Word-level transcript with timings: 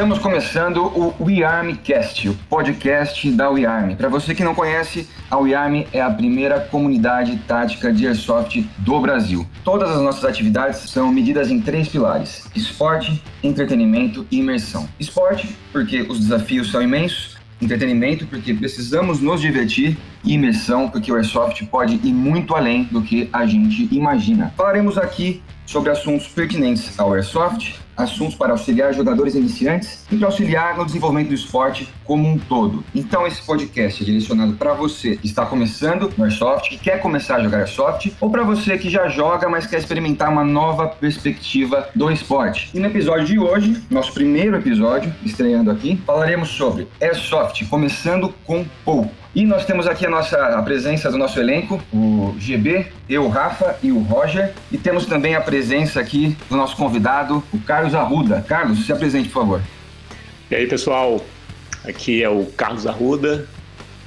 Estamos 0.00 0.18
começando 0.18 0.78
o 0.78 1.14
WeArm 1.22 1.74
Cast, 1.84 2.30
o 2.30 2.34
podcast 2.48 3.30
da 3.32 3.50
WeArm. 3.50 3.96
Para 3.96 4.08
você 4.08 4.34
que 4.34 4.42
não 4.42 4.54
conhece, 4.54 5.06
a 5.30 5.36
WeArm 5.36 5.84
é 5.92 6.00
a 6.00 6.10
primeira 6.10 6.58
comunidade 6.58 7.36
tática 7.46 7.92
de 7.92 8.06
airsoft 8.06 8.64
do 8.78 8.98
Brasil. 8.98 9.46
Todas 9.62 9.90
as 9.90 10.00
nossas 10.00 10.24
atividades 10.24 10.78
são 10.88 11.12
medidas 11.12 11.50
em 11.50 11.60
três 11.60 11.86
pilares: 11.86 12.48
esporte, 12.56 13.22
entretenimento 13.42 14.26
e 14.30 14.38
imersão. 14.38 14.88
Esporte, 14.98 15.54
porque 15.70 16.00
os 16.00 16.18
desafios 16.18 16.70
são 16.70 16.80
imensos 16.80 17.38
entretenimento, 17.60 18.26
porque 18.26 18.54
precisamos 18.54 19.20
nos 19.20 19.40
divertir, 19.40 19.98
e 20.24 20.34
imersão, 20.34 20.88
porque 20.88 21.12
o 21.12 21.16
Airsoft 21.16 21.64
pode 21.66 22.00
ir 22.02 22.12
muito 22.12 22.54
além 22.54 22.84
do 22.84 23.02
que 23.02 23.28
a 23.32 23.46
gente 23.46 23.88
imagina. 23.94 24.52
Falaremos 24.56 24.98
aqui 24.98 25.42
sobre 25.66 25.90
assuntos 25.90 26.26
pertinentes 26.28 26.98
ao 26.98 27.12
Airsoft, 27.12 27.74
assuntos 28.00 28.34
para 28.34 28.52
auxiliar 28.52 28.92
jogadores 28.92 29.34
iniciantes 29.34 30.04
e 30.10 30.16
para 30.16 30.26
auxiliar 30.26 30.76
no 30.76 30.84
desenvolvimento 30.84 31.28
do 31.28 31.34
esporte 31.34 31.88
como 32.04 32.28
um 32.28 32.38
todo. 32.38 32.84
Então 32.94 33.26
esse 33.26 33.42
podcast 33.42 34.02
é 34.02 34.06
direcionado 34.06 34.54
para 34.54 34.74
você 34.74 35.16
que 35.16 35.26
está 35.26 35.46
começando 35.46 36.12
no 36.16 36.24
Airsoft, 36.24 36.70
que 36.70 36.78
quer 36.78 37.00
começar 37.00 37.36
a 37.36 37.42
jogar 37.42 37.58
Airsoft, 37.58 38.12
ou 38.20 38.30
para 38.30 38.42
você 38.42 38.76
que 38.78 38.90
já 38.90 39.08
joga, 39.08 39.48
mas 39.48 39.66
quer 39.66 39.78
experimentar 39.78 40.30
uma 40.30 40.44
nova 40.44 40.88
perspectiva 40.88 41.88
do 41.94 42.10
esporte. 42.10 42.70
E 42.74 42.80
no 42.80 42.86
episódio 42.86 43.26
de 43.26 43.38
hoje, 43.38 43.82
nosso 43.90 44.12
primeiro 44.12 44.56
episódio, 44.56 45.14
estreando 45.24 45.70
aqui, 45.70 46.00
falaremos 46.06 46.48
sobre 46.48 46.88
Airsoft, 47.00 47.64
começando 47.66 48.34
com 48.44 48.64
pouco. 48.84 49.20
E 49.32 49.46
nós 49.46 49.64
temos 49.64 49.86
aqui 49.86 50.04
a 50.04 50.10
nossa 50.10 50.36
a 50.36 50.62
presença 50.62 51.08
do 51.10 51.16
nosso 51.16 51.38
elenco, 51.38 51.80
o 51.92 52.34
GB, 52.36 52.86
eu, 53.08 53.24
o 53.24 53.28
Rafa 53.28 53.76
e 53.80 53.92
o 53.92 54.00
Roger. 54.00 54.52
E 54.72 54.78
temos 54.78 55.06
também 55.06 55.36
a 55.36 55.40
presença 55.40 56.00
aqui 56.00 56.36
do 56.48 56.56
nosso 56.56 56.76
convidado, 56.76 57.42
o 57.52 57.58
Carlos 57.60 57.89
Arruda. 57.94 58.44
Carlos, 58.46 58.86
se 58.86 58.92
apresente, 58.92 59.28
por 59.28 59.40
favor. 59.40 59.62
E 60.50 60.54
aí, 60.54 60.66
pessoal? 60.66 61.24
Aqui 61.84 62.22
é 62.22 62.28
o 62.28 62.44
Carlos 62.44 62.86
Arruda, 62.86 63.48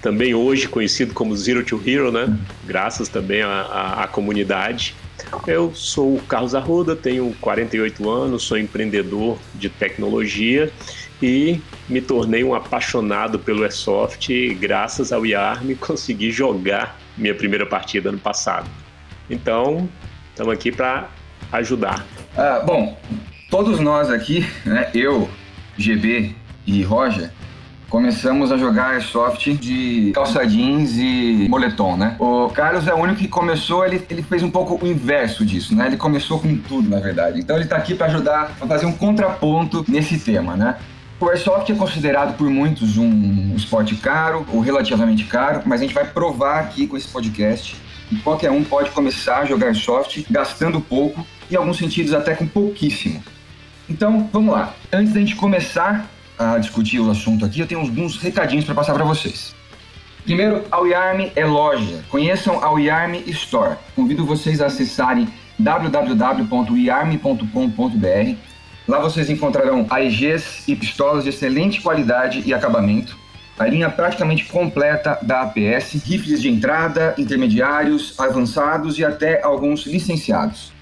também 0.01 0.35
hoje 0.35 0.67
conhecido 0.67 1.13
como 1.13 1.35
Zero 1.35 1.63
to 1.63 1.81
Hero, 1.85 2.11
né? 2.11 2.37
Graças 2.65 3.09
também 3.09 3.41
à, 3.41 4.03
à 4.03 4.07
comunidade. 4.07 4.95
Eu 5.47 5.73
sou 5.73 6.15
o 6.17 6.21
Carlos 6.21 6.53
Arruda, 6.53 6.95
tenho 6.95 7.33
48 7.41 8.09
anos, 8.09 8.43
sou 8.43 8.57
empreendedor 8.57 9.39
de 9.55 9.69
tecnologia 9.69 10.71
e 11.21 11.61
me 11.87 12.01
tornei 12.01 12.43
um 12.43 12.53
apaixonado 12.53 13.39
pelo 13.39 13.63
Airsoft 13.63 14.29
e 14.29 14.53
graças 14.53 15.13
ao 15.13 15.25
IARM 15.25 15.73
consegui 15.75 16.31
jogar 16.31 16.99
minha 17.17 17.33
primeira 17.33 17.65
partida 17.65 18.09
ano 18.09 18.19
passado. 18.19 18.69
Então, 19.29 19.87
estamos 20.29 20.53
aqui 20.53 20.71
para 20.71 21.09
ajudar. 21.51 22.05
Ah, 22.37 22.61
bom, 22.65 22.97
todos 23.53 23.79
nós 23.79 24.09
aqui, 24.09 24.43
né, 24.65 24.89
eu, 24.95 25.29
GB 25.77 26.35
e 26.65 26.81
Roger, 26.81 27.29
começamos 27.87 28.51
a 28.51 28.57
jogar 28.57 28.93
Airsoft 28.93 29.53
de 29.53 30.11
calça 30.15 30.43
jeans 30.43 30.97
e 30.97 31.45
moletom, 31.47 31.95
né? 31.95 32.15
O 32.17 32.49
Carlos 32.49 32.87
é 32.87 32.93
o 32.95 32.97
único 32.97 33.19
que 33.19 33.27
começou, 33.27 33.85
ele, 33.85 34.03
ele 34.09 34.23
fez 34.23 34.41
um 34.41 34.49
pouco 34.49 34.83
o 34.83 34.87
inverso 34.87 35.45
disso, 35.45 35.75
né? 35.75 35.85
Ele 35.85 35.97
começou 35.97 36.39
com 36.39 36.57
tudo, 36.57 36.89
na 36.89 36.99
verdade. 36.99 37.41
Então 37.41 37.55
ele 37.55 37.65
está 37.65 37.75
aqui 37.75 37.93
para 37.93 38.07
ajudar 38.07 38.53
a 38.59 38.65
fazer 38.65 38.87
um 38.87 38.91
contraponto 38.91 39.85
nesse 39.87 40.17
tema, 40.17 40.57
né? 40.57 40.77
O 41.19 41.29
Airsoft 41.29 41.71
é 41.71 41.75
considerado 41.75 42.35
por 42.35 42.49
muitos 42.49 42.97
um 42.97 43.53
esporte 43.55 43.93
caro 43.97 44.47
ou 44.51 44.61
relativamente 44.61 45.25
caro, 45.25 45.61
mas 45.63 45.79
a 45.79 45.83
gente 45.83 45.93
vai 45.93 46.05
provar 46.05 46.59
aqui 46.59 46.87
com 46.87 46.97
esse 46.97 47.07
podcast 47.07 47.75
que 48.09 48.15
qualquer 48.15 48.49
um 48.49 48.63
pode 48.63 48.89
começar 48.89 49.41
a 49.41 49.45
jogar 49.45 49.67
Airsoft 49.67 50.25
gastando 50.27 50.81
pouco 50.81 51.23
e, 51.51 51.53
em 51.53 51.57
alguns 51.57 51.77
sentidos, 51.77 52.15
até 52.15 52.33
com 52.33 52.47
pouquíssimo. 52.47 53.21
Então, 53.93 54.29
vamos 54.33 54.53
lá. 54.53 54.73
Antes 54.91 55.13
da 55.13 55.19
gente 55.19 55.35
começar 55.35 56.09
a 56.37 56.57
discutir 56.57 56.99
o 56.99 57.11
assunto 57.11 57.45
aqui, 57.45 57.59
eu 57.59 57.67
tenho 57.67 57.81
alguns 57.81 58.17
recadinhos 58.17 58.65
para 58.65 58.73
passar 58.73 58.93
para 58.93 59.03
vocês. 59.03 59.53
Primeiro, 60.23 60.63
a 60.71 60.79
WeArm 60.79 61.29
é 61.35 61.45
loja. 61.45 62.03
Conheçam 62.09 62.63
a 62.63 62.71
WeArm 62.71 63.15
Store. 63.27 63.75
Convido 63.95 64.25
vocês 64.25 64.59
a 64.61 64.65
acessarem 64.65 65.27
www.wearm.com.br 65.59 68.35
Lá 68.87 68.99
vocês 68.99 69.29
encontrarão 69.29 69.85
AEGs 69.89 70.67
e 70.67 70.75
pistolas 70.75 71.23
de 71.23 71.29
excelente 71.29 71.79
qualidade 71.79 72.43
e 72.45 72.53
acabamento, 72.53 73.17
a 73.57 73.65
linha 73.65 73.89
praticamente 73.89 74.43
completa 74.45 75.17
da 75.21 75.43
APS, 75.43 75.93
rifles 76.05 76.41
de 76.41 76.49
entrada, 76.49 77.15
intermediários, 77.17 78.19
avançados 78.19 78.99
e 78.99 79.05
até 79.05 79.41
alguns 79.41 79.85
licenciados. 79.85 80.73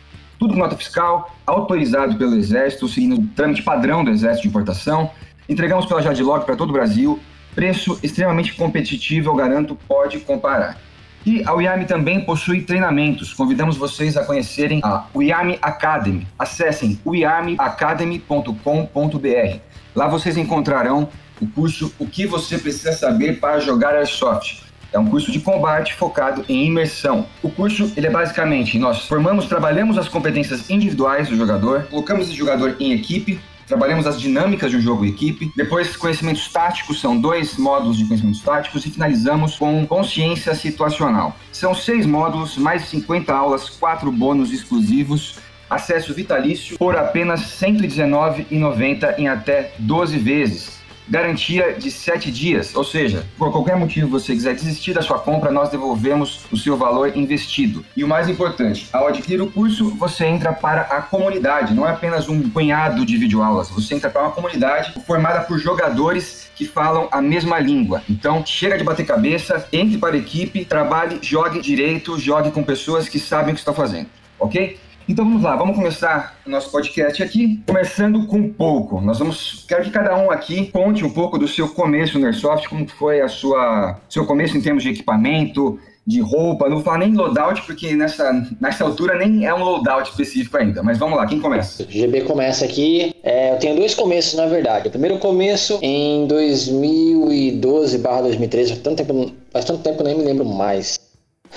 Tudo 0.41 0.55
com 0.55 0.59
nota 0.59 0.75
fiscal, 0.75 1.31
autorizado 1.45 2.15
pelo 2.15 2.35
Exército, 2.35 2.89
seguindo 2.89 3.21
o 3.21 3.27
trâmite 3.27 3.61
padrão 3.61 4.03
do 4.03 4.09
Exército 4.09 4.41
de 4.41 4.47
importação. 4.47 5.11
Entregamos 5.47 5.85
pela 5.85 6.01
Jadlog 6.01 6.47
para 6.47 6.55
todo 6.55 6.71
o 6.71 6.73
Brasil. 6.73 7.19
Preço 7.53 7.99
extremamente 8.01 8.55
competitivo, 8.55 9.29
eu 9.29 9.35
garanto, 9.35 9.77
pode 9.87 10.19
comparar. 10.21 10.79
E 11.23 11.43
a 11.45 11.53
UIAM 11.53 11.83
também 11.83 12.25
possui 12.25 12.63
treinamentos. 12.63 13.35
Convidamos 13.35 13.77
vocês 13.77 14.17
a 14.17 14.25
conhecerem 14.25 14.81
a 14.83 15.05
UIAM 15.13 15.59
Academy. 15.61 16.27
Acessem 16.39 16.99
uiamacademy.com.br. 17.05 19.59
Lá 19.93 20.07
vocês 20.07 20.37
encontrarão 20.37 21.07
o 21.39 21.45
curso 21.45 21.93
O 21.99 22.07
que 22.07 22.25
você 22.25 22.57
precisa 22.57 22.93
saber 22.93 23.39
para 23.39 23.59
jogar 23.59 23.93
Airsoft. 23.93 24.70
É 24.91 24.99
um 24.99 25.05
curso 25.05 25.31
de 25.31 25.39
combate 25.39 25.93
focado 25.93 26.43
em 26.49 26.65
imersão. 26.65 27.25
O 27.41 27.49
curso, 27.49 27.91
ele 27.95 28.07
é 28.07 28.09
basicamente, 28.09 28.77
nós 28.77 29.07
formamos, 29.07 29.45
trabalhamos 29.45 29.97
as 29.97 30.09
competências 30.09 30.69
individuais 30.69 31.29
do 31.29 31.35
jogador, 31.37 31.87
colocamos 31.89 32.27
esse 32.27 32.37
jogador 32.37 32.75
em 32.79 32.91
equipe, 32.93 33.39
Trabalhamos 33.67 34.05
as 34.05 34.19
dinâmicas 34.19 34.69
de 34.69 34.75
um 34.75 34.81
jogo 34.81 35.05
equipe. 35.05 35.49
Depois, 35.55 35.95
conhecimentos 35.95 36.51
táticos, 36.51 36.99
são 36.99 37.17
dois 37.17 37.55
módulos 37.55 37.97
de 37.97 38.03
conhecimentos 38.03 38.41
táticos. 38.41 38.85
E 38.85 38.91
finalizamos 38.91 39.57
com 39.57 39.87
consciência 39.87 40.53
situacional. 40.53 41.37
São 41.53 41.73
seis 41.73 42.05
módulos, 42.05 42.57
mais 42.57 42.81
de 42.81 42.89
50 42.89 43.33
aulas, 43.33 43.69
quatro 43.69 44.11
bônus 44.11 44.51
exclusivos 44.51 45.39
acesso 45.69 46.13
vitalício 46.13 46.77
por 46.77 46.97
apenas 46.97 47.61
R$ 47.61 47.71
119,90 47.71 49.17
em 49.17 49.29
até 49.29 49.71
12 49.79 50.17
vezes 50.17 50.80
garantia 51.11 51.73
de 51.77 51.91
7 51.91 52.31
dias, 52.31 52.73
ou 52.73 52.85
seja, 52.85 53.27
por 53.37 53.51
qualquer 53.51 53.75
motivo 53.75 54.07
você 54.07 54.33
quiser 54.33 54.55
desistir 54.55 54.93
da 54.93 55.01
sua 55.01 55.19
compra, 55.19 55.51
nós 55.51 55.69
devolvemos 55.69 56.45
o 56.49 56.55
seu 56.55 56.77
valor 56.77 57.17
investido. 57.17 57.83
E 57.97 58.03
o 58.03 58.07
mais 58.07 58.29
importante, 58.29 58.87
ao 58.93 59.07
adquirir 59.07 59.41
o 59.41 59.51
curso, 59.51 59.89
você 59.95 60.25
entra 60.25 60.53
para 60.53 60.83
a 60.83 61.01
comunidade, 61.01 61.73
não 61.73 61.85
é 61.85 61.91
apenas 61.91 62.29
um 62.29 62.49
punhado 62.49 63.05
de 63.05 63.17
videoaulas, 63.17 63.69
você 63.69 63.95
entra 63.95 64.09
para 64.09 64.21
uma 64.21 64.31
comunidade 64.31 64.93
formada 65.05 65.41
por 65.41 65.59
jogadores 65.59 66.49
que 66.55 66.65
falam 66.65 67.09
a 67.11 67.21
mesma 67.21 67.59
língua. 67.59 68.01
Então, 68.09 68.45
chega 68.45 68.77
de 68.77 68.83
bater 68.83 69.05
cabeça, 69.05 69.67
entre 69.73 69.97
para 69.97 70.15
a 70.15 70.17
equipe, 70.17 70.63
trabalhe, 70.63 71.19
jogue 71.21 71.59
direito, 71.59 72.17
jogue 72.17 72.51
com 72.51 72.63
pessoas 72.63 73.09
que 73.09 73.19
sabem 73.19 73.51
o 73.51 73.53
que 73.53 73.59
está 73.59 73.73
fazendo, 73.73 74.07
ok? 74.39 74.79
Então 75.09 75.25
vamos 75.25 75.41
lá, 75.41 75.55
vamos 75.55 75.75
começar 75.75 76.39
o 76.45 76.49
nosso 76.49 76.71
podcast 76.71 77.21
aqui, 77.23 77.61
começando 77.67 78.25
com 78.27 78.49
pouco. 78.49 79.01
Nós 79.01 79.19
vamos, 79.19 79.65
quero 79.67 79.83
que 79.83 79.89
cada 79.89 80.15
um 80.15 80.31
aqui 80.31 80.67
conte 80.67 81.03
um 81.03 81.09
pouco 81.09 81.37
do 81.37 81.47
seu 81.47 81.67
começo 81.69 82.19
no 82.19 82.25
Airsoft, 82.25 82.69
como 82.69 82.87
foi 82.87 83.19
a 83.19 83.27
sua, 83.27 83.99
seu 84.07 84.25
começo 84.25 84.55
em 84.55 84.61
termos 84.61 84.83
de 84.83 84.89
equipamento, 84.89 85.79
de 86.05 86.21
roupa. 86.21 86.69
Não 86.69 86.75
vou 86.75 86.83
falar 86.83 86.99
nem 86.99 87.15
loadout, 87.15 87.63
porque 87.63 87.95
nessa, 87.95 88.31
nessa 88.59 88.83
altura 88.83 89.17
nem 89.17 89.45
é 89.45 89.53
um 89.53 89.63
loadout 89.63 90.09
específico 90.09 90.57
ainda. 90.57 90.83
Mas 90.83 90.97
vamos 90.97 91.17
lá, 91.17 91.25
quem 91.25 91.39
começa? 91.39 91.83
O 91.83 91.89
GB 91.89 92.21
começa 92.21 92.63
aqui. 92.63 93.15
É, 93.23 93.53
eu 93.53 93.57
tenho 93.57 93.75
dois 93.75 93.95
começos, 93.95 94.35
na 94.35 94.45
verdade. 94.45 94.87
O 94.87 94.91
primeiro 94.91 95.17
começo 95.17 95.79
em 95.81 96.27
2012/2013, 96.27 98.69
faz 98.69 98.79
tanto 98.79 99.03
tempo, 99.03 99.31
faz 99.51 99.65
tanto 99.65 99.81
tempo 99.81 99.97
que 99.97 100.03
eu 100.03 100.07
nem 100.07 100.17
me 100.17 100.23
lembro 100.23 100.45
mais 100.45 100.99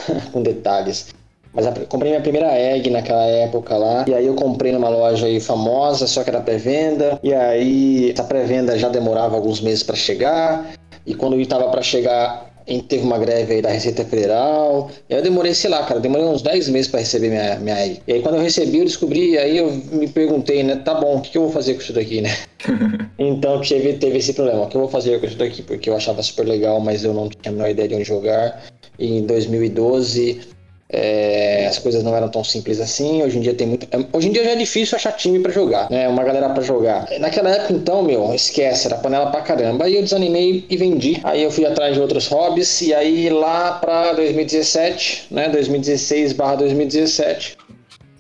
com 0.33 0.43
detalhes. 0.43 1.14
Mas 1.55 1.67
comprei 1.89 2.11
minha 2.11 2.21
primeira 2.21 2.53
egg 2.59 2.91
naquela 2.91 3.25
época 3.25 3.77
lá. 3.77 4.05
E 4.09 4.15
aí 4.15 4.27
eu 4.27 4.35
comprei 4.35 4.73
numa 4.73 4.89
loja 4.89 5.27
aí 5.27 5.39
famosa, 5.39 6.07
só 6.07 6.25
que 6.25 6.31
era 6.31 6.41
pré-venda. 6.41 7.19
E 7.23 7.33
aí 7.33 8.11
essa 8.11 8.25
pré-venda 8.25 8.77
já 8.79 8.89
demorava 8.89 9.37
alguns 9.37 9.61
meses 9.61 9.83
para 9.83 9.95
chegar. 9.95 10.73
E 11.07 11.15
quando 11.15 11.39
estava 11.41 11.69
para 11.69 11.83
chegar, 11.83 12.51
teve 12.89 13.05
uma 13.05 13.19
greve 13.19 13.55
aí 13.55 13.63
da 13.63 13.71
Receita 13.71 14.05
Federal. 14.05 14.91
E 15.09 15.15
aí 15.15 15.21
eu 15.21 15.23
demorei, 15.23 15.55
sei 15.55 15.71
lá, 15.71 15.85
cara, 15.85 16.01
demorei 16.01 16.27
uns 16.27 16.43
10 16.43 16.71
meses 16.71 16.91
para 16.91 17.01
receber 17.01 17.29
minha, 17.29 17.57
minha 17.57 17.79
egg. 17.85 18.01
E 18.07 18.15
aí 18.15 18.23
quando 18.23 18.37
eu 18.37 18.43
recebi, 18.43 18.79
eu 18.79 18.85
descobri, 18.85 19.39
aí 19.39 19.59
eu 19.59 19.71
me 19.93 20.09
perguntei, 20.09 20.63
né, 20.63 20.77
tá 20.77 20.95
bom, 20.95 21.17
o 21.17 21.21
que, 21.21 21.37
eu 21.37 21.43
vou 21.43 21.53
fazer 21.53 21.75
com 21.75 21.81
isso 21.81 21.93
daqui, 21.93 22.21
né? 22.21 22.35
então 23.19 23.61
teve, 23.61 23.95
teve 23.95 24.19
esse 24.19 24.33
problema, 24.33 24.63
o 24.63 24.69
que 24.69 24.77
eu 24.77 24.81
vou 24.81 24.91
fazer 24.91 25.21
com 25.21 25.27
isso 25.27 25.37
daqui? 25.37 25.63
Porque 25.63 25.91
eu 25.91 25.97
achava 25.97 26.23
super 26.23 26.47
legal, 26.47 26.81
mas 26.81 27.05
eu 27.05 27.13
não 27.13 27.29
tinha 27.29 27.53
a 27.53 27.53
menor 27.53 27.71
ideia 27.71 27.89
de 27.89 27.95
onde 27.95 28.05
jogar. 28.05 28.65
E 28.99 29.19
em 29.19 29.27
2012 29.27 30.54
é, 30.97 31.67
as 31.67 31.79
coisas 31.79 32.05
não 32.05 32.15
eram 32.15 32.29
tão 32.29 32.45
simples 32.45 32.81
assim. 32.81 33.23
Hoje 33.23 33.39
em 33.39 33.41
dia 33.41 33.53
tem 33.53 33.67
muito. 33.67 33.87
É, 33.91 33.99
hoje 34.13 34.29
em 34.29 34.33
dia 34.33 34.45
já 34.45 34.51
é 34.53 34.57
difícil 34.57 34.97
achar 34.97 35.13
time 35.13 35.41
para 35.41 35.51
jogar, 35.51 35.91
né? 35.91 36.09
Uma 36.09 36.23
galera 36.23 36.49
para 36.51 36.63
jogar. 36.63 37.09
Naquela 37.19 37.51
época, 37.51 37.73
então, 37.73 38.03
meu, 38.03 38.33
esquece, 38.33 38.87
era 38.87 38.97
panela 38.97 39.31
pra 39.31 39.41
caramba. 39.41 39.87
Aí 39.87 39.97
eu 39.97 40.03
desanimei 40.03 40.65
e 40.71 40.77
vendi. 40.77 41.21
Aí 41.25 41.43
eu 41.43 41.51
fui 41.51 41.67
atrás 41.67 41.95
de 41.95 42.01
outros 42.01 42.29
hobbies. 42.29 42.81
E 42.81 42.95
aí 42.95 43.29
lá 43.29 43.73
pra 43.73 44.13
2017, 44.13 45.27
né? 45.31 45.49
2016 45.49 46.33
barra 46.33 46.57
2017, 46.57 47.57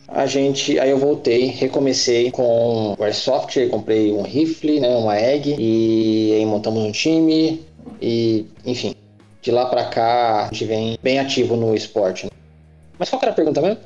a 0.08 0.26
gente, 0.26 0.78
aí 0.78 0.90
eu 0.90 0.98
voltei, 0.98 1.46
recomecei 1.46 2.30
com 2.30 2.94
o 2.98 3.02
Airsoft, 3.02 3.68
comprei 3.68 4.12
um 4.12 4.22
rifle, 4.22 4.78
né, 4.78 4.94
uma 4.96 5.18
egg 5.18 5.56
e 5.58 6.32
aí 6.34 6.46
montamos 6.46 6.84
um 6.84 6.92
time 6.92 7.60
e, 8.00 8.46
enfim, 8.64 8.94
de 9.42 9.50
lá 9.50 9.66
para 9.66 9.84
cá 9.84 10.42
a 10.42 10.44
gente 10.52 10.64
vem 10.64 10.98
bem 11.02 11.18
ativo 11.18 11.56
no 11.56 11.74
esporte. 11.74 12.26
Né? 12.26 12.30
Mas 12.99 13.11
qual 13.11 13.20
era 13.23 13.32
a 13.32 13.35
pergunta 13.35 13.61
mesmo? 13.61 13.79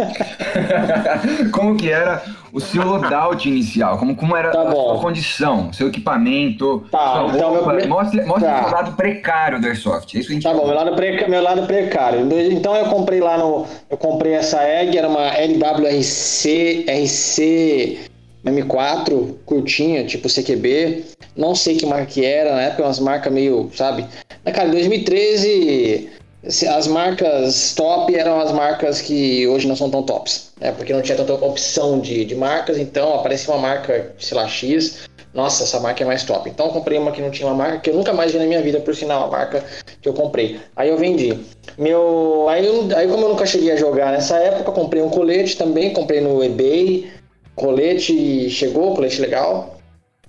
como 1.52 1.76
que 1.76 1.90
era 1.90 2.22
o 2.52 2.60
seu 2.60 2.84
loadout 2.84 3.48
inicial? 3.48 3.98
Como, 3.98 4.14
como 4.14 4.36
era 4.36 4.50
tá 4.50 4.62
a 4.62 4.70
sua 4.70 4.98
condição, 4.98 5.72
seu 5.72 5.88
equipamento? 5.88 6.86
Tá, 6.90 7.26
então 7.34 7.54
roupa? 7.54 7.72
meu... 7.72 7.88
Mostre, 7.88 8.22
mostre 8.22 8.48
tá. 8.48 8.66
o 8.66 8.70
lado 8.70 8.92
precário 8.96 9.60
do 9.60 9.66
Airsoft. 9.66 10.14
É 10.14 10.20
isso 10.20 10.28
que 10.28 10.32
a 10.32 10.36
gente 10.36 10.42
tá 10.44 10.52
bom, 10.52 10.66
meu 10.66 10.74
lado, 10.74 10.94
pre... 10.94 11.26
meu 11.28 11.42
lado 11.42 11.66
precário. 11.66 12.28
Então 12.52 12.76
eu 12.76 12.86
comprei 12.86 13.20
lá 13.20 13.38
no... 13.38 13.66
Eu 13.88 13.96
comprei 13.96 14.34
essa 14.34 14.62
egg, 14.62 14.96
era 14.96 15.08
uma 15.08 15.28
LWRC 15.28 16.84
RC 16.86 18.10
M4, 18.44 19.36
curtinha, 19.44 20.04
tipo 20.04 20.28
CQB. 20.28 21.04
Não 21.36 21.54
sei 21.54 21.76
que 21.76 21.86
marca 21.86 22.06
que 22.06 22.24
era, 22.24 22.54
na 22.54 22.62
época 22.62 22.84
umas 22.84 22.98
marcas 22.98 23.32
meio, 23.32 23.70
sabe? 23.74 24.04
Mas, 24.44 24.54
cara, 24.54 24.68
em 24.68 24.72
2013 24.72 26.19
as 26.42 26.86
marcas 26.86 27.74
top 27.74 28.14
eram 28.14 28.40
as 28.40 28.50
marcas 28.52 29.00
que 29.00 29.46
hoje 29.46 29.68
não 29.68 29.76
são 29.76 29.90
tão 29.90 30.02
tops, 30.02 30.52
né? 30.58 30.72
Porque 30.72 30.92
não 30.92 31.02
tinha 31.02 31.16
tanta 31.16 31.34
opção 31.34 32.00
de, 32.00 32.24
de 32.24 32.34
marcas, 32.34 32.78
então 32.78 33.14
aparecia 33.14 33.52
uma 33.52 33.60
marca, 33.60 34.14
sei 34.18 34.36
lá, 34.36 34.48
X, 34.48 35.08
nossa, 35.32 35.62
essa 35.62 35.78
marca 35.78 36.02
é 36.02 36.06
mais 36.06 36.24
top. 36.24 36.48
Então 36.48 36.66
eu 36.66 36.72
comprei 36.72 36.98
uma 36.98 37.12
que 37.12 37.20
não 37.20 37.30
tinha 37.30 37.46
uma 37.46 37.54
marca, 37.54 37.78
que 37.78 37.90
eu 37.90 37.94
nunca 37.94 38.12
mais 38.12 38.32
vi 38.32 38.38
na 38.38 38.46
minha 38.46 38.62
vida, 38.62 38.80
por 38.80 38.94
sinal, 38.96 39.24
a 39.24 39.30
marca 39.30 39.64
que 40.00 40.08
eu 40.08 40.14
comprei. 40.14 40.60
Aí 40.74 40.88
eu 40.88 40.96
vendi. 40.96 41.38
Meu. 41.78 42.46
Aí, 42.48 42.66
aí 42.96 43.06
como 43.06 43.24
eu 43.24 43.28
nunca 43.28 43.46
cheguei 43.46 43.70
a 43.70 43.76
jogar 43.76 44.10
nessa 44.10 44.38
época, 44.38 44.70
eu 44.70 44.74
comprei 44.74 45.02
um 45.02 45.10
colete 45.10 45.56
também, 45.56 45.92
comprei 45.92 46.20
no 46.20 46.42
eBay. 46.42 47.10
Colete 47.54 48.50
chegou, 48.50 48.94
colete 48.94 49.20
legal. 49.20 49.78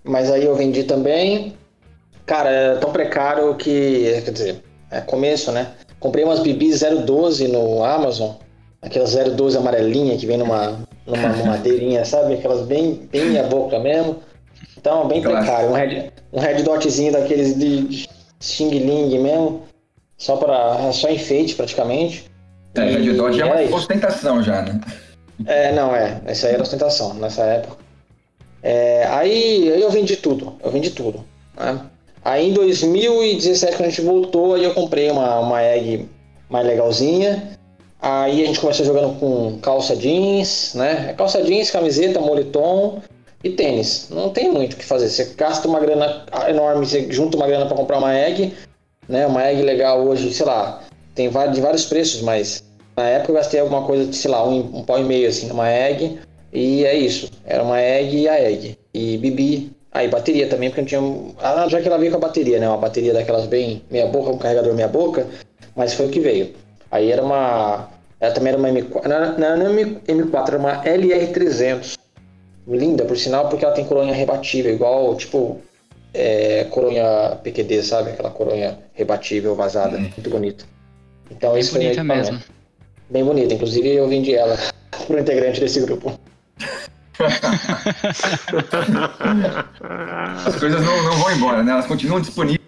Mas 0.03 0.29
aí 0.29 0.45
eu 0.45 0.55
vendi 0.55 0.83
também. 0.83 1.55
Cara, 2.25 2.49
é 2.49 2.75
tão 2.75 2.91
precário 2.91 3.55
que. 3.55 4.21
Quer 4.23 4.31
dizer, 4.31 4.63
é 4.91 5.01
começo, 5.01 5.51
né? 5.51 5.71
Comprei 6.01 6.25
umas 6.25 6.39
BB 6.39 6.71
012 7.05 7.47
no 7.47 7.83
Amazon, 7.83 8.31
aquelas 8.81 9.13
012 9.13 9.55
amarelinha 9.55 10.17
que 10.17 10.25
vem 10.25 10.35
numa, 10.35 10.79
numa, 11.05 11.29
madeirinha, 11.45 12.03
sabe? 12.03 12.33
Aquelas 12.33 12.65
bem, 12.65 13.07
bem 13.11 13.25
minha 13.25 13.43
boca 13.43 13.79
mesmo. 13.79 14.17
Então, 14.75 15.07
bem 15.07 15.21
claro. 15.21 15.37
precário. 15.37 15.69
Um 15.69 15.73
red, 15.73 16.11
um 16.33 16.39
red 16.39 16.63
dotzinho 16.63 17.11
daqueles 17.11 17.57
de 17.57 18.09
Xing 18.39 18.71
Ling 18.71 19.19
mesmo, 19.19 19.61
só 20.17 20.35
para 20.37 20.91
só 20.91 21.07
enfeite 21.07 21.53
praticamente. 21.53 22.25
É, 22.75 22.81
e, 22.81 22.95
red 22.95 23.13
dot 23.13 23.39
é 23.39 23.45
uma 23.45 23.61
isso. 23.61 23.75
ostentação 23.75 24.41
já, 24.41 24.63
né? 24.63 24.81
É, 25.45 25.71
não, 25.71 25.95
é. 25.95 26.19
Essa 26.25 26.47
aí 26.47 26.55
era 26.55 26.63
ostentação 26.63 27.13
nessa 27.13 27.43
época. 27.43 27.77
É, 28.63 29.05
aí, 29.05 29.71
aí 29.71 29.81
eu 29.81 29.91
vendi 29.91 30.15
tudo. 30.15 30.55
Eu 30.63 30.71
vendi 30.71 30.89
tudo. 30.89 31.23
Né? 31.55 31.79
Aí 32.23 32.49
em 32.49 32.53
2017, 32.53 33.77
quando 33.77 33.87
a 33.87 33.89
gente 33.89 34.01
voltou, 34.01 34.53
aí 34.53 34.63
eu 34.63 34.73
comprei 34.73 35.09
uma, 35.09 35.39
uma 35.39 35.61
egg 35.61 36.07
mais 36.49 36.65
legalzinha. 36.65 37.57
Aí 37.99 38.43
a 38.43 38.45
gente 38.47 38.59
começou 38.59 38.85
jogando 38.85 39.19
com 39.19 39.59
calça 39.59 39.95
jeans, 39.95 40.73
né? 40.75 41.13
Calça 41.17 41.41
jeans, 41.43 41.71
camiseta, 41.71 42.19
moletom 42.19 42.99
e 43.43 43.49
tênis. 43.49 44.07
Não 44.09 44.29
tem 44.29 44.51
muito 44.51 44.73
o 44.73 44.77
que 44.77 44.85
fazer. 44.85 45.09
Você 45.09 45.33
gasta 45.35 45.67
uma 45.67 45.79
grana 45.79 46.25
enorme, 46.47 46.85
você 46.85 47.11
junta 47.11 47.37
uma 47.37 47.47
grana 47.47 47.65
para 47.65 47.77
comprar 47.77 47.97
uma 47.97 48.13
egg, 48.13 48.53
né? 49.07 49.25
Uma 49.25 49.43
egg 49.43 49.61
legal 49.61 50.03
hoje, 50.03 50.33
sei 50.33 50.45
lá, 50.45 50.81
tem 51.13 51.29
de 51.29 51.61
vários 51.61 51.85
preços, 51.85 52.21
mas 52.21 52.63
na 52.95 53.07
época 53.07 53.31
eu 53.31 53.35
gastei 53.35 53.59
alguma 53.59 53.83
coisa 53.83 54.05
de, 54.05 54.15
sei 54.15 54.31
lá, 54.31 54.47
um, 54.47 54.59
um 54.59 54.83
pau 54.83 54.99
e 54.99 55.03
meio 55.03 55.27
assim 55.27 55.47
numa 55.47 55.69
egg. 55.69 56.19
E 56.53 56.83
é 56.85 56.95
isso. 56.95 57.29
Era 57.45 57.63
uma 57.63 57.79
egg 57.79 58.17
e 58.17 58.27
a 58.27 58.41
egg. 58.41 58.77
E 58.93 59.17
bebi 59.17 59.71
Aí, 59.93 60.07
bateria 60.07 60.47
também, 60.47 60.69
porque 60.69 60.81
não 60.81 60.87
tinha. 60.87 61.33
Ah, 61.39 61.67
já 61.67 61.81
que 61.81 61.87
ela 61.87 61.97
veio 61.97 62.11
com 62.11 62.17
a 62.17 62.21
bateria, 62.21 62.59
né? 62.59 62.67
Uma 62.67 62.77
bateria 62.77 63.13
daquelas 63.13 63.45
bem 63.45 63.83
meia 63.91 64.07
boca, 64.07 64.29
um 64.29 64.37
carregador 64.37 64.73
meia 64.73 64.87
boca, 64.87 65.27
mas 65.75 65.93
foi 65.93 66.05
o 66.05 66.09
que 66.09 66.19
veio. 66.19 66.53
Aí 66.89 67.11
era 67.11 67.21
uma. 67.21 67.89
Ela 68.19 68.33
também 68.33 68.53
era 68.53 68.57
uma 68.57 68.69
M4. 68.69 69.05
Não 69.05 69.15
era, 69.15 69.57
não 69.57 69.75
M4, 69.75 70.47
era 70.47 70.57
uma 70.57 70.83
LR300. 70.83 71.97
Linda, 72.67 73.03
por 73.03 73.17
sinal, 73.17 73.49
porque 73.49 73.65
ela 73.65 73.73
tem 73.73 73.83
coronha 73.83 74.13
rebatível, 74.13 74.71
igual, 74.71 75.15
tipo, 75.15 75.59
é, 76.13 76.65
coronha 76.65 77.37
PQD, 77.43 77.83
sabe? 77.83 78.11
Aquela 78.11 78.29
coronha 78.29 78.77
rebatível, 78.93 79.55
vazada. 79.55 79.97
Hum. 79.97 80.01
Muito 80.01 80.29
bonita. 80.29 80.63
Então, 81.29 81.51
bem 81.51 81.61
isso 81.61 81.73
bonita 81.73 81.95
foi 81.95 82.03
mesmo. 82.03 82.39
Bem 83.09 83.25
bonita. 83.25 83.53
Inclusive, 83.53 83.89
eu 83.89 84.07
vendi 84.07 84.35
ela 84.35 84.55
para 85.07 85.19
integrante 85.19 85.59
desse 85.59 85.81
grupo. 85.81 86.17
As 90.45 90.55
coisas 90.55 90.81
não, 90.81 91.03
não 91.03 91.17
vão 91.17 91.31
embora, 91.31 91.63
né? 91.63 91.71
Elas 91.71 91.87
continuam 91.87 92.21
disponíveis. 92.21 92.61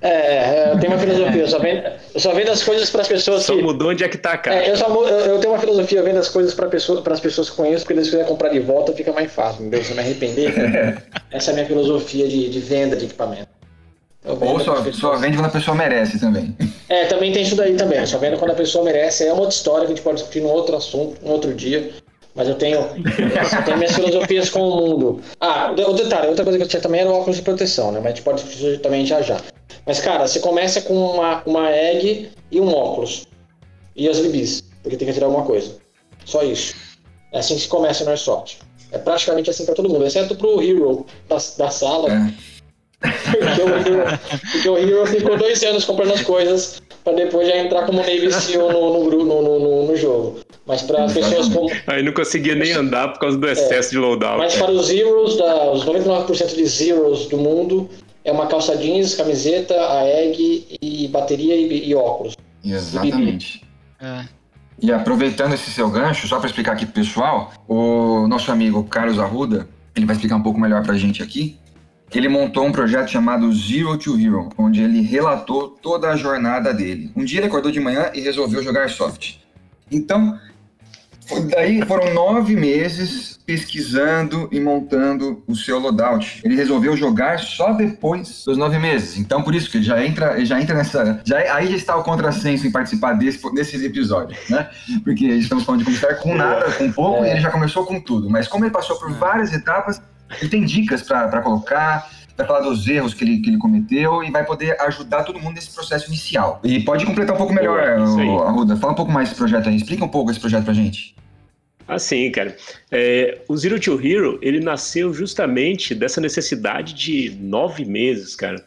É, 0.00 0.08
é 0.08 0.72
eu 0.72 0.78
tenho 0.78 0.92
uma 0.92 0.98
filosofia, 0.98 1.40
eu 1.40 1.48
só 1.48 1.58
vendo, 1.58 1.82
eu 2.14 2.20
só 2.20 2.34
vendo 2.34 2.50
as 2.50 2.62
coisas 2.62 2.90
para 2.90 3.00
as 3.00 3.08
pessoas 3.08 3.44
só 3.44 3.54
que... 3.54 3.62
mudou 3.62 3.90
onde 3.90 4.04
é 4.04 4.08
que 4.08 4.18
tá 4.18 4.32
a 4.32 4.38
cara. 4.38 4.56
É, 4.56 4.70
eu, 4.70 4.76
só, 4.76 4.88
eu, 4.88 5.18
eu, 5.20 5.38
tenho 5.38 5.54
uma 5.54 5.58
filosofia, 5.58 6.00
eu 6.00 6.04
vendo 6.04 6.18
as 6.18 6.28
coisas 6.28 6.52
para 6.54 6.68
pessoa, 6.68 7.02
as 7.04 7.20
pessoas 7.20 7.48
que 7.48 7.56
conheço, 7.56 7.84
porque 7.84 8.04
se 8.04 8.10
quiser 8.10 8.26
comprar 8.26 8.50
de 8.50 8.60
volta 8.60 8.92
fica 8.92 9.12
mais 9.12 9.32
fácil, 9.32 9.62
entendeu? 9.62 9.82
Se 9.82 9.90
eu 9.90 9.96
me 9.96 10.02
arrepender. 10.02 11.02
Essa 11.32 11.50
é 11.50 11.52
a 11.52 11.54
minha 11.54 11.66
filosofia 11.66 12.28
de, 12.28 12.50
de 12.50 12.60
venda 12.60 12.94
de 12.94 13.06
equipamento. 13.06 13.48
Ou 14.26 14.58
só, 14.58 14.82
só 14.92 15.16
vende 15.16 15.36
quando 15.36 15.46
a 15.46 15.50
pessoa 15.50 15.76
merece 15.76 16.18
também. 16.18 16.56
É, 16.88 17.04
também 17.04 17.32
tem 17.32 17.42
isso 17.42 17.54
daí 17.54 17.76
também. 17.76 18.04
Só 18.04 18.18
vendo 18.18 18.36
quando 18.38 18.50
a 18.50 18.54
pessoa 18.54 18.84
merece. 18.84 19.24
É 19.24 19.32
uma 19.32 19.42
outra 19.42 19.54
história 19.54 19.86
que 19.86 19.92
a 19.92 19.94
gente 19.94 20.02
pode 20.02 20.16
discutir 20.16 20.40
num 20.40 20.48
outro 20.48 20.76
assunto, 20.76 21.16
um 21.24 21.30
outro 21.30 21.54
dia. 21.54 21.90
Mas 22.36 22.48
eu 22.48 22.54
tenho, 22.54 22.80
eu 22.80 23.64
tenho 23.64 23.78
minhas 23.78 23.94
filosofias 23.94 24.50
com 24.50 24.60
o 24.60 24.76
mundo. 24.76 25.22
Ah, 25.40 25.72
o 25.72 25.92
detalhe, 25.94 26.28
outra 26.28 26.44
coisa 26.44 26.58
que 26.58 26.64
eu 26.64 26.68
tinha 26.68 26.82
também 26.82 27.00
era 27.00 27.10
o 27.10 27.14
óculos 27.14 27.36
de 27.36 27.42
proteção, 27.42 27.90
né? 27.90 27.98
Mas 27.98 28.12
a 28.12 28.14
gente 28.14 28.22
pode 28.22 28.42
discutir 28.42 28.78
também 28.80 29.06
já 29.06 29.22
já. 29.22 29.40
Mas, 29.86 30.00
cara, 30.00 30.26
você 30.26 30.38
começa 30.40 30.82
com 30.82 30.94
uma, 30.94 31.42
uma 31.46 31.70
egg 31.70 32.28
e 32.50 32.60
um 32.60 32.68
óculos. 32.74 33.26
E 33.94 34.06
as 34.06 34.18
libis, 34.18 34.62
porque 34.82 34.98
tem 34.98 35.08
que 35.08 35.14
tirar 35.14 35.26
alguma 35.26 35.46
coisa. 35.46 35.76
Só 36.26 36.42
isso. 36.42 36.74
É 37.32 37.38
assim 37.38 37.54
que 37.54 37.62
se 37.62 37.68
começa 37.68 38.04
no 38.04 38.10
Airsoft. 38.10 38.58
É 38.92 38.98
praticamente 38.98 39.48
assim 39.48 39.64
para 39.64 39.74
todo 39.74 39.88
mundo, 39.88 40.04
exceto 40.04 40.34
pro 40.34 40.62
Hero 40.62 41.06
da, 41.28 41.36
da 41.56 41.70
sala. 41.70 42.08
É. 42.12 42.46
porque, 43.30 43.62
o 43.62 43.68
Hero, 43.68 44.18
porque 44.52 44.68
o 44.68 44.78
Hero 44.78 45.06
ficou 45.06 45.38
dois 45.38 45.62
anos 45.62 45.84
comprando 45.84 46.12
as 46.12 46.22
coisas 46.22 46.82
para 47.02 47.14
depois 47.14 47.46
já 47.46 47.56
entrar 47.56 47.86
como 47.86 47.98
Navy 47.98 48.32
SEAL 48.32 48.72
no, 48.72 49.08
no, 49.08 49.24
no, 49.24 49.42
no, 49.42 49.86
no 49.86 49.96
jogo. 49.96 50.40
Mas 50.66 50.82
para 50.82 51.06
pessoas 51.06 51.48
como. 51.48 51.70
Aí 51.86 52.02
não 52.02 52.12
conseguia 52.12 52.54
nem 52.54 52.72
andar 52.72 53.08
por 53.08 53.20
causa 53.20 53.38
do 53.38 53.48
excesso 53.48 53.88
é. 53.88 53.90
de 53.92 53.98
loadout. 53.98 54.38
Mas 54.38 54.56
para 54.56 54.70
os 54.70 54.86
Zeros, 54.86 55.36
da, 55.36 55.70
os 55.70 55.84
99% 55.84 56.54
de 56.54 56.66
Zeros 56.66 57.26
do 57.26 57.36
mundo, 57.36 57.88
é 58.24 58.32
uma 58.32 58.46
calça 58.46 58.76
jeans, 58.76 59.14
camiseta, 59.14 59.74
a 59.74 60.04
egg 60.04 60.78
e 60.82 61.08
bateria 61.08 61.54
e, 61.54 61.88
e 61.88 61.94
óculos. 61.94 62.34
Exatamente. 62.64 63.62
É. 64.00 64.24
E 64.82 64.92
aproveitando 64.92 65.54
esse 65.54 65.70
seu 65.70 65.88
gancho, 65.88 66.26
só 66.26 66.38
para 66.38 66.48
explicar 66.48 66.72
aqui 66.72 66.84
pro 66.84 66.94
pessoal, 66.96 67.52
o 67.66 68.26
nosso 68.28 68.50
amigo 68.50 68.84
Carlos 68.84 69.18
Arruda, 69.18 69.68
ele 69.94 70.04
vai 70.04 70.16
explicar 70.16 70.36
um 70.36 70.42
pouco 70.42 70.60
melhor 70.60 70.82
para 70.82 70.92
a 70.92 70.98
gente 70.98 71.22
aqui 71.22 71.58
ele 72.14 72.28
montou 72.28 72.64
um 72.64 72.72
projeto 72.72 73.10
chamado 73.10 73.52
Zero 73.52 73.98
to 73.98 74.18
Hero, 74.18 74.48
onde 74.56 74.82
ele 74.82 75.00
relatou 75.00 75.68
toda 75.68 76.08
a 76.08 76.16
jornada 76.16 76.72
dele. 76.72 77.10
Um 77.16 77.24
dia 77.24 77.40
ele 77.40 77.46
acordou 77.46 77.70
de 77.70 77.80
manhã 77.80 78.10
e 78.14 78.20
resolveu 78.20 78.62
jogar 78.62 78.88
soft. 78.90 79.36
Então, 79.90 80.38
daí 81.50 81.82
foram 81.86 82.12
nove 82.14 82.54
meses 82.54 83.38
pesquisando 83.46 84.48
e 84.50 84.58
montando 84.58 85.42
o 85.46 85.54
seu 85.54 85.78
loadout. 85.78 86.40
Ele 86.44 86.56
resolveu 86.56 86.96
jogar 86.96 87.38
só 87.38 87.72
depois 87.72 88.44
dos 88.44 88.56
nove 88.56 88.78
meses. 88.78 89.16
Então, 89.16 89.42
por 89.42 89.54
isso 89.54 89.70
que 89.70 89.78
ele 89.78 89.84
já 89.84 90.04
entra, 90.04 90.36
ele 90.36 90.46
já 90.46 90.60
entra 90.60 90.74
nessa. 90.74 91.20
Já, 91.24 91.38
aí 91.54 91.68
já 91.68 91.76
está 91.76 91.96
o 91.96 92.02
contrassenso 92.02 92.66
em 92.66 92.72
participar 92.72 93.14
desse, 93.14 93.40
desse 93.54 93.84
episódio, 93.84 94.36
né? 94.50 94.68
Porque 95.04 95.26
estamos 95.26 95.64
falando 95.64 95.80
de 95.80 95.86
começar 95.86 96.14
com 96.16 96.34
nada, 96.34 96.72
com 96.72 96.90
pouco, 96.90 97.24
é. 97.24 97.28
e 97.28 97.30
ele 97.32 97.40
já 97.40 97.50
começou 97.50 97.86
com 97.86 98.00
tudo. 98.00 98.28
Mas 98.28 98.48
como 98.48 98.64
ele 98.64 98.72
passou 98.72 98.98
por 98.98 99.12
várias 99.12 99.52
etapas, 99.52 100.02
ele 100.40 100.50
tem 100.50 100.64
dicas 100.64 101.02
para 101.02 101.40
colocar, 101.40 102.10
vai 102.36 102.46
falar 102.46 102.60
dos 102.60 102.86
erros 102.86 103.14
que 103.14 103.24
ele, 103.24 103.38
que 103.38 103.50
ele 103.50 103.58
cometeu 103.58 104.22
e 104.22 104.30
vai 104.30 104.44
poder 104.44 104.80
ajudar 104.82 105.24
todo 105.24 105.40
mundo 105.40 105.54
nesse 105.54 105.70
processo 105.70 106.08
inicial. 106.08 106.60
E 106.62 106.80
pode 106.80 107.06
completar 107.06 107.34
um 107.34 107.38
pouco 107.38 107.52
melhor, 107.52 107.80
Arruda. 107.80 108.76
Fala 108.76 108.92
um 108.92 108.96
pouco 108.96 109.10
mais 109.10 109.28
desse 109.28 109.38
projeto 109.38 109.68
aí. 109.68 109.76
Explica 109.76 110.04
um 110.04 110.08
pouco 110.08 110.30
esse 110.30 110.40
projeto 110.40 110.64
pra 110.64 110.74
gente. 110.74 111.14
Assim, 111.88 112.30
cara. 112.30 112.56
É, 112.90 113.38
o 113.48 113.56
Zero 113.56 113.78
to 113.78 114.00
Hero, 114.04 114.38
ele 114.42 114.60
nasceu 114.60 115.14
justamente 115.14 115.94
dessa 115.94 116.20
necessidade 116.20 116.94
de 116.94 117.30
nove 117.40 117.84
meses, 117.84 118.34
cara. 118.34 118.64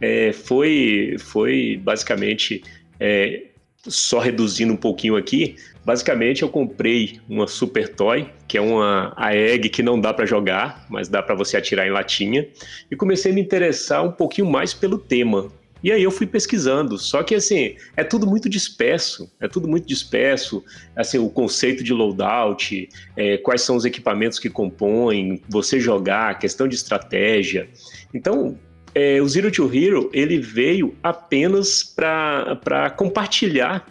É, 0.00 0.32
foi, 0.32 1.16
foi 1.18 1.80
basicamente 1.82 2.62
é, 3.00 3.46
só 3.86 4.18
reduzindo 4.18 4.72
um 4.72 4.76
pouquinho 4.76 5.16
aqui, 5.16 5.56
basicamente 5.88 6.42
eu 6.42 6.50
comprei 6.50 7.18
uma 7.26 7.46
Super 7.46 7.88
Toy, 7.88 8.28
que 8.46 8.58
é 8.58 8.60
uma 8.60 9.14
a 9.16 9.34
egg 9.34 9.70
que 9.70 9.82
não 9.82 9.98
dá 9.98 10.12
para 10.12 10.26
jogar, 10.26 10.84
mas 10.90 11.08
dá 11.08 11.22
para 11.22 11.34
você 11.34 11.56
atirar 11.56 11.86
em 11.86 11.90
latinha, 11.90 12.46
e 12.90 12.94
comecei 12.94 13.32
a 13.32 13.34
me 13.34 13.40
interessar 13.40 14.04
um 14.04 14.12
pouquinho 14.12 14.50
mais 14.50 14.74
pelo 14.74 14.98
tema. 14.98 15.50
E 15.82 15.90
aí 15.90 16.02
eu 16.02 16.10
fui 16.10 16.26
pesquisando, 16.26 16.98
só 16.98 17.22
que 17.22 17.34
assim, 17.34 17.74
é 17.96 18.04
tudo 18.04 18.26
muito 18.26 18.50
disperso, 18.50 19.32
é 19.40 19.48
tudo 19.48 19.66
muito 19.66 19.88
disperso, 19.88 20.62
assim, 20.94 21.16
o 21.16 21.30
conceito 21.30 21.82
de 21.82 21.94
loadout, 21.94 22.86
é, 23.16 23.38
quais 23.38 23.62
são 23.62 23.74
os 23.74 23.86
equipamentos 23.86 24.38
que 24.38 24.50
compõem, 24.50 25.40
você 25.48 25.80
jogar, 25.80 26.38
questão 26.38 26.68
de 26.68 26.74
estratégia. 26.74 27.66
Então, 28.12 28.58
é, 28.94 29.22
o 29.22 29.26
Zero 29.26 29.50
to 29.50 29.74
Hero, 29.74 30.10
ele 30.12 30.38
veio 30.38 30.94
apenas 31.02 31.82
para 31.82 32.90
compartilhar 32.94 33.86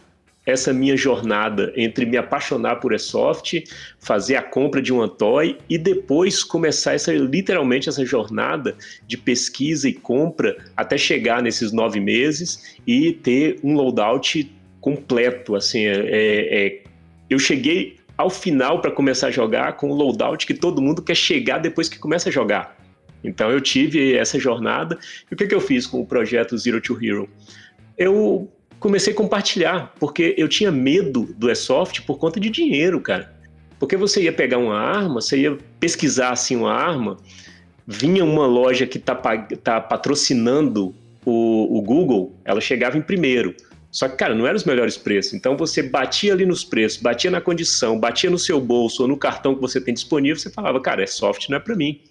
essa 0.48 0.72
minha 0.72 0.96
jornada 0.96 1.74
entre 1.76 2.06
me 2.06 2.16
apaixonar 2.16 2.78
por 2.78 2.94
Airsoft, 2.94 3.66
fazer 4.00 4.38
a 4.38 4.42
compra 4.42 4.82
de 4.82 4.94
um 4.94 5.02
Antoy 5.02 5.58
e 5.70 5.78
depois 5.78 6.42
começar 6.42 6.94
essa, 6.94 7.14
literalmente 7.14 7.90
essa 7.90 8.06
jornada 8.06 8.74
de 9.06 9.18
pesquisa 9.18 9.90
e 9.90 9.94
compra 9.94 10.58
até 10.76 10.98
chegar 10.98 11.44
nesses 11.44 11.74
nove 11.74 12.00
meses 12.00 12.78
e 12.88 13.12
ter 13.12 13.60
um 13.62 13.74
loadout 13.74 14.50
completo. 14.80 15.54
Assim, 15.54 15.84
é, 15.84 15.92
é, 15.92 16.68
é 16.68 16.82
eu 17.30 17.38
cheguei 17.38 17.98
ao 18.18 18.30
final 18.30 18.80
para 18.80 18.90
começar 18.90 19.28
a 19.28 19.32
jogar 19.32 19.74
com 19.74 19.92
o 19.92 19.94
loadout 19.94 20.48
que 20.48 20.54
todo 20.54 20.82
mundo 20.82 21.02
quer 21.02 21.16
chegar 21.16 21.58
depois 21.58 21.90
que 21.90 22.00
começa 22.00 22.30
a 22.30 22.32
jogar. 22.32 22.78
Então 23.22 23.52
eu 23.52 23.60
tive 23.60 24.16
essa 24.16 24.40
jornada. 24.40 24.98
E 25.30 25.34
o 25.34 25.38
que, 25.38 25.46
que 25.46 25.54
eu 25.54 25.60
fiz 25.60 25.86
com 25.86 26.00
o 26.00 26.06
projeto 26.06 26.58
Zero 26.58 26.80
to 26.80 26.98
Hero? 27.04 27.28
Eu 27.98 28.50
comecei 28.80 29.14
a 29.14 29.16
compartilhar, 29.16 29.94
porque 30.00 30.36
eu 30.38 30.48
tinha 30.48 30.72
medo 30.72 31.34
do 31.38 31.48
Airsoft 31.48 32.02
por 32.04 32.18
conta 32.18 32.40
de 32.40 32.50
dinheiro, 32.50 33.00
cara. 33.02 33.36
Porque 33.80 33.96
você 33.96 34.24
ia 34.24 34.34
pegar 34.34 34.58
uma 34.58 34.78
arma, 34.78 35.22
você 35.22 35.42
ia 35.42 35.58
pesquisar 35.80 36.32
assim 36.32 36.56
uma 36.56 36.74
arma, 36.74 37.18
vinha 37.86 38.24
uma 38.24 38.46
loja 38.46 38.88
que 38.88 38.98
tá, 38.98 39.16
tá 39.16 39.80
patrocinando 39.80 40.96
o, 41.26 41.78
o 41.78 41.82
Google, 41.82 42.34
ela 42.44 42.62
chegava 42.62 42.98
em 42.98 43.02
primeiro. 43.02 43.56
Só 43.92 44.08
que, 44.08 44.16
cara, 44.16 44.36
não 44.36 44.46
eram 44.46 44.56
os 44.56 44.64
melhores 44.64 44.98
preços. 44.98 45.34
Então 45.34 45.56
você 45.56 45.82
batia 45.82 46.34
ali 46.34 46.46
nos 46.46 46.64
preços, 46.64 47.02
batia 47.02 47.32
na 47.32 47.42
condição, 47.42 48.00
batia 48.00 48.30
no 48.30 48.38
seu 48.38 48.60
bolso 48.60 49.04
ou 49.04 49.08
no 49.08 49.18
cartão 49.18 49.56
que 49.56 49.62
você 49.62 49.80
tem 49.80 49.94
disponível, 49.94 50.38
você 50.38 50.50
falava, 50.50 50.80
cara, 50.80 51.04
é 51.04 51.08
soft, 51.08 51.50
não 51.50 51.58
é 51.58 51.60
para 51.60 51.76
mim. 51.76 52.02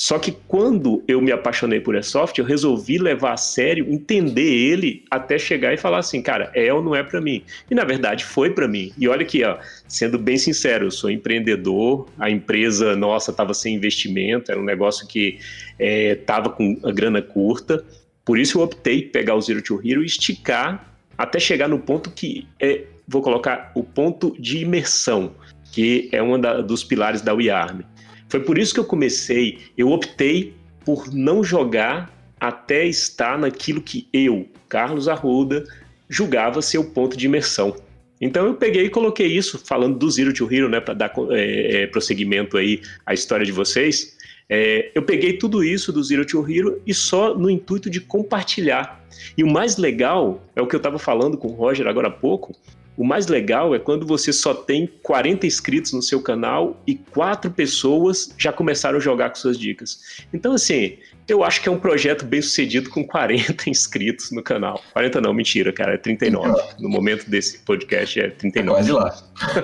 Só 0.00 0.16
que 0.16 0.30
quando 0.46 1.02
eu 1.08 1.20
me 1.20 1.32
apaixonei 1.32 1.80
por 1.80 1.96
Airsoft, 1.96 2.38
eu 2.38 2.44
resolvi 2.44 2.98
levar 2.98 3.32
a 3.32 3.36
sério, 3.36 3.92
entender 3.92 4.48
ele 4.48 5.02
até 5.10 5.36
chegar 5.40 5.74
e 5.74 5.76
falar 5.76 5.98
assim, 5.98 6.22
cara, 6.22 6.52
é 6.54 6.72
ou 6.72 6.80
não 6.80 6.94
é 6.94 7.02
para 7.02 7.20
mim. 7.20 7.42
E 7.68 7.74
na 7.74 7.82
verdade 7.82 8.24
foi 8.24 8.50
para 8.50 8.68
mim. 8.68 8.92
E 8.96 9.08
olha 9.08 9.22
aqui, 9.22 9.42
ó, 9.42 9.58
sendo 9.88 10.16
bem 10.16 10.38
sincero, 10.38 10.86
eu 10.86 10.92
sou 10.92 11.10
empreendedor, 11.10 12.08
a 12.16 12.30
empresa 12.30 12.94
nossa 12.94 13.32
estava 13.32 13.52
sem 13.52 13.74
investimento, 13.74 14.52
era 14.52 14.60
um 14.60 14.64
negócio 14.64 15.04
que 15.04 15.40
estava 15.80 16.48
é, 16.48 16.52
com 16.52 16.78
a 16.84 16.92
grana 16.92 17.20
curta. 17.20 17.84
Por 18.24 18.38
isso 18.38 18.60
eu 18.60 18.62
optei 18.62 19.02
pegar 19.02 19.34
o 19.34 19.40
Zero 19.40 19.60
to 19.60 19.80
Hero 19.84 20.04
e 20.04 20.06
esticar 20.06 20.94
até 21.18 21.40
chegar 21.40 21.66
no 21.66 21.80
ponto 21.80 22.08
que 22.12 22.46
é, 22.60 22.84
vou 23.08 23.20
colocar 23.20 23.72
o 23.74 23.82
ponto 23.82 24.36
de 24.38 24.58
imersão, 24.58 25.34
que 25.72 26.08
é 26.12 26.22
um 26.22 26.40
dos 26.64 26.84
pilares 26.84 27.20
da 27.20 27.34
WeArm. 27.34 27.80
Foi 28.28 28.40
por 28.40 28.58
isso 28.58 28.74
que 28.74 28.80
eu 28.80 28.84
comecei, 28.84 29.58
eu 29.76 29.90
optei 29.90 30.54
por 30.84 31.12
não 31.12 31.42
jogar 31.42 32.14
até 32.40 32.86
estar 32.86 33.38
naquilo 33.38 33.80
que 33.80 34.06
eu, 34.12 34.46
Carlos 34.68 35.08
Arruda, 35.08 35.64
julgava 36.08 36.62
ser 36.62 36.78
o 36.78 36.84
ponto 36.84 37.16
de 37.16 37.26
imersão. 37.26 37.76
Então 38.20 38.46
eu 38.46 38.54
peguei 38.54 38.86
e 38.86 38.90
coloquei 38.90 39.26
isso, 39.26 39.58
falando 39.64 39.98
do 39.98 40.10
Zero 40.10 40.32
to 40.32 40.52
Hero, 40.52 40.68
né, 40.68 40.80
para 40.80 40.94
dar 40.94 41.12
é, 41.30 41.82
é, 41.82 41.86
prosseguimento 41.86 42.56
aí 42.56 42.82
à 43.06 43.14
história 43.14 43.46
de 43.46 43.52
vocês. 43.52 44.16
É, 44.48 44.90
eu 44.94 45.02
peguei 45.02 45.34
tudo 45.34 45.62
isso 45.62 45.92
do 45.92 46.02
Zero 46.02 46.24
to 46.24 46.44
Hero 46.50 46.80
e 46.86 46.94
só 46.94 47.36
no 47.36 47.50
intuito 47.50 47.88
de 47.90 48.00
compartilhar. 48.00 49.04
E 49.36 49.44
o 49.44 49.46
mais 49.46 49.76
legal 49.76 50.42
é 50.56 50.62
o 50.62 50.66
que 50.66 50.74
eu 50.74 50.78
estava 50.78 50.98
falando 50.98 51.36
com 51.36 51.48
o 51.48 51.52
Roger 51.52 51.86
agora 51.86 52.08
há 52.08 52.10
pouco, 52.10 52.56
o 52.98 53.04
mais 53.04 53.28
legal 53.28 53.76
é 53.76 53.78
quando 53.78 54.04
você 54.04 54.32
só 54.32 54.52
tem 54.52 54.88
40 55.04 55.46
inscritos 55.46 55.92
no 55.92 56.02
seu 56.02 56.20
canal 56.20 56.82
e 56.84 56.96
quatro 56.96 57.48
pessoas 57.48 58.34
já 58.36 58.52
começaram 58.52 58.98
a 58.98 59.00
jogar 59.00 59.30
com 59.30 59.36
suas 59.36 59.56
dicas. 59.56 60.26
Então, 60.32 60.52
assim, 60.52 60.98
eu 61.28 61.44
acho 61.44 61.62
que 61.62 61.68
é 61.68 61.72
um 61.72 61.78
projeto 61.78 62.24
bem 62.24 62.42
sucedido 62.42 62.90
com 62.90 63.06
40 63.06 63.70
inscritos 63.70 64.32
no 64.32 64.42
canal. 64.42 64.82
40 64.92 65.20
não, 65.20 65.32
mentira, 65.32 65.72
cara, 65.72 65.94
é 65.94 65.96
39. 65.96 66.60
No 66.80 66.88
momento 66.88 67.30
desse 67.30 67.60
podcast 67.60 68.18
é 68.18 68.30
39. 68.30 68.76
Quase 68.76 68.92
lá. 68.92 69.10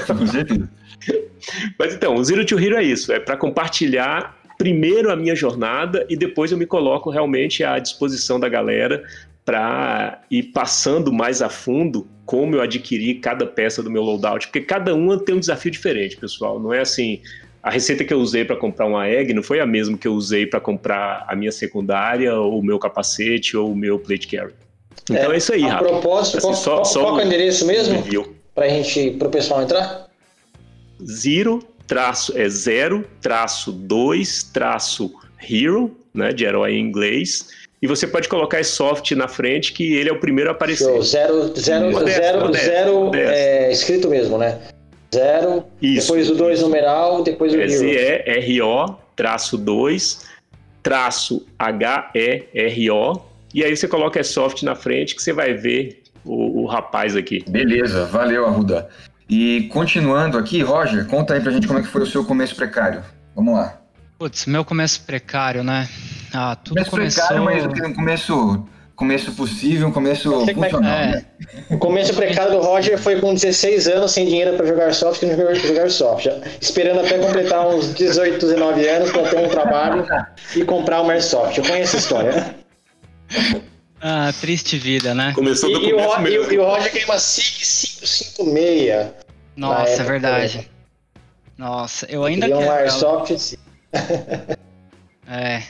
Com 0.07 0.27
certeza. 0.29 0.71
Mas 1.77 1.93
então, 1.93 2.15
o 2.15 2.25
Zero 2.25 2.47
to 2.47 2.57
Hero 2.57 2.77
é 2.77 2.85
isso, 2.85 3.13
é 3.13 3.19
para 3.19 3.37
compartilhar 3.37 4.39
primeiro 4.57 5.11
a 5.11 5.17
minha 5.17 5.35
jornada 5.35 6.07
e 6.09 6.17
depois 6.17 6.53
eu 6.53 6.57
me 6.57 6.67
coloco 6.67 7.11
realmente 7.11 7.65
à 7.65 7.81
disposição 7.81 8.39
da 8.39 8.49
galera 8.49 9.03
para 9.45 10.23
ir 10.31 10.45
passando 10.45 11.13
mais 11.13 11.43
a 11.43 11.49
fundo 11.49 12.09
como 12.25 12.57
eu 12.57 12.63
adquiri 12.63 13.17
cada 13.17 13.47
peça 13.47 13.83
do 13.83 13.91
meu 13.91 14.03
loadout, 14.03 14.47
porque 14.47 14.63
cada 14.63 14.95
uma 14.95 15.19
tem 15.19 15.35
um 15.35 15.41
desafio 15.41 15.71
diferente, 15.71 16.17
pessoal. 16.17 16.59
Não 16.59 16.73
é 16.73 16.81
assim, 16.81 17.21
a 17.63 17.71
receita 17.71 18.03
que 18.05 18.15
eu 18.15 18.19
usei 18.19 18.45
para 18.45 18.57
comprar 18.57 18.87
uma 18.87 19.07
egg 19.07 19.35
não 19.35 19.43
foi 19.43 19.61
a 19.61 19.67
mesma 19.67 19.99
que 19.99 20.09
eu 20.09 20.15
usei 20.15 20.47
para 20.47 20.61
comprar 20.61 21.27
a 21.29 21.37
minha 21.37 21.53
secundária, 21.53 22.35
ou 22.35 22.61
o 22.61 22.63
meu 22.63 22.79
capacete, 22.79 23.57
ou 23.57 23.73
o 23.73 23.77
meu 23.77 23.99
plate 23.99 24.27
carry. 24.29 24.55
Então 25.11 25.31
é, 25.31 25.35
é 25.35 25.39
isso 25.39 25.53
aí, 25.53 25.65
A 25.65 25.79
propósito, 25.79 26.39
assim, 26.39 26.47
qual, 26.47 26.55
só, 26.55 26.75
qual, 26.77 26.85
só 26.87 27.01
qual 27.03 27.21
é 27.21 27.25
o 27.25 27.27
endereço 27.27 27.67
mesmo? 27.67 28.03
Para 28.55 28.69
gente, 28.69 29.11
para 29.19 29.29
o 29.29 29.31
pessoal 29.31 29.63
entrar? 29.63 30.09
Zero 31.05 31.63
traço 31.87 32.37
é 32.39 32.49
zero 32.49 33.05
traço 33.21 33.71
dois 33.71 34.43
traço 34.45 35.13
hero, 35.51 35.95
né, 36.15 36.33
de 36.33 36.45
herói 36.45 36.73
em 36.73 36.81
inglês 36.81 37.49
e 37.85 37.87
você 37.87 38.07
pode 38.07 38.31
colocar 38.31 38.59
esse 38.59 38.71
soft 38.71 39.11
na 39.13 39.29
frente 39.29 39.75
que 39.75 39.93
ele 39.93 40.09
é 40.09 40.13
o 40.13 40.19
primeiro 40.19 40.49
a 40.49 40.55
aparecer. 40.55 40.85
Show. 40.85 41.03
Zero, 41.03 41.55
zero, 41.55 41.93
modesto, 41.93 42.23
zero, 42.23 42.41
modesto, 42.41 42.67
zero 42.67 43.01
modesto. 43.05 43.35
É, 43.35 43.71
escrito 43.71 44.09
mesmo, 44.09 44.39
né? 44.39 44.59
Zero, 45.15 45.65
Isso. 45.83 46.07
depois 46.07 46.31
o 46.31 46.35
2 46.35 46.63
numeral, 46.63 47.23
depois 47.23 47.53
o 47.53 47.61
é 47.61 47.69
Z-E-R-O, 47.69 48.97
traço 49.15 49.59
2, 49.59 50.25
traço 50.83 51.47
H-E-R-O, 51.59 53.21
e 53.53 53.63
aí 53.63 53.77
você 53.77 53.87
coloca 53.87 54.19
esse 54.19 54.33
soft 54.33 54.63
na 54.63 54.75
frente 54.75 55.15
que 55.15 55.23
você 55.23 55.35
vai 55.35 55.53
ver 55.53 56.03
o, 56.25 56.63
o 56.63 56.67
rapaz 56.67 57.15
aqui. 57.15 57.45
Beleza, 57.47 58.07
valeu, 58.07 58.47
Arruda. 58.47 58.89
E 59.29 59.69
continuando 59.71 60.39
aqui, 60.39 60.63
Roger, 60.63 61.07
conta 61.07 61.35
aí 61.35 61.41
pra 61.43 61.53
gente 61.53 61.67
como 61.67 61.81
é 61.81 61.83
que 61.83 61.89
foi 61.89 62.01
o 62.01 62.07
seu 62.07 62.25
começo 62.25 62.57
precário. 62.57 63.05
Vamos 63.37 63.53
lá. 63.53 63.84
Putz, 64.25 64.47
meu 64.47 64.65
começo 64.65 65.03
precário, 65.03 65.63
né? 65.63 65.87
Ah, 66.33 66.57
tudo 66.57 66.77
começo 66.77 66.91
começou... 66.91 67.25
precário, 67.27 67.45
mas 67.45 67.91
um 67.91 67.93
começo, 67.93 68.69
começo 68.97 69.33
possível, 69.33 69.89
um 69.89 69.93
começo 69.93 70.33
funcional. 70.33 70.99
É. 70.99 71.07
Né? 71.09 71.25
O 71.69 71.77
começo 71.77 72.15
precário 72.15 72.53
do 72.53 72.61
Roger 72.61 72.99
foi 72.99 73.21
com 73.21 73.35
16 73.35 73.87
anos, 73.87 74.13
sem 74.13 74.25
dinheiro 74.25 74.57
para 74.57 74.65
jogar 74.65 74.95
soft 74.95 75.21
e 75.21 75.27
não 75.27 75.55
jogar 75.55 75.91
soft. 75.91 76.29
Esperando 76.59 77.01
até 77.01 77.19
completar 77.19 77.69
uns 77.69 77.93
18, 77.93 78.39
19 78.39 78.89
anos 78.89 79.11
para 79.11 79.29
ter 79.29 79.37
um 79.45 79.49
trabalho 79.51 80.07
e 80.57 80.65
comprar 80.65 81.03
uma 81.03 81.13
Airsoft. 81.13 81.59
Eu 81.59 81.65
conheço 81.65 81.95
essa 81.95 81.99
história. 81.99 82.57
Ah, 84.01 84.33
triste 84.41 84.79
vida, 84.79 85.15
né? 85.15 85.33
Começou 85.35 85.71
do 85.71 85.85
e, 85.85 85.91
e, 85.91 85.93
o, 85.93 86.19
mesmo. 86.21 86.51
E, 86.51 86.55
e 86.55 86.59
o 86.59 86.65
Roger 86.65 86.91
queima 86.91 87.13
uma 87.13 87.19
SIG 87.19 87.59
556. 87.59 89.07
Nossa, 89.55 90.01
é 90.01 90.03
verdade. 90.03 90.71
Nossa, 91.59 92.07
eu 92.07 92.25
ainda 92.25 92.49
quero. 92.49 92.59
um 92.59 92.71
Airsoft. 92.71 93.59
É, 95.27 95.63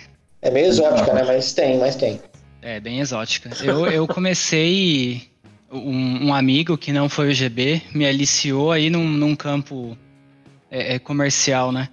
é 0.43 0.51
meio 0.51 0.67
exótica, 0.67 1.13
né? 1.13 1.23
Mas 1.25 1.53
tem, 1.53 1.79
mas 1.79 1.97
tem. 1.97 2.21
É, 2.61 2.81
bem 2.81 3.01
exótica. 3.01 3.51
Eu, 3.63 3.87
eu 3.87 4.07
comecei. 4.07 5.29
Um, 5.71 6.29
um, 6.29 6.35
amigo 6.35 6.79
que 6.79 6.93
não 6.93 7.09
foi 7.09 7.31
o 7.31 7.35
GB 7.35 7.83
me 7.93 8.07
aliciou 8.07 8.71
aí 8.71 8.89
num, 8.89 9.09
num 9.09 9.35
campo 9.35 9.99
é, 10.71 10.95
é, 10.95 10.99
comercial, 11.01 11.73
né? 11.73 11.89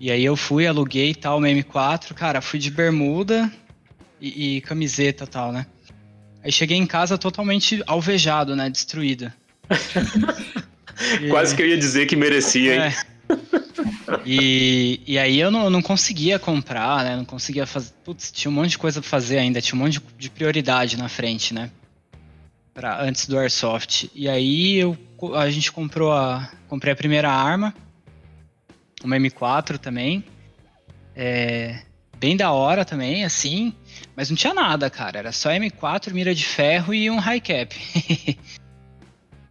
E 0.00 0.10
aí 0.10 0.24
eu 0.24 0.36
fui, 0.36 0.66
aluguei 0.66 1.14
tal, 1.14 1.38
uma 1.38 1.48
M4, 1.48 2.14
cara, 2.14 2.40
fui 2.40 2.58
de 2.58 2.70
bermuda 2.70 3.50
e, 4.20 4.56
e 4.56 4.60
camiseta 4.62 5.26
tal, 5.26 5.52
né? 5.52 5.66
Aí 6.42 6.50
cheguei 6.50 6.78
em 6.78 6.86
casa 6.86 7.18
totalmente 7.18 7.82
alvejado, 7.86 8.56
né? 8.56 8.70
Destruído. 8.70 9.30
Quase 11.28 11.54
que 11.54 11.62
eu 11.62 11.66
ia 11.66 11.76
dizer 11.76 12.06
que 12.06 12.16
merecia, 12.16 12.74
hein? 12.74 12.80
É. 12.80 13.13
E, 14.24 15.00
e 15.06 15.18
aí 15.18 15.38
eu 15.38 15.50
não, 15.50 15.68
não 15.68 15.82
conseguia 15.82 16.38
comprar, 16.38 17.04
né? 17.04 17.16
Não 17.16 17.24
conseguia 17.24 17.66
fazer. 17.66 17.92
Putz, 18.04 18.30
tinha 18.30 18.50
um 18.50 18.54
monte 18.54 18.70
de 18.70 18.78
coisa 18.78 19.00
pra 19.00 19.08
fazer 19.08 19.38
ainda, 19.38 19.60
tinha 19.60 19.78
um 19.78 19.82
monte 19.82 19.94
de, 19.98 20.02
de 20.18 20.30
prioridade 20.30 20.96
na 20.96 21.08
frente, 21.08 21.52
né? 21.52 21.70
Pra, 22.72 23.02
antes 23.02 23.26
do 23.26 23.38
Airsoft. 23.38 24.10
E 24.14 24.28
aí 24.28 24.76
eu, 24.76 24.96
a 25.34 25.50
gente 25.50 25.70
comprou 25.72 26.12
a. 26.12 26.50
Comprei 26.68 26.92
a 26.92 26.96
primeira 26.96 27.30
arma, 27.30 27.74
uma 29.02 29.16
M4 29.16 29.78
também. 29.78 30.24
É, 31.14 31.82
bem 32.18 32.36
da 32.36 32.50
hora 32.52 32.84
também, 32.84 33.24
assim. 33.24 33.72
Mas 34.16 34.30
não 34.30 34.36
tinha 34.36 34.54
nada, 34.54 34.90
cara. 34.90 35.18
Era 35.18 35.32
só 35.32 35.50
M4, 35.50 36.12
mira 36.12 36.34
de 36.34 36.44
ferro 36.44 36.94
e 36.94 37.10
um 37.10 37.18
high 37.18 37.40
cap. 37.40 37.76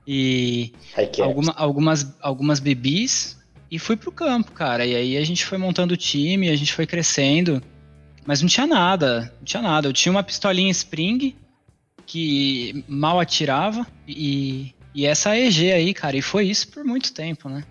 e 0.07 0.73
high 0.95 1.07
cap. 1.07 1.21
Alguma, 1.21 1.53
algumas, 1.55 2.15
algumas 2.19 2.59
BBs 2.59 3.42
e 3.73 3.79
fui 3.79 3.97
pro 3.97 4.11
campo, 4.11 4.51
cara. 4.51 4.85
E 4.85 4.95
aí 4.95 5.17
a 5.17 5.25
gente 5.25 5.43
foi 5.43 5.57
montando 5.57 5.95
o 5.95 5.97
time, 5.97 6.47
a 6.51 6.55
gente 6.55 6.71
foi 6.71 6.85
crescendo. 6.85 7.59
mas 8.23 8.39
não 8.39 8.47
tinha 8.47 8.67
nada, 8.67 9.33
não 9.39 9.43
tinha 9.43 9.63
nada. 9.63 9.87
Eu 9.87 9.93
tinha 9.93 10.11
uma 10.11 10.21
pistolinha 10.21 10.69
Spring 10.69 11.35
que 12.05 12.85
mal 12.87 13.19
atirava 13.19 13.87
e, 14.07 14.75
e 14.93 15.07
essa 15.07 15.35
EG 15.35 15.71
aí, 15.71 15.91
cara, 15.91 16.15
e 16.15 16.21
foi 16.21 16.45
isso 16.45 16.67
por 16.67 16.83
muito 16.83 17.11
tempo, 17.13 17.49
né? 17.49 17.63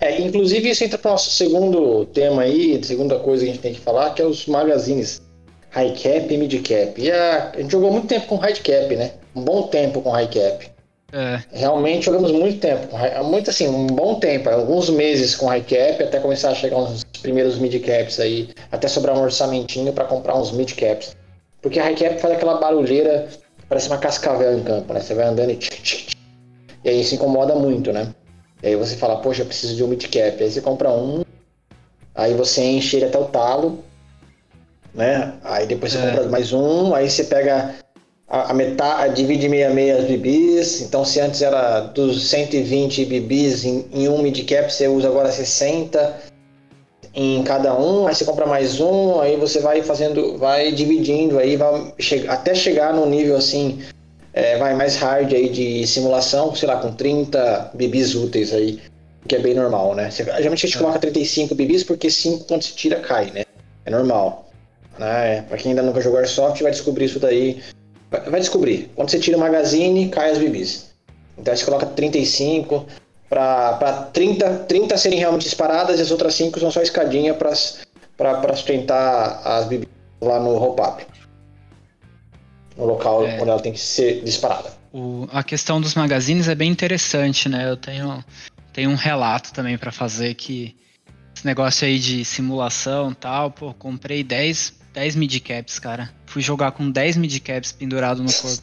É, 0.00 0.20
inclusive 0.20 0.70
isso 0.70 0.84
entra 0.84 0.98
para 0.98 1.08
o 1.08 1.12
nosso 1.12 1.30
segundo 1.32 2.06
tema 2.06 2.42
aí, 2.42 2.82
segunda 2.84 3.18
coisa 3.18 3.44
que 3.44 3.50
a 3.50 3.52
gente 3.52 3.62
tem 3.62 3.74
que 3.74 3.80
falar, 3.80 4.14
que 4.14 4.22
é 4.22 4.24
os 4.24 4.46
magazines 4.46 5.20
high 5.70 5.92
cap 5.94 6.32
e 6.32 6.38
mid 6.38 6.54
cap. 6.62 7.00
E 7.00 7.10
a, 7.10 7.50
a 7.54 7.60
gente 7.60 7.72
jogou 7.72 7.90
muito 7.90 8.06
tempo 8.06 8.26
com 8.26 8.36
high 8.36 8.54
cap, 8.54 8.94
né? 8.94 9.14
Um 9.34 9.42
bom 9.42 9.66
tempo 9.66 10.00
com 10.00 10.10
high 10.10 10.28
cap. 10.28 10.70
É. 11.12 11.42
Realmente 11.52 12.06
jogamos 12.06 12.30
muito 12.30 12.60
tempo, 12.60 12.88
muito 13.24 13.50
assim, 13.50 13.68
um 13.68 13.86
bom 13.86 14.20
tempo, 14.20 14.48
alguns 14.48 14.88
meses 14.90 15.34
com 15.34 15.46
high 15.46 15.62
cap, 15.62 16.02
até 16.02 16.20
começar 16.20 16.50
a 16.50 16.54
chegar 16.54 16.76
uns 16.76 17.02
primeiros 17.20 17.58
mid 17.58 17.74
caps 17.84 18.20
aí, 18.20 18.50
até 18.70 18.86
sobrar 18.86 19.16
um 19.16 19.22
orçamentinho 19.22 19.92
para 19.92 20.04
comprar 20.04 20.36
uns 20.36 20.52
mid 20.52 20.72
caps. 20.74 21.16
Porque 21.60 21.80
a 21.80 21.84
high 21.84 21.96
cap 21.96 22.20
faz 22.20 22.34
aquela 22.34 22.58
barulheira, 22.58 23.28
parece 23.68 23.88
uma 23.88 23.98
cascavel 23.98 24.56
em 24.56 24.62
campo, 24.62 24.92
né? 24.92 25.00
Você 25.00 25.14
vai 25.14 25.26
andando 25.26 25.50
e 25.50 25.56
tch, 25.56 25.68
tch, 25.68 26.06
tch, 26.06 26.16
e 26.84 26.88
aí 26.88 27.00
isso 27.00 27.14
incomoda 27.14 27.54
muito, 27.54 27.92
né? 27.92 28.14
E 28.62 28.68
aí 28.68 28.76
você 28.76 28.96
fala, 28.96 29.16
poxa, 29.16 29.42
eu 29.42 29.46
preciso 29.46 29.74
de 29.74 29.82
um 29.82 29.88
mid 29.88 30.02
cap. 30.04 30.42
Aí 30.42 30.50
você 30.50 30.60
compra 30.60 30.90
um, 30.90 31.24
aí 32.14 32.34
você 32.34 32.62
enche 32.62 32.96
ele 32.96 33.06
até 33.06 33.18
o 33.18 33.24
talo, 33.24 33.84
né? 34.94 35.34
Aí 35.42 35.66
depois 35.66 35.92
você 35.92 35.98
é. 35.98 36.10
compra 36.10 36.28
mais 36.28 36.52
um, 36.52 36.94
aí 36.94 37.10
você 37.10 37.24
pega 37.24 37.74
a, 38.30 38.52
a 38.52 38.54
metade, 38.54 39.16
divide 39.16 39.48
meia 39.48 39.70
meia 39.70 39.96
as 39.96 40.04
BBs. 40.04 40.82
Então, 40.82 41.04
se 41.04 41.20
antes 41.20 41.42
era 41.42 41.80
dos 41.80 42.28
120 42.28 43.04
BBs 43.04 43.64
em, 43.64 43.84
em 43.92 44.08
um 44.08 44.22
mid-cap, 44.22 44.72
você 44.72 44.86
usa 44.86 45.08
agora 45.08 45.32
60 45.32 46.30
em 47.12 47.42
cada 47.42 47.76
um, 47.76 48.06
aí 48.06 48.14
você 48.14 48.24
compra 48.24 48.46
mais 48.46 48.78
um, 48.78 49.20
aí 49.20 49.36
você 49.36 49.58
vai 49.58 49.82
fazendo, 49.82 50.38
vai 50.38 50.70
dividindo 50.70 51.40
aí, 51.40 51.56
vai 51.56 51.92
che 51.98 52.24
até 52.28 52.54
chegar 52.54 52.94
no 52.94 53.04
nível 53.04 53.34
assim, 53.34 53.80
é, 54.32 54.56
vai 54.58 54.76
mais 54.76 54.94
hard 54.94 55.32
aí 55.34 55.48
de 55.48 55.84
simulação, 55.88 56.54
sei 56.54 56.68
lá, 56.68 56.76
com 56.76 56.92
30 56.92 57.72
BBs 57.74 58.14
úteis 58.14 58.54
aí, 58.54 58.78
que 59.26 59.34
é 59.34 59.40
bem 59.40 59.54
normal, 59.54 59.96
né? 59.96 60.08
Você, 60.08 60.22
geralmente 60.22 60.66
a 60.66 60.68
gente 60.68 60.78
coloca 60.78 61.00
35 61.00 61.52
BBs 61.56 61.82
porque 61.82 62.08
5 62.08 62.44
quando 62.44 62.62
se 62.62 62.74
tira 62.74 63.00
cai, 63.00 63.32
né? 63.32 63.42
É 63.84 63.90
normal. 63.90 64.48
Né? 64.96 65.42
Pra 65.48 65.58
quem 65.58 65.70
ainda 65.70 65.82
nunca 65.82 66.00
jogou 66.00 66.20
Airsoft 66.20 66.62
vai 66.62 66.70
descobrir 66.70 67.06
isso 67.06 67.18
daí 67.18 67.60
vai 68.10 68.40
descobrir. 68.40 68.90
Quando 68.94 69.10
você 69.10 69.18
tira 69.18 69.36
o 69.36 69.40
magazine, 69.40 70.08
cai 70.08 70.32
as 70.32 70.38
bibis. 70.38 70.90
Então 71.38 71.54
você 71.54 71.64
coloca 71.64 71.86
35 71.86 72.86
para 73.28 74.08
30, 74.12 74.64
30 74.66 74.96
serem 74.96 75.18
realmente 75.18 75.44
disparadas 75.44 75.98
e 75.98 76.02
as 76.02 76.10
outras 76.10 76.34
5 76.34 76.58
são 76.58 76.70
só 76.70 76.82
escadinha 76.82 77.32
para 77.32 77.54
sustentar 78.54 79.40
as 79.44 79.66
bibis 79.66 79.88
lá 80.20 80.40
no 80.40 80.58
roll-up. 80.58 81.06
No 82.76 82.86
local 82.86 83.24
é. 83.26 83.40
onde 83.40 83.50
ela 83.50 83.60
tem 83.60 83.72
que 83.72 83.80
ser 83.80 84.22
disparada. 84.22 84.72
O, 84.92 85.28
a 85.32 85.44
questão 85.44 85.80
dos 85.80 85.94
magazines 85.94 86.48
é 86.48 86.54
bem 86.54 86.70
interessante, 86.70 87.48
né? 87.48 87.70
Eu 87.70 87.76
tenho, 87.76 88.24
tenho 88.72 88.90
um 88.90 88.96
relato 88.96 89.52
também 89.52 89.78
para 89.78 89.92
fazer 89.92 90.34
que 90.34 90.76
esse 91.34 91.46
negócio 91.46 91.86
aí 91.86 91.98
de 91.98 92.24
simulação 92.24 93.12
e 93.12 93.14
tal, 93.14 93.50
pô, 93.50 93.72
comprei 93.72 94.24
10 94.24 94.79
10 94.92 95.16
midcaps, 95.16 95.78
cara. 95.78 96.10
Fui 96.26 96.42
jogar 96.42 96.72
com 96.72 96.90
10 96.90 97.16
midcaps 97.16 97.72
pendurado 97.72 98.22
no 98.22 98.32
corpo. 98.32 98.62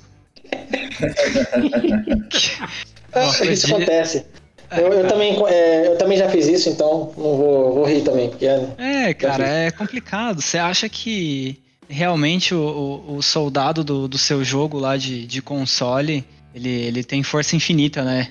isso 3.49 3.67
acontece. 3.67 4.25
É, 4.69 4.81
eu, 4.81 4.91
eu 4.91 5.07
também, 5.07 5.37
é, 5.47 5.87
eu 5.87 5.97
também 5.97 6.17
já 6.17 6.29
fiz 6.29 6.47
isso, 6.47 6.69
então 6.69 7.13
não 7.17 7.37
vou, 7.37 7.73
vou 7.75 7.85
rir 7.85 8.01
também. 8.01 8.29
Porque 8.29 8.45
é, 8.45 9.09
é 9.09 9.13
cara, 9.13 9.47
é 9.47 9.71
complicado. 9.71 10.41
Você 10.41 10.57
acha 10.57 10.89
que 10.89 11.61
realmente 11.87 12.53
o, 12.53 12.59
o, 13.07 13.15
o 13.17 13.23
soldado 13.23 13.83
do, 13.83 14.07
do, 14.07 14.17
seu 14.17 14.43
jogo 14.43 14.77
lá 14.77 14.97
de, 14.97 15.25
de 15.25 15.41
console, 15.41 16.25
ele, 16.53 16.69
ele 16.69 17.03
tem 17.03 17.23
força 17.23 17.55
infinita, 17.55 18.03
né? 18.03 18.29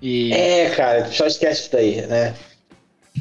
E... 0.00 0.32
É, 0.32 0.70
cara, 0.70 1.10
só 1.10 1.26
esquece 1.26 1.62
isso 1.62 1.72
daí, 1.72 2.06
né? 2.06 2.34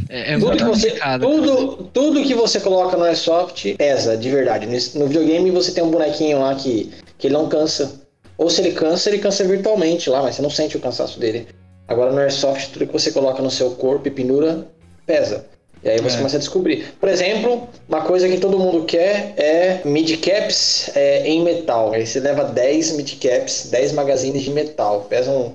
É, 0.10 0.34
é 0.34 0.40
tudo, 0.40 0.58
que 0.58 0.64
você, 0.64 0.92
tudo, 1.20 1.90
tudo 1.94 2.24
que 2.24 2.34
você 2.34 2.60
coloca 2.60 2.98
no 2.98 3.03
Airsoft 3.03 3.75
pesa, 3.75 4.18
de 4.18 4.29
verdade. 4.29 4.68
No 4.98 5.08
videogame 5.08 5.51
você 5.51 5.72
tem 5.72 5.84
um 5.84 5.92
bonequinho 5.92 6.40
lá 6.40 6.55
que, 6.55 6.92
que 7.18 7.27
ele 7.27 7.34
não 7.34 7.48
cansa. 7.48 8.01
Ou 8.38 8.50
se 8.50 8.62
ele 8.62 8.72
cansa, 8.72 9.10
ele 9.10 9.20
cansa 9.20 9.44
virtualmente 9.44 10.10
lá, 10.10 10.22
mas 10.22 10.36
você 10.36 10.42
não 10.42 10.50
sente 10.50 10.75
o 10.75 10.79
cansaço 10.79 11.20
dele. 11.20 11.48
Agora 11.88 12.12
no 12.12 12.20
Airsoft, 12.20 12.72
tudo 12.72 12.88
que 12.88 12.94
você 12.94 13.12
coloca 13.12 13.42
no 13.42 13.51
seu 13.51 13.72
corpo 13.72 14.08
e 14.08 14.12
pendura, 14.12 14.68
pesa. 15.05 15.46
E 15.84 15.90
aí 15.90 16.00
você 16.00 16.16
é. 16.16 16.18
começa 16.18 16.38
a 16.38 16.40
descobrir. 16.40 16.96
Por 17.00 17.08
exemplo, 17.08 17.68
uma 17.88 18.01
coisa 18.01 18.27
que 18.27 18.40
todo 18.40 18.58
mundo 18.58 18.86
quer 18.86 19.36
é 19.38 19.81
midcaps 19.86 20.90
é, 20.96 21.27
em 21.27 21.44
metal. 21.44 21.94
Aí 21.94 22.08
você 22.08 22.20
leva 22.20 22.44
10 22.44 22.98
midcaps, 22.98 23.68
10 23.70 23.92
magazines 23.92 24.42
de 24.42 24.50
metal. 24.50 25.05
Pesam 25.08 25.53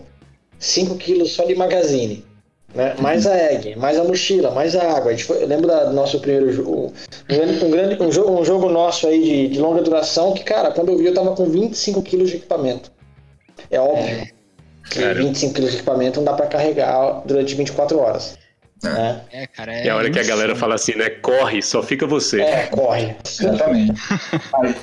5 0.58 0.94
quilos 0.96 1.32
só 1.32 1.44
de 1.44 1.56
magazine. 1.56 2.24
Né? 2.74 2.94
Mais 3.00 3.26
a 3.26 3.36
egg, 3.36 3.76
mais 3.76 3.98
a 3.98 4.04
mochila, 4.04 4.50
mais 4.52 4.76
a 4.76 4.96
água. 4.96 5.12
A 5.12 5.18
foi, 5.18 5.42
eu 5.42 5.46
lembro 5.46 5.66
do 5.66 5.92
nosso 5.92 6.20
primeiro 6.20 6.52
jogo. 6.52 6.92
Um, 7.28 7.70
grande, 7.70 8.02
um, 8.02 8.12
jogo, 8.12 8.40
um 8.40 8.44
jogo 8.44 8.68
nosso 8.68 9.08
aí 9.08 9.22
de, 9.22 9.48
de, 9.48 9.58
longa 9.58 9.82
duração 9.82 10.32
que, 10.34 10.44
cara, 10.44 10.70
quando 10.70 10.90
eu 10.90 10.98
vi 10.98 11.06
eu 11.06 11.14
tava 11.14 11.34
com 11.34 11.46
25 11.46 12.02
quilos 12.02 12.30
de 12.30 12.36
equipamento. 12.36 12.92
É 13.70 13.80
óbvio 13.80 14.04
é, 14.04 14.30
que 14.88 15.14
25 15.14 15.54
quilos 15.54 15.70
de 15.70 15.76
equipamento 15.78 16.20
não 16.20 16.24
dá 16.24 16.34
para 16.34 16.46
carregar 16.46 17.22
durante 17.26 17.54
24 17.54 17.98
horas. 17.98 18.38
É. 18.84 18.88
Né? 18.88 19.20
É, 19.32 19.46
cara, 19.46 19.72
é 19.72 19.86
e 19.86 19.90
a 19.90 19.96
hora 19.96 20.10
que 20.10 20.18
a 20.18 20.24
galera 20.24 20.54
fala 20.54 20.76
assim, 20.76 20.94
né? 20.94 21.10
Corre, 21.10 21.60
só 21.60 21.82
fica 21.82 22.06
você. 22.06 22.40
É, 22.40 22.66
corre. 22.66 23.14
Exatamente. 23.26 24.00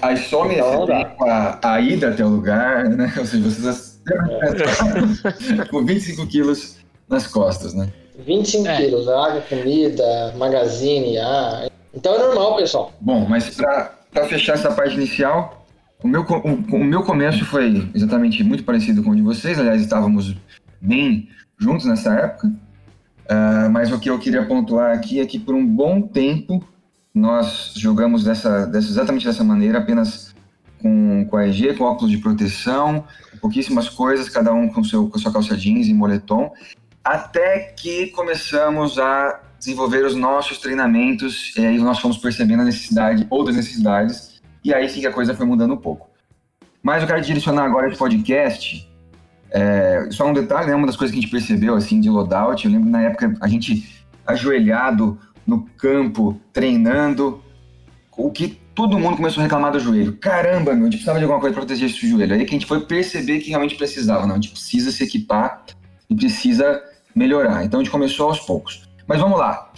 Aí 0.02 0.18
some 0.18 0.54
então, 0.54 0.86
a, 1.22 1.74
a 1.74 1.82
ida 1.82 2.10
até 2.10 2.24
o 2.24 2.30
lugar, 2.30 2.88
né? 2.90 3.12
Ou 3.18 3.26
seja, 3.26 3.44
vocês 3.44 3.98
é. 4.10 5.66
com 5.72 5.86
25 5.86 6.28
quilos 6.28 6.78
nas 7.10 7.28
costas, 7.28 7.74
né? 7.74 7.92
25 8.18 8.68
é. 8.68 8.78
quilos, 8.78 9.08
água, 9.08 9.42
comida, 9.42 10.34
magazine, 10.38 11.18
ah. 11.18 11.70
Então 11.94 12.16
é 12.16 12.18
normal, 12.18 12.56
pessoal. 12.58 12.92
Bom, 13.00 13.26
mas 13.28 13.56
para 13.56 14.26
fechar 14.28 14.54
essa 14.54 14.72
parte 14.72 14.96
inicial, 14.96 15.66
o 16.04 16.08
meu, 16.08 16.22
o, 16.22 16.76
o, 16.76 16.84
meu 16.84 17.04
começo 17.04 17.46
foi 17.46 17.90
exatamente 17.94 18.44
muito 18.44 18.64
parecido 18.64 19.04
com 19.04 19.12
o 19.12 19.16
de 19.16 19.22
vocês, 19.22 19.60
aliás, 19.60 19.82
estávamos 19.82 20.36
bem 20.82 21.30
juntos 21.58 21.86
nessa 21.86 22.14
época. 22.14 22.48
Uh, 22.48 23.70
mas 23.72 23.92
o 23.92 24.00
que 24.00 24.10
eu 24.10 24.18
queria 24.18 24.46
pontuar 24.46 24.96
aqui 24.96 25.20
é 25.20 25.26
que 25.26 25.38
por 25.38 25.54
um 25.54 25.66
bom 25.66 26.02
tempo 26.02 26.64
nós 27.14 27.74
jogamos 27.76 28.24
dessa, 28.24 28.66
dessa 28.66 28.88
exatamente 28.88 29.26
dessa 29.26 29.44
maneira, 29.44 29.80
apenas 29.80 30.34
com, 30.82 31.26
com 31.26 31.38
a 31.38 31.48
EG, 31.48 31.74
com 31.74 31.84
óculos 31.84 32.12
de 32.12 32.20
proteção, 32.20 33.04
pouquíssimas 33.42 33.90
coisas, 33.90 34.30
cada 34.30 34.54
um 34.54 34.70
com, 34.70 34.84
seu, 34.84 35.10
com 35.10 35.18
sua 35.18 35.34
calça 35.34 35.58
jeans 35.58 35.88
e 35.88 35.94
moletom 35.94 36.52
até 37.08 37.60
que 37.60 38.08
começamos 38.08 39.00
a 39.00 39.40
desenvolver 39.58 40.04
os 40.06 40.14
nossos 40.14 40.58
treinamentos, 40.58 41.56
e 41.56 41.66
aí 41.66 41.78
nós 41.78 42.00
fomos 42.00 42.18
percebendo 42.18 42.64
a 42.64 42.66
necessidade, 42.66 43.26
outras 43.30 43.56
necessidades, 43.56 44.42
e 44.62 44.74
aí 44.74 44.90
sim 44.90 45.00
que 45.00 45.08
a 45.08 45.14
coisa 45.14 45.34
foi 45.34 45.46
mudando 45.46 45.74
um 45.74 45.78
pouco. 45.78 46.10
Mas 46.84 47.02
eu 47.02 47.08
quero 47.08 47.22
direcionar 47.22 47.64
agora 47.64 47.88
esse 47.88 47.98
podcast, 47.98 48.86
é, 49.52 50.10
só 50.12 50.28
um 50.28 50.34
detalhe, 50.34 50.68
né, 50.68 50.76
uma 50.76 50.86
das 50.86 50.98
coisas 50.98 51.14
que 51.14 51.20
a 51.20 51.22
gente 51.22 51.32
percebeu, 51.32 51.76
assim, 51.76 52.02
de 52.02 52.10
loadout, 52.10 52.66
eu 52.66 52.72
lembro 52.72 52.90
na 52.90 53.02
época 53.02 53.34
a 53.40 53.48
gente 53.48 54.06
ajoelhado 54.26 55.18
no 55.46 55.64
campo, 55.78 56.40
treinando, 56.52 57.42
o 58.18 58.30
que 58.32 58.60
todo 58.76 59.00
mundo 59.00 59.16
começou 59.16 59.40
a 59.40 59.44
reclamar 59.44 59.72
do 59.72 59.80
joelho. 59.80 60.18
Caramba, 60.18 60.74
meu, 60.74 60.82
a 60.82 60.86
gente 60.86 60.98
precisava 60.98 61.20
de 61.20 61.24
alguma 61.24 61.40
coisa 61.40 61.54
para 61.54 61.66
proteger 61.66 61.90
esse 61.90 62.06
joelho. 62.06 62.34
Aí 62.34 62.44
que 62.44 62.54
a 62.54 62.60
gente 62.60 62.66
foi 62.66 62.82
perceber 62.82 63.40
que 63.40 63.50
realmente 63.50 63.76
precisava, 63.76 64.28
não, 64.28 64.34
a 64.34 64.36
gente 64.36 64.50
precisa 64.50 64.92
se 64.92 65.04
equipar 65.06 65.64
e 66.10 66.16
precisa 66.16 66.84
melhorar. 67.18 67.66
Então 67.66 67.80
a 67.80 67.84
gente 67.84 67.92
começou 67.92 68.28
aos 68.28 68.40
poucos. 68.40 68.88
Mas 69.08 69.20
vamos 69.20 69.40
lá. 69.40 69.72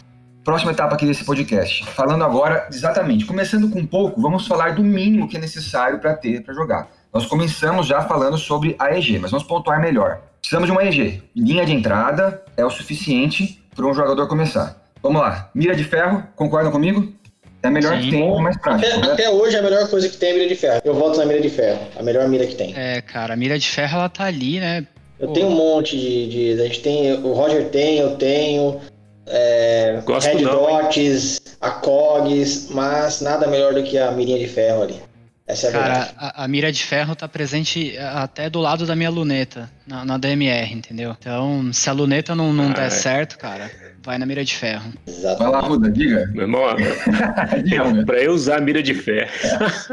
Próxima 0.43 0.71
etapa 0.71 0.95
aqui 0.95 1.05
desse 1.05 1.23
podcast. 1.23 1.85
Falando 1.87 2.23
agora 2.23 2.67
exatamente, 2.71 3.25
começando 3.25 3.69
com 3.69 3.79
um 3.79 3.85
pouco, 3.85 4.21
vamos 4.21 4.47
falar 4.47 4.73
do 4.73 4.83
mínimo 4.83 5.27
que 5.27 5.37
é 5.37 5.39
necessário 5.39 5.99
para 5.99 6.15
ter 6.15 6.43
para 6.43 6.53
jogar. 6.53 6.89
Nós 7.13 7.25
começamos 7.25 7.87
já 7.87 8.01
falando 8.01 8.37
sobre 8.37 8.75
a 8.79 8.95
EG, 8.95 9.19
mas 9.19 9.31
vamos 9.31 9.45
pontuar 9.45 9.79
melhor. 9.79 10.21
Precisamos 10.39 10.67
de 10.67 10.71
uma 10.71 10.83
EG. 10.83 11.21
Linha 11.35 11.65
de 11.65 11.73
entrada 11.73 12.43
é 12.55 12.65
o 12.65 12.69
suficiente 12.69 13.61
para 13.75 13.85
um 13.85 13.93
jogador 13.93 14.27
começar. 14.27 14.81
Vamos 15.01 15.21
lá. 15.21 15.49
Mira 15.53 15.75
de 15.75 15.83
ferro, 15.83 16.23
concordam 16.35 16.71
comigo? 16.71 17.13
É 17.61 17.67
a 17.67 17.71
melhor 17.71 17.97
Sim. 17.97 18.03
que 18.03 18.11
tem, 18.11 18.37
é 18.37 18.41
mais 18.41 18.57
prático. 18.57 18.99
Até, 18.99 19.11
até, 19.11 19.29
hoje 19.29 19.55
é 19.55 19.59
a 19.59 19.61
melhor 19.61 19.89
coisa 19.89 20.07
que 20.07 20.17
tem 20.17 20.29
é 20.29 20.31
a 20.31 20.35
mira 20.35 20.47
de 20.47 20.55
ferro. 20.55 20.81
Eu 20.85 20.93
volto 20.93 21.17
na 21.17 21.25
mira 21.25 21.41
de 21.41 21.49
ferro. 21.49 21.79
A 21.97 22.03
melhor 22.03 22.27
mira 22.27 22.47
que 22.47 22.55
tem. 22.55 22.73
É, 22.75 23.01
cara, 23.01 23.33
a 23.33 23.37
mira 23.37 23.59
de 23.59 23.67
ferro 23.67 23.97
ela 23.97 24.09
tá 24.09 24.25
ali, 24.25 24.59
né? 24.59 24.87
Eu 25.19 25.27
Pô. 25.27 25.33
tenho 25.33 25.47
um 25.47 25.55
monte 25.55 25.97
de, 25.97 26.55
de, 26.55 26.61
A 26.61 26.65
gente 26.65 26.81
tem. 26.81 27.13
O 27.23 27.33
Roger 27.33 27.69
tem, 27.69 27.97
eu 27.97 28.15
tenho. 28.15 28.79
É, 29.27 30.01
Gosto 30.05 30.27
Red 30.27 30.41
não, 30.41 30.51
Dots, 30.51 31.41
a 31.61 31.69
Cogs, 31.69 32.67
mas 32.71 33.21
nada 33.21 33.45
melhor 33.45 33.73
do 33.73 33.83
que 33.83 33.97
a 33.97 34.11
mirinha 34.11 34.39
de 34.39 34.47
ferro 34.47 34.83
ali. 34.83 35.08
Essa 35.49 35.65
é 35.65 35.69
a 35.69 35.73
Cara, 35.73 35.93
verdade. 35.95 36.13
a, 36.19 36.43
a 36.43 36.47
mira 36.47 36.71
de 36.71 36.83
ferro 36.83 37.15
tá 37.15 37.27
presente 37.27 37.97
até 37.97 38.49
do 38.51 38.59
lado 38.59 38.85
da 38.85 38.95
minha 38.95 39.09
luneta, 39.09 39.67
na, 39.87 40.05
na 40.05 40.17
DMR, 40.17 40.71
entendeu? 40.71 41.15
Então, 41.19 41.73
se 41.73 41.89
a 41.89 41.91
luneta 41.93 42.35
não, 42.35 42.53
não 42.53 42.69
Ah, 42.69 42.73
der 42.73 42.85
é. 42.85 42.89
certo, 42.91 43.35
cara, 43.37 43.71
vai 44.03 44.19
na 44.19 44.27
mira 44.27 44.45
de 44.45 44.55
ferro. 44.55 44.93
Vai 45.07 45.15
Exatamente. 45.15 45.51
lá, 45.51 45.59
Ruda, 45.61 45.89
diga. 45.89 46.27
Meu 46.33 46.43
irmão, 46.43 46.61
diga 47.65 48.05
para 48.05 48.21
eu 48.21 48.31
usar 48.31 48.57
a 48.57 48.61
mira 48.61 48.83
de 48.83 48.93
fé. 48.93 49.27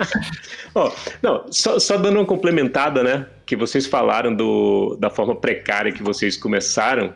Ó, 0.75 0.93
não, 1.23 1.47
só, 1.51 1.79
só 1.79 1.97
dando 1.97 2.17
uma 2.19 2.27
complementada, 2.27 3.03
né? 3.03 3.27
Que 3.47 3.57
vocês 3.57 3.87
falaram 3.87 4.35
do, 4.35 4.97
da 5.01 5.09
forma 5.09 5.35
precária 5.35 5.91
que 5.91 6.03
vocês 6.03 6.37
começaram. 6.37 7.15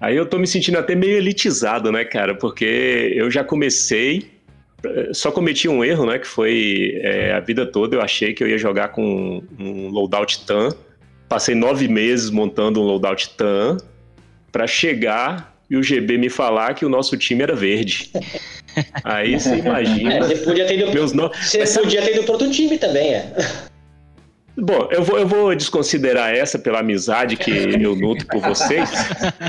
Aí 0.00 0.16
eu 0.16 0.26
tô 0.26 0.38
me 0.38 0.46
sentindo 0.46 0.78
até 0.78 0.94
meio 0.94 1.16
elitizado, 1.16 1.90
né, 1.92 2.04
cara? 2.04 2.34
Porque 2.36 3.12
eu 3.16 3.30
já 3.30 3.42
comecei, 3.44 4.31
só 5.12 5.30
cometi 5.30 5.68
um 5.68 5.84
erro, 5.84 6.06
né? 6.06 6.18
Que 6.18 6.26
foi 6.26 6.98
eh, 7.02 7.32
a 7.32 7.40
vida 7.40 7.64
toda 7.66 7.96
eu 7.96 8.00
achei 8.00 8.32
que 8.34 8.42
eu 8.42 8.48
ia 8.48 8.58
jogar 8.58 8.88
com 8.88 9.42
um 9.58 9.88
loadout 9.88 10.44
TAM. 10.46 10.70
Passei 11.28 11.54
nove 11.54 11.88
meses 11.88 12.30
montando 12.30 12.80
um 12.80 12.84
loadout 12.84 13.30
TAM 13.36 13.76
para 14.50 14.66
chegar 14.66 15.56
e 15.70 15.76
o 15.76 15.82
GB 15.82 16.18
me 16.18 16.28
falar 16.28 16.74
que 16.74 16.84
o 16.84 16.88
nosso 16.88 17.16
time 17.16 17.42
era 17.42 17.54
verde. 17.54 18.10
Aí 19.04 19.38
você 19.40 19.54
É, 19.54 19.58
imagina. 19.58 20.18
você 20.26 20.36
podia 20.36 20.66
ter 20.66 20.78
ido, 20.78 20.92
Meus 20.92 21.12
no... 21.12 21.30
você 21.30 21.58
Mas 21.60 21.70
sabe- 21.70 21.86
podia 21.86 22.02
ter 22.02 22.12
ido 22.14 22.24
pro 22.24 22.32
outro 22.32 22.50
time 22.50 22.76
também, 22.76 23.14
é. 23.14 23.32
Bom, 24.56 24.88
eu 24.90 25.02
vou, 25.02 25.18
eu 25.18 25.26
vou 25.26 25.54
desconsiderar 25.54 26.34
essa 26.34 26.58
pela 26.58 26.80
amizade 26.80 27.36
que 27.36 27.50
eu 27.80 27.96
nutro 27.96 28.26
por 28.26 28.40
vocês, 28.40 28.90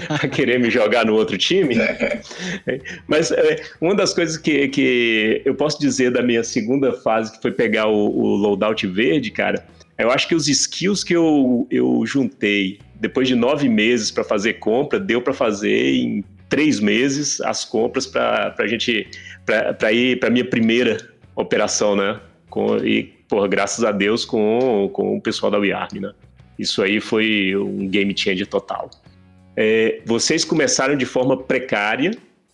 a 0.10 0.28
querer 0.28 0.60
me 0.60 0.70
jogar 0.70 1.06
no 1.06 1.14
outro 1.14 1.38
time. 1.38 1.76
Mas 3.08 3.32
é, 3.32 3.62
uma 3.82 3.96
das 3.96 4.14
coisas 4.14 4.38
que, 4.38 4.68
que 4.70 5.42
eu 5.44 5.56
posso 5.56 5.80
dizer 5.80 6.12
da 6.12 6.22
minha 6.22 6.44
segunda 6.44 6.94
fase, 6.94 7.34
que 7.34 7.42
foi 7.42 7.52
pegar 7.52 7.88
o, 7.88 8.18
o 8.18 8.36
loadout 8.36 8.88
verde, 8.88 9.30
cara, 9.32 9.66
eu 9.98 10.10
acho 10.10 10.28
que 10.28 10.36
os 10.36 10.48
skills 10.48 11.04
que 11.04 11.14
eu, 11.14 11.68
eu 11.70 12.04
juntei 12.06 12.80
depois 12.96 13.28
de 13.28 13.36
nove 13.36 13.68
meses 13.68 14.10
para 14.10 14.24
fazer 14.24 14.54
compra, 14.54 15.00
deu 15.00 15.22
para 15.22 15.34
fazer 15.34 15.96
em 15.96 16.24
três 16.48 16.80
meses 16.80 17.42
as 17.42 17.66
compras 17.66 18.08
para 18.08 18.56
a 18.58 18.68
gente, 18.68 19.08
para 19.46 19.92
ir 19.92 20.20
para 20.20 20.30
minha 20.30 20.46
primeira 20.46 20.98
operação, 21.36 21.96
né? 21.96 22.20
Com, 22.50 22.78
e, 22.78 23.12
porra, 23.34 23.48
graças 23.48 23.84
a 23.84 23.92
Deus 23.92 24.26
com, 24.26 24.88
com 24.94 25.18
o 25.18 25.20
pessoal 25.20 25.52
da 25.52 25.58
WeArm, 25.58 26.00
né? 26.00 26.12
Isso 26.60 26.84
aí 26.84 27.00
foi 27.02 27.56
um 27.56 27.88
game 27.88 28.16
changer 28.16 28.46
total. 28.46 28.92
É, 29.58 30.02
vocês 30.06 30.46
começaram 30.46 30.96
de 30.96 31.04
forma 31.04 31.36
precária 31.36 32.12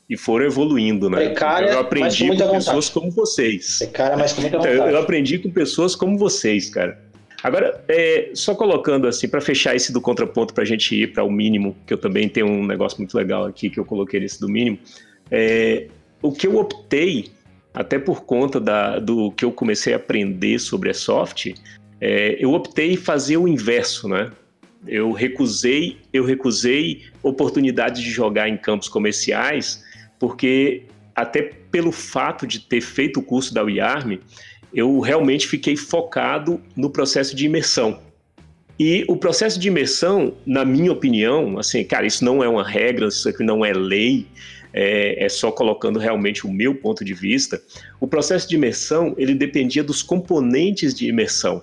e 0.09 0.15
foram 0.15 0.45
evoluindo, 0.45 1.09
né? 1.09 1.17
Precária, 1.17 1.71
eu 1.71 1.79
aprendi 1.79 2.27
com 2.27 2.27
com 2.29 2.33
vontade. 2.37 2.53
pessoas 2.53 2.87
como 2.87 3.11
vocês. 3.11 3.79
Cara, 3.91 4.15
mas 4.15 4.31
com 4.31 4.39
muita 4.39 4.55
Então, 4.55 4.69
eu, 4.71 4.77
vontade. 4.77 4.95
eu 4.95 5.01
aprendi 5.01 5.37
com 5.37 5.51
pessoas 5.51 5.97
como 5.97 6.17
vocês, 6.17 6.69
cara. 6.69 6.97
Agora, 7.43 7.83
é, 7.89 8.31
só 8.33 8.55
colocando 8.55 9.05
assim, 9.05 9.27
para 9.27 9.41
fechar 9.41 9.75
esse 9.75 9.91
do 9.91 9.99
contraponto, 9.99 10.53
para 10.53 10.63
a 10.63 10.67
gente 10.67 10.95
ir 10.95 11.11
para 11.11 11.25
o 11.25 11.29
mínimo, 11.29 11.75
que 11.85 11.93
eu 11.93 11.97
também 11.97 12.29
tenho 12.29 12.47
um 12.47 12.65
negócio 12.65 12.97
muito 12.99 13.17
legal 13.17 13.43
aqui 13.43 13.69
que 13.69 13.81
eu 13.81 13.83
coloquei 13.83 14.21
nesse 14.21 14.39
do 14.39 14.47
mínimo. 14.47 14.79
É, 15.29 15.87
o 16.21 16.31
que 16.31 16.47
eu 16.47 16.57
optei, 16.57 17.31
até 17.73 17.99
por 17.99 18.23
conta 18.23 18.59
da, 18.59 18.99
do 18.99 19.31
que 19.31 19.45
eu 19.45 19.51
comecei 19.51 19.93
a 19.93 19.97
aprender 19.97 20.59
sobre 20.59 20.89
a 20.89 20.93
soft, 20.93 21.53
é, 22.01 22.37
eu 22.39 22.53
optei 22.53 22.95
fazer 22.95 23.37
o 23.37 23.47
inverso, 23.47 24.07
né? 24.07 24.31
Eu 24.87 25.11
recusei, 25.11 25.97
eu 26.13 26.23
recusei 26.23 27.03
oportunidades 27.21 28.01
de 28.01 28.09
jogar 28.09 28.47
em 28.47 28.57
campos 28.57 28.87
comerciais, 28.87 29.83
porque 30.17 30.83
até 31.13 31.41
pelo 31.69 31.91
fato 31.91 32.47
de 32.47 32.59
ter 32.61 32.81
feito 32.81 33.19
o 33.19 33.23
curso 33.23 33.53
da 33.53 33.61
WeArm, 33.61 34.17
eu 34.73 34.99
realmente 34.99 35.47
fiquei 35.47 35.75
focado 35.75 36.61
no 36.75 36.89
processo 36.89 37.35
de 37.35 37.45
imersão. 37.45 37.99
E 38.79 39.03
o 39.09 39.17
processo 39.17 39.59
de 39.59 39.67
imersão, 39.67 40.33
na 40.45 40.63
minha 40.63 40.91
opinião, 40.91 41.59
assim, 41.59 41.83
cara, 41.83 42.07
isso 42.07 42.23
não 42.23 42.41
é 42.41 42.47
uma 42.47 42.65
regra, 42.65 43.07
isso 43.07 43.27
aqui 43.27 43.43
não 43.43 43.65
é 43.65 43.73
lei, 43.73 44.25
é, 44.73 45.25
é 45.25 45.29
só 45.29 45.51
colocando 45.51 45.99
realmente 45.99 46.45
o 46.45 46.51
meu 46.51 46.75
ponto 46.75 47.03
de 47.03 47.13
vista. 47.13 47.61
O 47.99 48.07
processo 48.07 48.47
de 48.47 48.55
imersão, 48.55 49.13
ele 49.17 49.33
dependia 49.33 49.83
dos 49.83 50.01
componentes 50.01 50.93
de 50.93 51.07
imersão. 51.07 51.61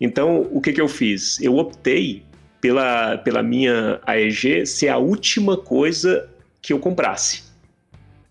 Então, 0.00 0.48
o 0.52 0.60
que, 0.60 0.72
que 0.72 0.80
eu 0.80 0.88
fiz? 0.88 1.40
Eu 1.40 1.56
optei 1.56 2.22
pela, 2.60 3.18
pela 3.18 3.42
minha 3.42 4.00
AEG 4.06 4.66
ser 4.66 4.88
a 4.88 4.98
última 4.98 5.56
coisa 5.56 6.28
que 6.62 6.72
eu 6.72 6.78
comprasse. 6.78 7.42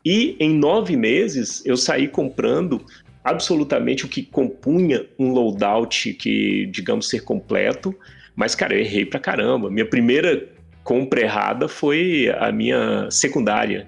E 0.03 0.37
em 0.39 0.53
nove 0.53 0.95
meses 0.95 1.65
eu 1.65 1.75
saí 1.75 2.07
comprando 2.07 2.85
absolutamente 3.23 4.05
o 4.05 4.07
que 4.07 4.23
compunha 4.23 5.05
um 5.19 5.33
loadout 5.33 6.13
que, 6.13 6.65
digamos, 6.67 7.09
ser 7.09 7.23
completo. 7.23 7.93
Mas, 8.33 8.55
cara, 8.55 8.73
eu 8.73 8.79
errei 8.79 9.05
pra 9.05 9.19
caramba. 9.19 9.69
Minha 9.69 9.85
primeira 9.85 10.47
compra 10.83 11.19
errada 11.19 11.67
foi 11.67 12.33
a 12.39 12.49
minha 12.53 13.11
secundária. 13.11 13.87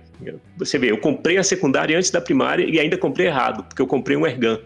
Você 0.58 0.78
vê, 0.78 0.92
eu 0.92 0.98
comprei 0.98 1.38
a 1.38 1.44
secundária 1.44 1.98
antes 1.98 2.12
da 2.12 2.20
primária 2.20 2.66
e 2.66 2.80
ainda 2.80 2.98
comprei 2.98 3.28
errado, 3.28 3.64
porque 3.64 3.82
eu 3.82 3.88
comprei 3.88 4.18
um 4.18 4.26
Ergan. 4.26 4.60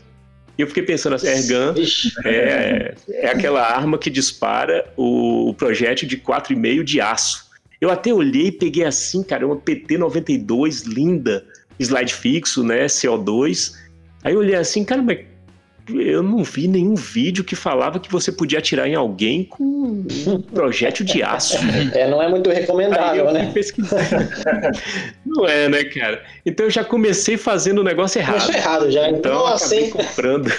E 0.58 0.62
eu 0.62 0.68
fiquei 0.68 0.84
pensando 0.84 1.16
assim, 1.16 1.28
Ergan 1.28 1.74
é, 2.26 2.94
é 3.10 3.28
aquela 3.28 3.62
arma 3.62 3.98
que 3.98 4.10
dispara 4.10 4.86
o, 4.96 5.50
o 5.50 5.54
projétil 5.54 6.08
de 6.08 6.18
4,5 6.18 6.84
de 6.84 7.02
aço. 7.02 7.52
Eu 7.82 7.90
até 7.90 8.14
olhei 8.14 8.48
e 8.48 8.52
peguei 8.52 8.86
assim, 8.86 9.24
cara, 9.24 9.46
uma 9.46 9.58
PT-92 9.58 10.86
linda, 10.86 11.46
slide 11.80 12.14
fixo, 12.14 12.64
né, 12.64 12.86
CO2. 12.86 13.74
Aí 14.24 14.34
eu 14.34 14.40
olhei 14.40 14.56
assim, 14.56 14.86
cara, 14.86 15.02
mas 15.02 15.20
eu 15.90 16.24
não 16.24 16.44
vi 16.44 16.68
nenhum 16.68 16.96
vídeo 16.96 17.44
que 17.44 17.56
falava 17.56 18.00
que 18.00 18.10
você 18.12 18.32
podia 18.32 18.60
atirar 18.60 18.88
em 18.88 18.96
alguém 18.96 19.44
com 19.44 19.64
um 20.28 20.42
projétil 20.42 21.06
de 21.06 21.22
aço. 21.22 21.58
é, 21.94 22.10
não 22.10 22.22
é 22.22 22.30
muito 22.30 22.50
recomendável, 22.50 23.32
né? 23.32 23.52
Não 25.26 25.48
é, 25.48 25.68
né, 25.70 25.84
cara? 25.86 26.24
Então 26.46 26.66
eu 26.66 26.70
já 26.70 26.84
comecei 26.84 27.38
fazendo 27.38 27.80
o 27.80 27.84
negócio 27.84 28.20
errado. 28.20 28.42
Começou 28.42 28.56
errado 28.56 28.92
já. 28.92 29.10
Então, 29.10 29.20
Então, 29.20 29.32
eu 29.32 29.48
acabei 29.48 29.80
assim, 29.80 29.90
comprando. 29.90 30.52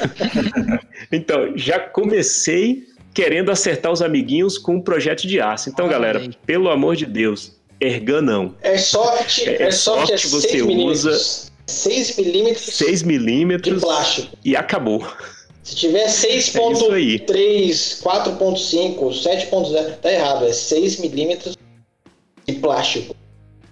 então, 1.13 1.53
já 1.57 1.79
comecei 1.79 2.85
querendo 3.13 3.51
acertar 3.51 3.93
os 3.93 4.03
amiguinhos 4.03 4.59
com 4.59 4.75
um 4.77 4.81
projeto 4.81 5.27
de 5.27 5.41
aço. 5.41 5.71
Então, 5.71 5.89
galera, 5.89 6.21
pelo 6.45 6.69
amor 6.69 6.97
de 6.97 7.07
Deus, 7.07 7.57
Ergan 7.81 8.23
não. 8.23 8.55
Airsoft, 8.63 9.47
É, 9.49 9.65
Airsoft 9.65 10.11
é 10.11 10.13
Airsoft 10.15 10.29
você 10.31 11.54
6 11.66 12.11
usa 12.11 12.22
milímetros. 12.22 12.64
6 12.74 13.03
milímetros 13.03 13.68
6 13.72 13.81
de 13.81 13.87
plástico. 13.87 14.38
e 14.44 14.57
acabou. 14.57 15.07
Se 15.62 15.74
tiver 15.77 16.00
É 16.03 16.07
isso 16.07 16.92
aí. 16.92 17.18
6.3, 17.20 18.03
4.5, 18.03 19.11
7.0, 19.12 19.96
tá 19.96 20.12
errado. 20.12 20.44
É 20.44 20.53
6 20.53 20.98
milímetros 21.00 21.57
de 22.46 22.53
plástico. 22.55 23.16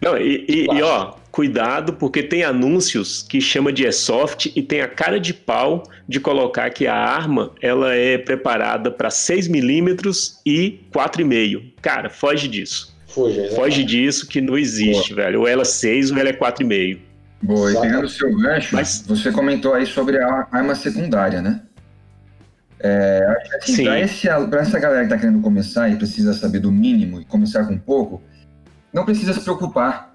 Não, 0.00 0.16
e, 0.16 0.44
e- 0.48 0.64
e, 0.72 0.82
ó, 0.82 1.12
cuidado, 1.30 1.92
porque 1.92 2.22
tem 2.22 2.42
anúncios 2.42 3.22
que 3.22 3.40
chama 3.40 3.70
de 3.72 3.84
Airsoft 3.84 4.46
e 4.56 4.62
tem 4.62 4.80
a 4.80 4.88
cara 4.88 5.20
de 5.20 5.32
pau 5.34 5.82
de 6.08 6.18
colocar 6.18 6.70
que 6.70 6.86
a 6.86 6.94
arma 6.96 7.52
ela 7.60 7.94
é 7.94 8.16
preparada 8.18 8.90
para 8.90 9.10
6 9.10 9.46
milímetros 9.46 10.40
e 10.46 10.80
4,5. 10.90 11.62
Cara, 11.80 12.08
foge 12.10 12.48
disso. 12.48 12.92
Fuja. 13.06 13.50
Foge 13.54 13.84
disso 13.84 14.26
que 14.26 14.40
não 14.40 14.56
existe, 14.56 15.12
velho. 15.14 15.40
Ou 15.40 15.46
ela 15.46 15.62
é 15.62 15.66
6 15.66 16.10
ou 16.10 16.16
ela 16.18 16.30
é 16.30 16.32
4,5. 16.32 16.98
Boa, 17.42 17.72
e 17.72 17.80
pegando 17.80 18.04
o 18.04 18.08
seu 18.08 18.34
gancho, 18.38 18.74
Mas- 18.76 19.02
você 19.06 19.32
comentou 19.32 19.74
aí 19.74 19.84
sobre 19.84 20.18
a 20.18 20.46
arma 20.52 20.74
secundária, 20.74 21.42
né? 21.42 21.60
É, 22.80 23.24
acho 23.38 23.50
que 23.50 23.56
assim, 23.56 23.76
Sim. 23.76 23.84
pra, 23.84 24.00
esse, 24.00 24.28
pra 24.50 24.60
essa 24.60 24.78
galera 24.78 25.04
que 25.04 25.10
tá 25.10 25.18
querendo 25.18 25.40
começar 25.40 25.88
e 25.88 25.96
precisa 25.96 26.32
saber 26.34 26.58
do 26.60 26.70
mínimo 26.72 27.20
e 27.20 27.24
começar 27.24 27.64
com 27.64 27.78
pouco, 27.78 28.20
não 28.92 29.04
precisa 29.04 29.32
se 29.32 29.40
preocupar 29.40 30.14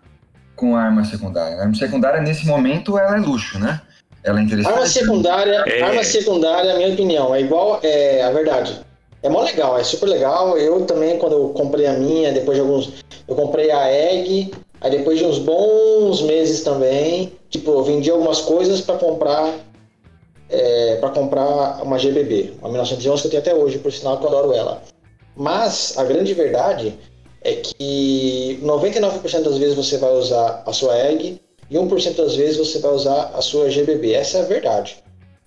com 0.55 0.75
a 0.75 0.81
arma 0.83 1.05
secundária. 1.05 1.57
A 1.57 1.61
arma 1.61 1.75
secundária, 1.75 2.21
nesse 2.21 2.45
momento, 2.45 2.97
ela 2.97 3.15
é 3.15 3.19
luxo, 3.19 3.57
né? 3.59 3.81
Ela 4.23 4.39
é 4.39 4.43
interessante. 4.43 4.73
Arma 4.73 4.85
secundária, 4.87 5.63
É. 5.67 5.81
arma 5.81 6.03
secundária, 6.03 6.73
a 6.73 6.77
minha 6.77 6.89
opinião, 6.89 7.33
é 7.33 7.41
igual, 7.41 7.79
é 7.83 8.23
a 8.23 8.31
verdade. 8.31 8.81
É 9.23 9.29
mó 9.29 9.41
legal, 9.41 9.79
é 9.79 9.83
super 9.83 10.07
legal. 10.07 10.57
Eu 10.57 10.85
também, 10.85 11.17
quando 11.17 11.33
eu 11.33 11.49
comprei 11.49 11.87
a 11.87 11.93
minha, 11.93 12.31
depois 12.33 12.55
de 12.57 12.61
alguns. 12.61 13.03
Eu 13.27 13.35
comprei 13.35 13.71
a 13.71 13.89
Egg, 13.91 14.51
aí 14.81 14.91
depois 14.91 15.17
de 15.19 15.25
uns 15.25 15.39
bons 15.39 16.21
meses 16.21 16.61
também, 16.61 17.33
tipo, 17.49 17.71
eu 17.71 17.83
vendi 17.83 18.09
algumas 18.09 18.41
coisas 18.41 18.81
para 18.81 18.97
comprar. 18.97 19.53
É, 20.49 20.95
para 21.01 21.09
comprar 21.09 21.83
uma 21.83 21.97
GBB, 21.99 22.53
uma 22.61 22.69
1911 22.69 23.21
que 23.21 23.27
eu 23.27 23.31
tenho 23.31 23.41
até 23.41 23.53
hoje, 23.53 23.79
por 23.79 23.91
sinal 23.91 24.17
que 24.17 24.23
eu 24.23 24.29
adoro 24.29 24.53
ela. 24.53 24.81
Mas 25.35 25.97
a 25.97 26.05
grande 26.05 26.33
verdade 26.33 26.97
é 27.41 27.53
que 27.55 28.57
99% 28.63 29.41
das 29.41 29.57
vezes 29.57 29.75
você 29.75 29.97
vai 29.97 30.13
usar 30.13 30.63
a 30.65 30.71
sua 30.71 30.97
Egg 30.97 31.41
e 31.69 31.75
1% 31.75 32.15
das 32.15 32.35
vezes 32.37 32.55
você 32.55 32.79
vai 32.79 32.93
usar 32.93 33.31
a 33.35 33.41
sua 33.41 33.69
GBB. 33.69 34.13
Essa 34.13 34.37
é 34.37 34.41
a 34.41 34.45
verdade. 34.45 34.97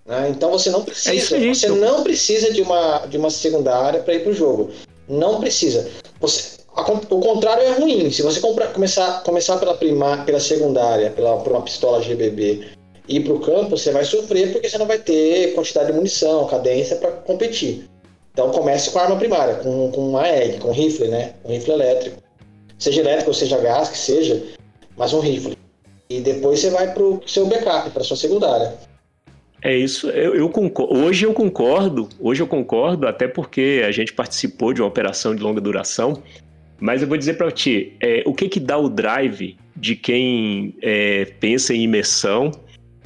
né? 0.05 0.29
Então 0.29 0.51
você 0.51 0.69
não 0.69 0.85
precisa, 0.85 1.13
É 1.13 1.17
isso 1.17 1.35
você 1.55 1.67
então. 1.69 1.77
não 1.79 2.03
precisa 2.03 2.53
de 2.53 2.61
uma, 2.61 2.99
de 3.07 3.17
uma 3.17 3.31
secundária 3.31 4.01
para 4.03 4.13
ir 4.13 4.21
para 4.23 4.33
o 4.33 4.35
jogo. 4.35 4.71
Não 5.09 5.41
precisa. 5.41 5.89
Você, 6.21 6.59
o 6.83 7.21
contrário 7.21 7.63
é 7.63 7.73
ruim. 7.73 8.11
Se 8.11 8.23
você 8.23 8.41
começar, 8.41 9.23
começar 9.23 9.59
pela, 9.59 9.75
prima, 9.75 10.19
pela 10.25 10.41
secundária, 10.41 11.11
pela, 11.11 11.39
por 11.39 11.53
uma 11.53 11.63
pistola 11.63 12.03
GBB, 12.03 12.69
ir 13.09 13.21
para 13.21 13.33
o 13.33 13.41
campo, 13.41 13.77
você 13.77 13.91
vai 13.91 14.05
sofrer 14.05 14.53
porque 14.53 14.69
você 14.69 14.79
não 14.79 14.87
vai 14.87 14.99
ter 14.99 15.55
quantidade 15.55 15.89
de 15.89 15.93
munição, 15.93 16.47
cadência 16.47 16.97
para 16.97 17.11
competir. 17.11 17.85
Então 18.33 18.51
comece 18.51 18.91
com 18.91 18.99
a 18.99 19.03
arma 19.03 19.17
primária, 19.17 19.57
com, 19.57 19.91
com 19.91 20.09
uma 20.09 20.29
EG, 20.29 20.59
com 20.59 20.71
rifle, 20.71 21.09
né? 21.09 21.35
Um 21.45 21.51
rifle 21.51 21.73
elétrico. 21.73 22.23
Seja 22.79 23.01
elétrico 23.01 23.35
seja 23.35 23.59
gás, 23.59 23.89
que 23.89 23.99
seja, 23.99 24.43
mas 24.97 25.13
um 25.13 25.21
rifle. 25.21 25.57
E 26.09 26.21
depois 26.21 26.61
você 26.61 26.71
vai 26.71 26.93
para 26.93 27.03
o 27.03 27.21
seu 27.27 27.47
backup, 27.47 27.91
para 27.91 28.03
sua 28.03 28.17
secundária. 28.17 28.75
É 29.63 29.77
isso, 29.77 30.09
eu, 30.09 30.35
eu 30.35 30.49
concordo. 30.49 30.95
hoje 30.95 31.27
eu 31.27 31.35
concordo, 31.35 32.09
hoje 32.19 32.43
eu 32.43 32.47
concordo, 32.47 33.07
até 33.07 33.29
porque 33.29 33.83
a 33.87 33.91
gente 33.91 34.13
participou 34.13 34.73
de 34.73 34.81
uma 34.81 34.89
operação 34.89 35.35
de 35.35 35.43
longa 35.43 35.61
duração, 35.61 36.23
mas 36.81 37.03
eu 37.03 37.09
vou 37.09 37.17
dizer 37.17 37.35
para 37.35 37.51
ti, 37.51 37.97
é, 38.01 38.23
o 38.27 38.33
que 38.33 38.49
que 38.49 38.59
dá 38.59 38.79
o 38.79 38.89
drive 38.89 39.57
de 39.77 39.95
quem 39.95 40.75
é, 40.83 41.27
pensa 41.39 41.75
em 41.75 41.83
imersão 41.83 42.51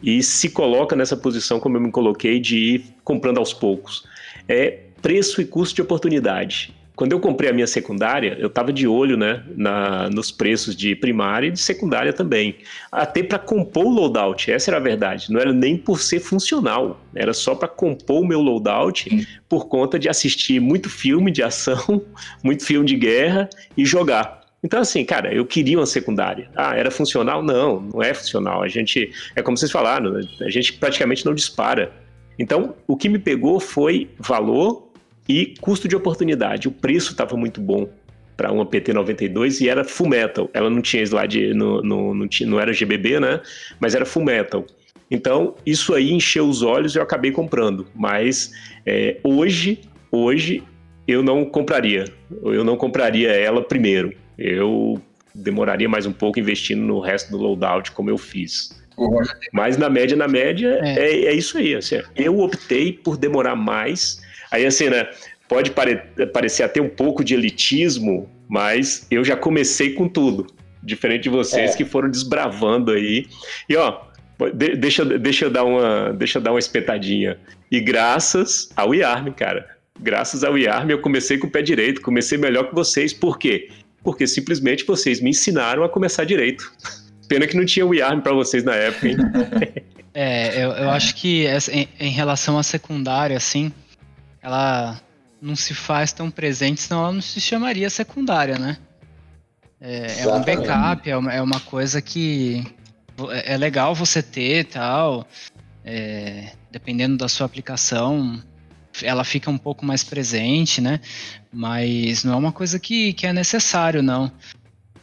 e 0.02 0.22
se 0.22 0.50
coloca 0.50 0.94
nessa 0.94 1.16
posição 1.16 1.58
como 1.58 1.76
eu 1.76 1.80
me 1.80 1.90
coloquei 1.90 2.38
de 2.38 2.56
ir 2.56 2.84
comprando 3.02 3.38
aos 3.38 3.52
poucos? 3.52 4.04
É 4.48 4.78
preço 5.02 5.40
e 5.40 5.44
custo 5.44 5.74
de 5.74 5.82
oportunidade. 5.82 6.74
Quando 6.96 7.10
eu 7.10 7.18
comprei 7.18 7.50
a 7.50 7.52
minha 7.52 7.66
secundária, 7.66 8.36
eu 8.38 8.46
estava 8.46 8.72
de 8.72 8.86
olho 8.86 9.16
né, 9.16 9.42
na, 9.56 10.08
nos 10.08 10.30
preços 10.30 10.76
de 10.76 10.94
primária 10.94 11.48
e 11.48 11.50
de 11.50 11.58
secundária 11.58 12.12
também. 12.12 12.56
Até 12.90 13.22
para 13.22 13.38
compor 13.38 13.86
o 13.86 13.88
loadout, 13.88 14.50
essa 14.50 14.70
era 14.70 14.76
a 14.76 14.80
verdade. 14.80 15.32
Não 15.32 15.40
era 15.40 15.52
nem 15.52 15.76
por 15.76 16.00
ser 16.00 16.20
funcional, 16.20 17.00
era 17.12 17.32
só 17.32 17.54
para 17.54 17.66
compor 17.66 18.22
o 18.22 18.26
meu 18.26 18.40
loadout 18.40 19.10
Sim. 19.10 19.26
por 19.48 19.66
conta 19.66 19.98
de 19.98 20.08
assistir 20.08 20.60
muito 20.60 20.88
filme 20.88 21.32
de 21.32 21.42
ação, 21.42 22.00
muito 22.44 22.64
filme 22.64 22.86
de 22.86 22.94
guerra 22.94 23.50
e 23.76 23.84
jogar. 23.84 24.44
Então, 24.62 24.80
assim, 24.80 25.04
cara, 25.04 25.34
eu 25.34 25.44
queria 25.44 25.78
uma 25.78 25.86
secundária. 25.86 26.48
Ah, 26.54 26.76
era 26.76 26.90
funcional? 26.90 27.42
Não, 27.42 27.80
não 27.80 28.02
é 28.02 28.14
funcional. 28.14 28.62
A 28.62 28.68
gente, 28.68 29.10
é 29.34 29.42
como 29.42 29.58
vocês 29.58 29.70
falaram, 29.70 30.16
a 30.40 30.48
gente 30.48 30.72
praticamente 30.74 31.26
não 31.26 31.34
dispara. 31.34 31.92
Então, 32.38 32.74
o 32.86 32.96
que 32.96 33.08
me 33.08 33.18
pegou 33.18 33.60
foi 33.60 34.10
valor 34.18 34.93
e 35.28 35.54
custo 35.60 35.88
de 35.88 35.96
oportunidade. 35.96 36.68
O 36.68 36.72
preço 36.72 37.12
estava 37.12 37.36
muito 37.36 37.60
bom 37.60 37.88
para 38.36 38.50
uma 38.52 38.66
PT92 38.66 39.60
e 39.60 39.68
era 39.68 39.84
full 39.84 40.08
metal. 40.08 40.50
Ela 40.52 40.68
não 40.68 40.82
tinha 40.82 41.02
slide, 41.02 41.54
no, 41.54 41.82
no, 41.82 42.14
não, 42.14 42.28
tinha, 42.28 42.48
não 42.48 42.60
era 42.60 42.72
GBB, 42.72 43.20
né? 43.20 43.40
Mas 43.80 43.94
era 43.94 44.04
full 44.04 44.24
metal. 44.24 44.66
Então, 45.10 45.54
isso 45.64 45.94
aí 45.94 46.12
encheu 46.12 46.48
os 46.48 46.62
olhos 46.62 46.94
e 46.94 46.98
eu 46.98 47.02
acabei 47.02 47.30
comprando. 47.30 47.86
Mas 47.94 48.52
é, 48.84 49.18
hoje, 49.22 49.80
hoje, 50.10 50.62
eu 51.06 51.22
não 51.22 51.44
compraria. 51.44 52.04
Eu 52.42 52.64
não 52.64 52.76
compraria 52.76 53.30
ela 53.30 53.62
primeiro. 53.62 54.12
Eu 54.36 55.00
demoraria 55.34 55.88
mais 55.88 56.06
um 56.06 56.12
pouco 56.12 56.38
investindo 56.38 56.82
no 56.82 57.00
resto 57.00 57.30
do 57.30 57.38
loadout, 57.38 57.92
como 57.92 58.10
eu 58.10 58.18
fiz. 58.18 58.82
Mas 59.52 59.76
na 59.76 59.88
média, 59.90 60.16
na 60.16 60.28
média, 60.28 60.78
é, 60.82 60.98
é, 60.98 61.24
é 61.26 61.34
isso 61.34 61.58
aí. 61.58 61.74
Assim, 61.74 62.00
eu 62.16 62.38
optei 62.40 62.92
por 62.92 63.16
demorar 63.16 63.56
mais 63.56 64.20
Aí, 64.54 64.64
assim, 64.64 64.88
né? 64.88 65.08
Pode 65.48 65.72
pare 65.72 65.96
parecer 66.32 66.62
até 66.62 66.80
um 66.80 66.88
pouco 66.88 67.24
de 67.24 67.34
elitismo, 67.34 68.30
mas 68.48 69.04
eu 69.10 69.24
já 69.24 69.36
comecei 69.36 69.94
com 69.94 70.08
tudo. 70.08 70.46
Diferente 70.80 71.24
de 71.24 71.28
vocês 71.28 71.72
é. 71.72 71.76
que 71.76 71.84
foram 71.84 72.08
desbravando 72.08 72.92
aí. 72.92 73.26
E, 73.68 73.74
ó, 73.74 74.00
de 74.54 74.76
deixa, 74.76 75.04
deixa, 75.04 75.46
eu 75.46 75.50
dar 75.50 75.64
uma, 75.64 76.12
deixa 76.12 76.38
eu 76.38 76.42
dar 76.42 76.52
uma 76.52 76.58
espetadinha. 76.60 77.36
E 77.68 77.80
graças 77.80 78.70
ao 78.76 78.94
IARM, 78.94 79.32
cara. 79.32 79.68
Graças 80.00 80.44
ao 80.44 80.56
IARM 80.56 80.90
eu 80.90 81.00
comecei 81.00 81.36
com 81.36 81.48
o 81.48 81.50
pé 81.50 81.62
direito, 81.62 82.00
comecei 82.00 82.38
melhor 82.38 82.68
que 82.68 82.74
vocês. 82.74 83.12
Por 83.12 83.38
quê? 83.38 83.70
Porque 84.04 84.24
simplesmente 84.24 84.84
vocês 84.84 85.20
me 85.20 85.30
ensinaram 85.30 85.82
a 85.82 85.88
começar 85.88 86.24
direito. 86.24 86.72
Pena 87.26 87.44
que 87.46 87.56
não 87.56 87.64
tinha 87.64 87.84
o 87.84 87.92
IARM 87.92 88.20
para 88.20 88.34
vocês 88.34 88.62
na 88.62 88.74
época, 88.76 89.08
hein? 89.08 89.16
É, 90.16 90.64
eu, 90.64 90.70
eu 90.70 90.90
acho 90.90 91.16
que 91.16 91.44
em, 91.72 91.88
em 91.98 92.10
relação 92.10 92.56
à 92.56 92.62
secundária, 92.62 93.36
assim, 93.36 93.72
ela 94.44 95.00
não 95.40 95.56
se 95.56 95.74
faz 95.74 96.12
tão 96.12 96.30
presente, 96.30 96.82
senão 96.82 97.00
ela 97.00 97.12
não 97.12 97.22
se 97.22 97.40
chamaria 97.40 97.88
secundária, 97.88 98.58
né? 98.58 98.76
É, 99.80 100.20
é 100.20 100.28
um 100.28 100.42
backup, 100.42 101.10
é 101.10 101.16
uma, 101.16 101.32
é 101.32 101.42
uma, 101.42 101.60
coisa 101.60 102.02
que 102.02 102.64
é, 103.30 103.54
é 103.54 103.56
legal 103.56 103.94
você 103.94 104.22
ter 104.22 104.66
tal. 104.66 105.26
É, 105.82 106.52
dependendo 106.70 107.16
da 107.16 107.28
sua 107.28 107.46
aplicação, 107.46 108.42
ela 109.02 109.24
fica 109.24 109.50
um 109.50 109.58
pouco 109.58 109.84
mais 109.84 110.04
presente, 110.04 110.80
né? 110.80 111.00
Mas 111.52 112.22
não 112.22 112.34
é 112.34 112.36
uma 112.36 112.52
coisa 112.52 112.78
que, 112.78 113.12
que 113.14 113.26
é 113.26 113.32
necessário, 113.32 114.02
não. 114.02 114.30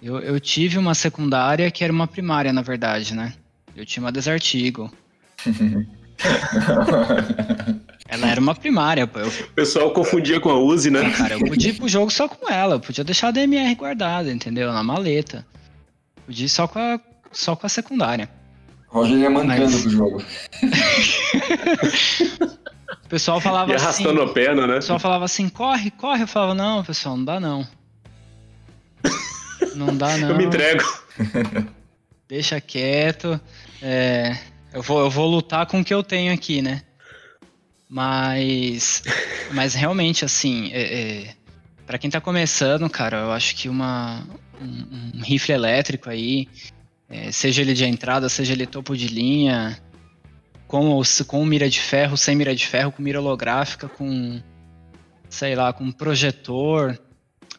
Eu, 0.02 0.20
eu 0.20 0.40
tive 0.40 0.78
uma 0.78 0.94
secundária 0.94 1.70
que 1.72 1.84
era 1.84 1.94
uma 1.94 2.08
primária, 2.08 2.54
na 2.54 2.62
verdade, 2.62 3.16
né? 3.16 3.34
Eu 3.76 3.86
tinha 3.86 4.04
uma 4.04 4.12
Desert 4.12 4.54
Eagle. 4.56 4.92
Ela 8.12 8.28
era 8.28 8.40
uma 8.42 8.54
primária, 8.54 9.08
pô. 9.08 9.20
Eu... 9.20 9.32
O 9.52 9.54
pessoal 9.54 9.92
confundia 9.92 10.42
com 10.42 10.50
a 10.50 10.60
Uzi, 10.60 10.92
né? 10.92 11.10
Cara, 11.12 11.36
eu 11.36 11.40
podia 11.40 11.70
ir 11.70 11.76
pro 11.76 11.88
jogo 11.88 12.12
só 12.12 12.28
com 12.28 12.52
ela. 12.52 12.76
Eu 12.76 12.80
podia 12.82 13.06
deixar 13.06 13.30
a 13.30 13.32
DMR 13.32 13.74
guardada, 13.76 14.30
entendeu? 14.30 14.74
Na 14.74 14.84
maleta. 14.84 15.48
Podia 16.26 16.46
ir 16.46 16.50
só 16.50 16.68
com 16.68 16.78
a, 16.78 17.00
só 17.32 17.56
com 17.56 17.66
a 17.66 17.70
secundária. 17.70 18.30
Roger 18.88 19.18
ia 19.18 19.30
mancando 19.30 19.72
Mas... 19.72 19.82
pro 19.82 19.90
jogo. 19.90 20.22
o 23.06 23.08
pessoal 23.08 23.40
falava 23.40 23.72
e 23.72 23.76
arrastando 23.76 24.22
assim... 24.22 24.32
a 24.32 24.34
perna, 24.34 24.68
né? 24.68 24.74
O 24.74 24.78
pessoal 24.78 25.00
falava 25.00 25.24
assim, 25.24 25.48
corre, 25.48 25.90
corre. 25.92 26.24
Eu 26.24 26.28
falava, 26.28 26.54
não, 26.54 26.84
pessoal, 26.84 27.16
não 27.16 27.24
dá 27.24 27.40
não. 27.40 27.66
Não 29.76 29.96
dá 29.96 30.18
não. 30.18 30.32
Eu 30.32 30.36
me 30.36 30.44
entrego. 30.44 30.84
Deixa 32.28 32.60
quieto. 32.60 33.40
É, 33.82 34.36
eu, 34.74 34.82
vou, 34.82 35.00
eu 35.00 35.10
vou 35.10 35.30
lutar 35.30 35.66
com 35.66 35.80
o 35.80 35.84
que 35.84 35.94
eu 35.94 36.04
tenho 36.04 36.34
aqui, 36.34 36.62
né? 36.62 36.82
Mas, 37.94 39.04
mas 39.52 39.74
realmente, 39.74 40.24
assim, 40.24 40.72
é, 40.72 40.82
é, 40.82 41.36
para 41.86 41.98
quem 41.98 42.10
tá 42.10 42.22
começando, 42.22 42.90
cara, 42.90 43.18
eu 43.18 43.32
acho 43.34 43.54
que 43.54 43.68
uma, 43.68 44.26
um, 44.62 45.18
um 45.18 45.22
rifle 45.22 45.54
elétrico 45.54 46.10
aí, 46.10 46.48
é, 47.10 47.34
seja 47.34 47.62
ele 47.62 47.74
de 47.74 47.84
entrada, 47.84 48.30
seja 48.30 48.54
ele 48.54 48.66
topo 48.66 48.96
de 48.96 49.10
linha, 49.10 49.78
com, 50.68 51.02
com 51.28 51.46
mira 51.46 51.70
de 51.70 51.82
ferro, 51.82 52.16
sem 52.16 52.34
mira 52.34 52.56
de 52.56 52.66
ferro, 52.66 52.94
com 52.94 53.02
mira 53.02 53.20
holográfica, 53.20 53.90
com, 53.90 54.42
sei 55.30 55.54
lá, 55.54 55.74
com 55.74 55.92
projetor, 55.92 56.98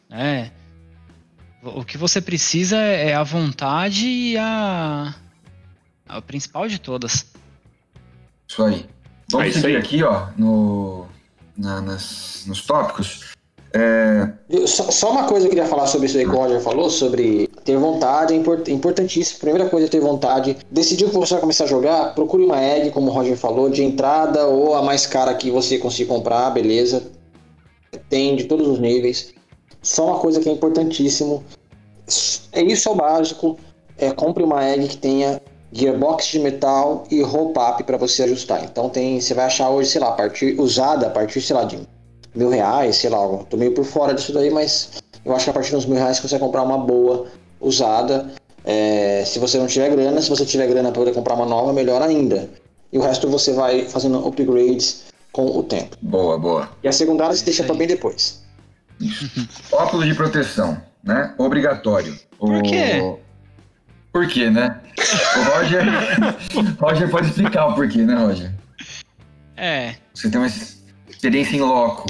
né? 0.09 0.51
O 1.63 1.85
que 1.85 1.99
você 1.99 2.23
precisa 2.23 2.79
é 2.79 3.13
a 3.13 3.23
vontade 3.23 4.07
e 4.07 4.39
a, 4.39 5.15
a 6.09 6.23
principal 6.23 6.67
de 6.69 6.79
todas. 6.79 7.31
Isso 8.49 8.65
aí. 8.65 8.89
Vamos 9.33 9.57
é 9.57 9.61
seguir 9.61 9.77
aqui, 9.77 10.03
ó, 10.03 10.27
no, 10.37 11.07
na, 11.57 11.81
nas, 11.81 12.45
nos 12.47 12.65
tópicos. 12.65 13.33
É... 13.75 14.29
Só, 14.67 14.91
só, 14.91 15.11
uma 15.11 15.25
coisa 15.25 15.47
eu 15.47 15.51
queria 15.51 15.65
falar 15.65 15.87
sobre 15.87 16.07
isso 16.07 16.19
aí 16.19 16.25
que 16.25 16.31
o 16.31 16.37
Roger 16.37 16.61
falou, 16.61 16.91
sobre 16.91 17.49
ter 17.65 17.79
vontade, 17.79 18.35
é 18.35 18.37
import, 18.37 18.69
importantíssimo. 18.69 19.41
Primeira 19.41 19.69
coisa 19.69 19.87
é 19.87 19.91
ter 19.91 20.01
vontade. 20.01 20.59
Decidiu 20.71 21.09
que 21.09 21.17
você 21.17 21.35
vai 21.35 21.41
começar 21.41 21.65
a 21.65 21.69
jogar, 21.69 22.15
procure 22.15 22.45
uma 22.45 22.63
egg, 22.63 22.91
como 22.91 23.11
o 23.11 23.15
Roger 23.15 23.37
falou, 23.37 23.71
de 23.71 23.83
entrada 23.83 24.47
ou 24.47 24.75
a 24.75 24.83
mais 24.83 25.07
cara 25.07 25.33
que 25.35 25.51
você 25.51 25.79
consiga 25.79 26.13
comprar, 26.13 26.51
beleza. 26.51 27.11
Tem 28.11 28.37
de 28.37 28.45
todos 28.45 28.69
os 28.69 28.79
níveis. 28.79 29.33
Só 29.81 30.07
uma 30.07 30.19
coisa 30.19 30.39
que 30.39 30.49
é 30.49 30.53
importantíssimo. 30.53 31.43
É 32.53 32.63
isso 32.63 32.89
é 32.89 32.93
o 32.93 32.95
básico. 32.95 33.59
É, 33.97 34.11
compre 34.11 34.43
uma 34.43 34.65
egg 34.65 34.89
que 34.89 34.97
tenha 34.99 35.41
gearbox 35.73 36.27
de 36.27 36.39
metal 36.39 37.05
e 37.11 37.23
roll-up 37.23 37.83
para 37.85 37.97
você 37.97 38.25
ajustar. 38.25 38.63
Então 38.65 38.89
tem, 38.89 39.21
você 39.21 39.35
vai 39.35 39.47
achar 39.47 39.71
hoje, 39.71 39.91
sei 39.91 40.01
lá, 40.01 40.09
a 40.09 40.13
partir, 40.13 40.61
usada 40.61 41.07
a 41.07 41.11
partir, 41.11 41.41
sei 41.41 41.57
lá, 41.57 41.65
de 41.65 41.79
mil 42.35 42.51
reais, 42.51 42.97
sei 42.97 43.11
lá, 43.11 43.19
tô 43.49 43.57
meio 43.57 43.73
por 43.75 43.85
fora 43.85 44.15
disso 44.15 44.33
daí, 44.33 44.51
mas 44.51 45.03
eu 45.25 45.35
acho 45.35 45.45
que 45.45 45.51
a 45.51 45.55
partir 45.55 45.73
dos 45.73 45.87
mil 45.87 45.97
reais 45.97 46.17
você 46.17 46.23
consegue 46.23 46.43
comprar 46.43 46.63
uma 46.63 46.79
boa 46.79 47.27
usada. 47.61 48.31
É, 48.65 49.25
se 49.27 49.39
você 49.39 49.59
não 49.59 49.67
tiver 49.67 49.91
grana, 49.91 50.21
se 50.21 50.29
você 50.31 50.45
tiver 50.45 50.67
grana 50.67 50.91
para 50.91 51.01
poder 51.01 51.15
comprar 51.15 51.35
uma 51.35 51.47
nova, 51.47 51.73
melhor 51.73 52.01
ainda. 52.03 52.49
E 52.93 52.99
o 52.99 53.03
resto 53.03 53.29
você 53.29 53.53
vai 53.53 53.87
fazendo 53.87 54.25
upgrades 54.27 55.05
com 55.33 55.47
o 55.47 55.63
tempo. 55.63 55.97
Boa, 56.03 56.39
boa. 56.39 56.69
E 56.83 56.89
a 56.89 56.93
secundária 56.93 57.35
você 57.35 57.45
deixa 57.45 57.65
para 57.65 57.75
bem 57.75 57.89
depois. 57.89 58.43
Óculos 59.73 60.07
de 60.07 60.15
proteção, 60.15 60.81
né? 61.03 61.35
Obrigatório. 61.39 62.17
Por 62.39 62.63
quê? 62.63 63.01
Por 64.13 64.29
quê, 64.29 64.51
né? 64.51 64.79
O 65.37 65.43
Roger, 65.57 65.85
Roger 66.79 67.11
pode 67.11 67.29
explicar 67.29 67.67
o 67.69 67.75
porquê, 67.75 68.03
né, 68.03 68.15
Roger? 68.15 68.53
É. 69.57 69.95
Você 70.13 70.31
tem 70.31 70.39
uma 70.41 70.51
experiência 71.09 71.57
em 71.57 71.61
loco. 71.61 72.07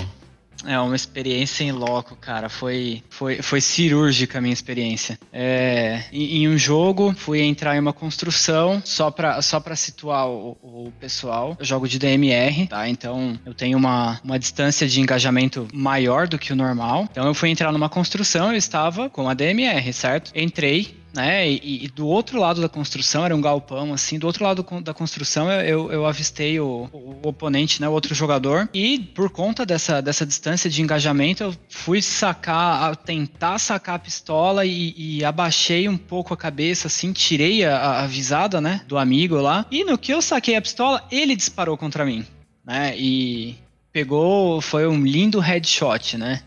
É, 0.65 0.79
uma 0.79 0.95
experiência 0.95 1.65
em 1.65 1.73
loco, 1.73 2.17
cara. 2.17 2.49
Foi, 2.49 3.03
foi, 3.11 3.43
foi 3.43 3.61
cirúrgica 3.61 4.39
a 4.39 4.41
minha 4.41 4.53
experiência. 4.53 5.19
É, 5.33 6.05
em, 6.13 6.39
em, 6.39 6.49
um 6.49 6.57
jogo, 6.57 7.13
fui 7.17 7.41
entrar 7.41 7.77
em 7.77 7.81
uma 7.81 7.93
construção, 7.93 8.81
só 8.85 9.11
pra, 9.11 9.43
só 9.43 9.59
pra 9.59 9.75
situar 9.75 10.29
o, 10.29 10.57
o, 10.63 10.93
pessoal. 11.01 11.57
Eu 11.59 11.65
jogo 11.65 11.89
de 11.89 11.99
DMR, 11.99 12.67
tá? 12.69 12.89
Então 12.89 13.39
eu 13.45 13.55
tenho 13.55 13.77
uma, 13.77 14.21
uma 14.23 14.39
distância 14.39 14.87
de 14.87 15.01
engajamento 15.01 15.67
maior 15.73 16.29
do 16.29 16.39
que 16.39 16.53
o 16.53 16.57
normal. 16.57 17.09
Então 17.11 17.27
eu 17.27 17.35
fui 17.35 17.51
entrar 17.51 17.73
numa 17.73 17.89
construção, 17.89 18.53
eu 18.53 18.59
estava 18.59 19.11
com 19.11 19.29
a 19.29 19.35
DMR, 19.35 19.93
certo? 19.93 20.31
Entrei, 20.35 21.02
né? 21.13 21.49
E, 21.49 21.85
e, 21.85 21.89
do 21.89 22.07
outro 22.07 22.39
lado 22.39 22.61
da 22.61 22.69
construção, 22.69 23.25
era 23.25 23.37
um 23.37 23.41
galpão, 23.41 23.93
assim, 23.93 24.19
do 24.19 24.27
outro 24.27 24.45
lado 24.45 24.65
da 24.81 24.95
construção 24.95 25.51
eu, 25.51 25.93
eu 25.93 26.07
avistei 26.07 26.59
o, 26.59 26.89
o, 26.93 27.29
oponente, 27.29 27.81
né? 27.81 27.89
O 27.89 27.93
outro 27.93 28.15
jogador. 28.15 28.69
E 28.73 28.99
por 28.99 29.31
conta 29.31 29.67
dessa, 29.67 30.01
dessa 30.01 30.25
distância 30.25 30.71
de 30.71 30.81
engajamento, 30.81 31.43
eu 31.43 31.55
fui 31.69 32.01
sacar, 32.01 32.97
tentar 32.97 33.59
sacar 33.59 33.97
a 33.97 33.99
pistola 33.99 34.65
e, 34.65 34.95
e 34.97 35.25
abaixei 35.25 35.89
um 35.89 35.99
pouco 35.99 36.33
a 36.33 36.37
cabeça, 36.37 36.87
assim, 36.87 37.13
tirei 37.13 37.65
a, 37.65 38.03
a 38.03 38.07
visada, 38.07 38.61
né? 38.61 38.81
Do 38.89 38.97
amigo 38.97 39.37
lá. 39.37 39.67
E 39.71 39.85
no 39.85 39.99
que 39.99 40.13
eu 40.13 40.23
saquei 40.23 40.57
a 40.57 40.63
pistola, 40.63 41.07
ele 41.11 41.37
disparou 41.37 41.77
contra 41.77 42.05
mim, 42.07 42.25
né? 42.65 42.95
E 42.97 43.57
pegou, 43.93 44.61
foi 44.61 44.87
um 44.87 45.05
lindo 45.05 45.39
headshot, 45.39 46.17
né? 46.17 46.43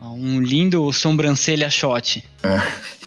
Um 0.00 0.40
lindo 0.40 0.92
sobrancelha 0.92 1.70
shot. 1.70 2.24
É. 2.42 3.01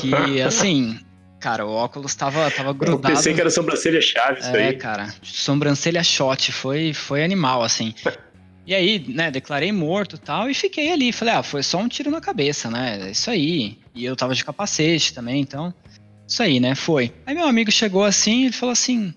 Que, 0.00 0.42
assim, 0.42 0.98
cara, 1.40 1.66
o 1.66 1.70
óculos 1.70 2.14
tava, 2.14 2.50
tava 2.50 2.72
grudado. 2.72 3.12
Eu 3.12 3.16
pensei 3.16 3.34
que 3.34 3.40
era 3.40 3.50
sobrancelha 3.50 4.00
chave 4.00 4.40
isso 4.40 4.48
é, 4.50 4.56
aí. 4.56 4.68
É, 4.68 4.72
cara, 4.74 5.14
sobrancelha 5.22 6.02
shot, 6.02 6.52
foi, 6.52 6.92
foi 6.92 7.22
animal, 7.22 7.62
assim. 7.62 7.94
E 8.66 8.74
aí, 8.74 9.04
né, 9.08 9.30
declarei 9.30 9.70
morto 9.70 10.16
e 10.16 10.18
tal, 10.18 10.50
e 10.50 10.54
fiquei 10.54 10.92
ali. 10.92 11.12
Falei, 11.12 11.34
ah, 11.34 11.42
foi 11.42 11.62
só 11.62 11.78
um 11.78 11.88
tiro 11.88 12.10
na 12.10 12.20
cabeça, 12.20 12.68
né? 12.68 13.00
É 13.06 13.10
isso 13.12 13.30
aí. 13.30 13.78
E 13.94 14.04
eu 14.04 14.16
tava 14.16 14.34
de 14.34 14.44
capacete 14.44 15.14
também, 15.14 15.40
então. 15.40 15.72
Isso 16.26 16.42
aí, 16.42 16.58
né? 16.58 16.74
Foi. 16.74 17.14
Aí 17.24 17.34
meu 17.34 17.46
amigo 17.46 17.70
chegou 17.70 18.04
assim, 18.04 18.44
ele 18.44 18.52
falou 18.52 18.72
assim: 18.72 19.14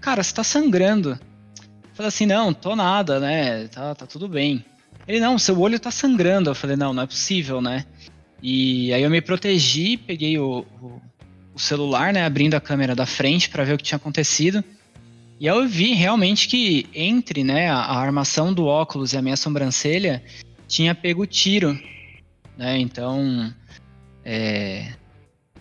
Cara, 0.00 0.22
você 0.22 0.32
tá 0.32 0.44
sangrando. 0.44 1.10
Eu 1.10 1.94
falei 1.94 2.08
assim: 2.08 2.26
Não, 2.26 2.54
tô 2.54 2.76
nada, 2.76 3.18
né? 3.18 3.66
Tá, 3.68 3.94
tá 3.94 4.06
tudo 4.06 4.28
bem. 4.28 4.64
Ele, 5.06 5.18
não, 5.18 5.38
seu 5.38 5.58
olho 5.58 5.80
tá 5.80 5.90
sangrando. 5.90 6.50
Eu 6.50 6.54
falei: 6.54 6.76
Não, 6.76 6.94
não 6.94 7.02
é 7.02 7.06
possível, 7.06 7.60
né? 7.60 7.84
E 8.42 8.92
aí 8.92 9.02
eu 9.02 9.10
me 9.10 9.20
protegi, 9.20 9.96
peguei 9.96 10.36
o, 10.36 10.66
o, 10.80 11.00
o 11.54 11.58
celular, 11.58 12.12
né, 12.12 12.24
abrindo 12.24 12.54
a 12.54 12.60
câmera 12.60 12.94
da 12.94 13.06
frente 13.06 13.48
para 13.48 13.62
ver 13.62 13.74
o 13.74 13.78
que 13.78 13.84
tinha 13.84 13.96
acontecido. 13.96 14.64
E 15.38 15.46
eu 15.46 15.66
vi 15.66 15.94
realmente 15.94 16.48
que 16.48 16.86
entre 16.94 17.44
né, 17.44 17.70
a, 17.70 17.76
a, 17.76 17.98
armação 17.98 18.52
do 18.52 18.66
óculos 18.66 19.12
e 19.12 19.16
a 19.16 19.22
minha 19.22 19.36
sobrancelha 19.36 20.22
tinha 20.66 20.94
pego 20.94 21.26
tiro. 21.26 21.78
Né? 22.56 22.78
Então, 22.78 23.52
é, 24.24 24.92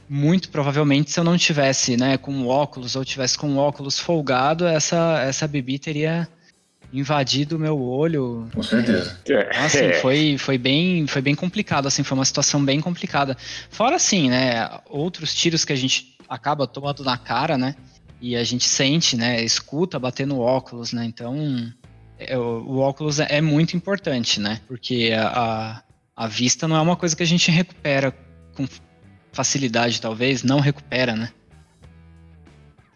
muito 0.09 0.49
provavelmente, 0.49 1.11
se 1.11 1.19
eu 1.19 1.23
não 1.23 1.37
tivesse 1.37 1.97
né, 1.97 2.17
com 2.17 2.45
óculos 2.47 2.95
ou 2.95 3.05
tivesse 3.05 3.37
com 3.37 3.57
óculos 3.57 3.99
folgado, 3.99 4.65
essa, 4.65 5.21
essa 5.21 5.47
Bibi 5.47 5.79
teria 5.79 6.27
invadido 6.93 7.55
o 7.55 7.59
meu 7.59 7.81
olho. 7.81 8.49
Com 8.53 8.63
certeza. 8.63 9.17
É. 9.27 9.57
Assim, 9.57 9.77
é. 9.79 9.93
foi, 9.93 10.37
foi, 10.37 10.57
bem, 10.57 11.07
foi 11.07 11.21
bem 11.21 11.35
complicado, 11.35 11.87
assim, 11.87 12.03
foi 12.03 12.17
uma 12.17 12.25
situação 12.25 12.63
bem 12.63 12.81
complicada. 12.81 13.37
Fora 13.69 13.95
assim, 13.95 14.29
né, 14.29 14.69
outros 14.89 15.33
tiros 15.33 15.63
que 15.63 15.71
a 15.71 15.75
gente 15.75 16.17
acaba 16.27 16.67
tomando 16.67 17.03
na 17.03 17.17
cara, 17.17 17.57
né, 17.57 17.75
e 18.19 18.35
a 18.35 18.43
gente 18.43 18.65
sente, 18.65 19.15
né, 19.15 19.41
escuta 19.43 19.99
bater 19.99 20.27
no 20.27 20.39
óculos, 20.39 20.93
né, 20.93 21.05
então 21.05 21.71
é, 22.19 22.37
o, 22.37 22.41
o, 22.41 22.79
óculos 22.79 23.19
é, 23.19 23.27
é 23.29 23.41
muito 23.41 23.75
importante, 23.75 24.39
né, 24.39 24.61
porque 24.67 25.11
a, 25.15 25.27
a, 25.27 25.83
a 26.15 26.27
vista 26.27 26.67
não 26.67 26.75
é 26.75 26.81
uma 26.81 26.95
coisa 26.95 27.15
que 27.15 27.23
a 27.23 27.27
gente 27.27 27.49
recupera 27.51 28.13
com 28.55 28.67
facilidade, 29.31 29.99
talvez, 29.99 30.43
não 30.43 30.59
recupera, 30.59 31.15
né. 31.15 31.31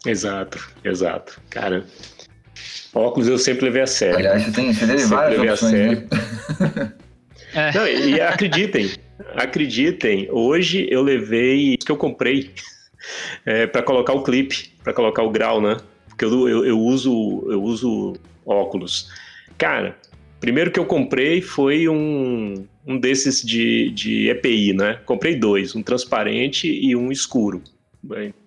Exato, 0.06 0.60
exato. 0.84 1.42
Cara, 1.50 1.84
Óculos 2.96 3.28
eu 3.28 3.38
sempre 3.38 3.66
levei 3.66 3.82
a 3.82 3.88
sério. 3.88 4.16
Aliás, 4.16 4.44
você 4.44 4.52
tem, 4.52 4.74
você 4.74 4.88
teve 4.88 5.04
várias 5.04 5.38
levei 5.38 5.52
opções, 5.52 5.74
a 5.74 5.78
sério. 5.78 6.08
Né? 6.80 6.94
É. 7.54 7.72
Não, 7.76 7.88
e 7.88 8.22
acreditem, 8.22 8.90
acreditem, 9.36 10.28
hoje 10.32 10.88
eu 10.90 11.02
levei 11.02 11.78
que 11.78 11.92
eu 11.92 11.98
comprei 11.98 12.52
é, 13.46 13.68
para 13.68 13.84
colocar 13.84 14.14
o 14.14 14.24
clipe, 14.24 14.72
para 14.82 14.94
colocar 14.94 15.24
o 15.24 15.30
grau, 15.30 15.62
né? 15.62 15.78
Porque 16.08 16.24
eu, 16.24 16.48
eu, 16.48 16.66
eu, 16.66 16.80
uso 16.80 17.46
eu 17.50 17.62
uso 17.62 18.14
óculos. 18.46 19.10
Cara, 19.58 19.98
primeiro 20.40 20.72
que 20.72 20.80
eu 20.80 20.86
comprei 20.86 21.42
foi 21.42 21.90
um, 21.90 22.66
um 22.88 22.98
desses 22.98 23.42
de, 23.42 23.90
de 23.92 24.30
EPI, 24.30 24.74
né? 24.74 25.00
Comprei 25.06 25.36
dois, 25.36 25.76
um 25.76 25.84
transparente 25.84 26.68
e 26.68 26.96
um 26.96 27.12
escuro, 27.12 27.62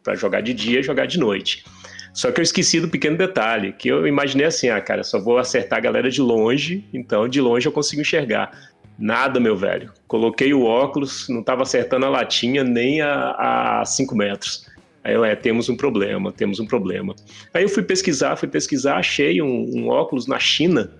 para 0.03 0.15
jogar 0.15 0.41
de 0.41 0.55
dia 0.55 0.81
e 0.81 0.83
jogar 0.83 1.07
de 1.07 1.19
noite. 1.19 1.65
Só 2.13 2.33
que 2.33 2.41
eu 2.41 2.43
esqueci 2.43 2.81
do 2.81 2.89
pequeno 2.89 3.17
detalhe, 3.17 3.73
que 3.73 3.89
eu 3.89 4.07
imaginei 4.07 4.47
assim, 4.47 4.69
ah, 4.69 4.81
cara, 4.81 5.03
só 5.05 5.21
vou 5.21 5.39
acertar 5.39 5.79
a 5.79 5.83
galera 5.83 6.11
de 6.11 6.21
longe, 6.21 6.85
então 6.93 7.29
de 7.29 7.41
longe 7.41 7.67
eu 7.67 7.73
consigo 7.73 8.03
enxergar. 8.03 8.51
Nada, 8.99 9.39
meu 9.39 9.57
velho. 9.57 9.93
Coloquei 10.09 10.53
o 10.53 10.65
óculos, 10.65 11.29
não 11.29 11.41
estava 11.41 11.63
acertando 11.63 12.07
a 12.07 12.09
latinha 12.09 12.65
nem 12.65 13.01
a 13.01 13.83
5 13.87 14.17
metros. 14.17 14.67
Aí 15.05 15.15
eu, 15.15 15.25
é, 15.25 15.37
temos 15.37 15.69
um 15.69 15.77
problema, 15.77 16.33
temos 16.33 16.59
um 16.59 16.67
problema. 16.67 17.15
Aí 17.55 17.63
eu 17.63 17.69
fui 17.69 17.83
pesquisar, 17.83 18.37
fui 18.37 18.49
pesquisar, 18.49 18.97
achei 18.97 19.41
um, 19.41 19.71
um 19.75 19.89
óculos 19.89 20.27
na 20.27 20.39
China, 20.39 20.91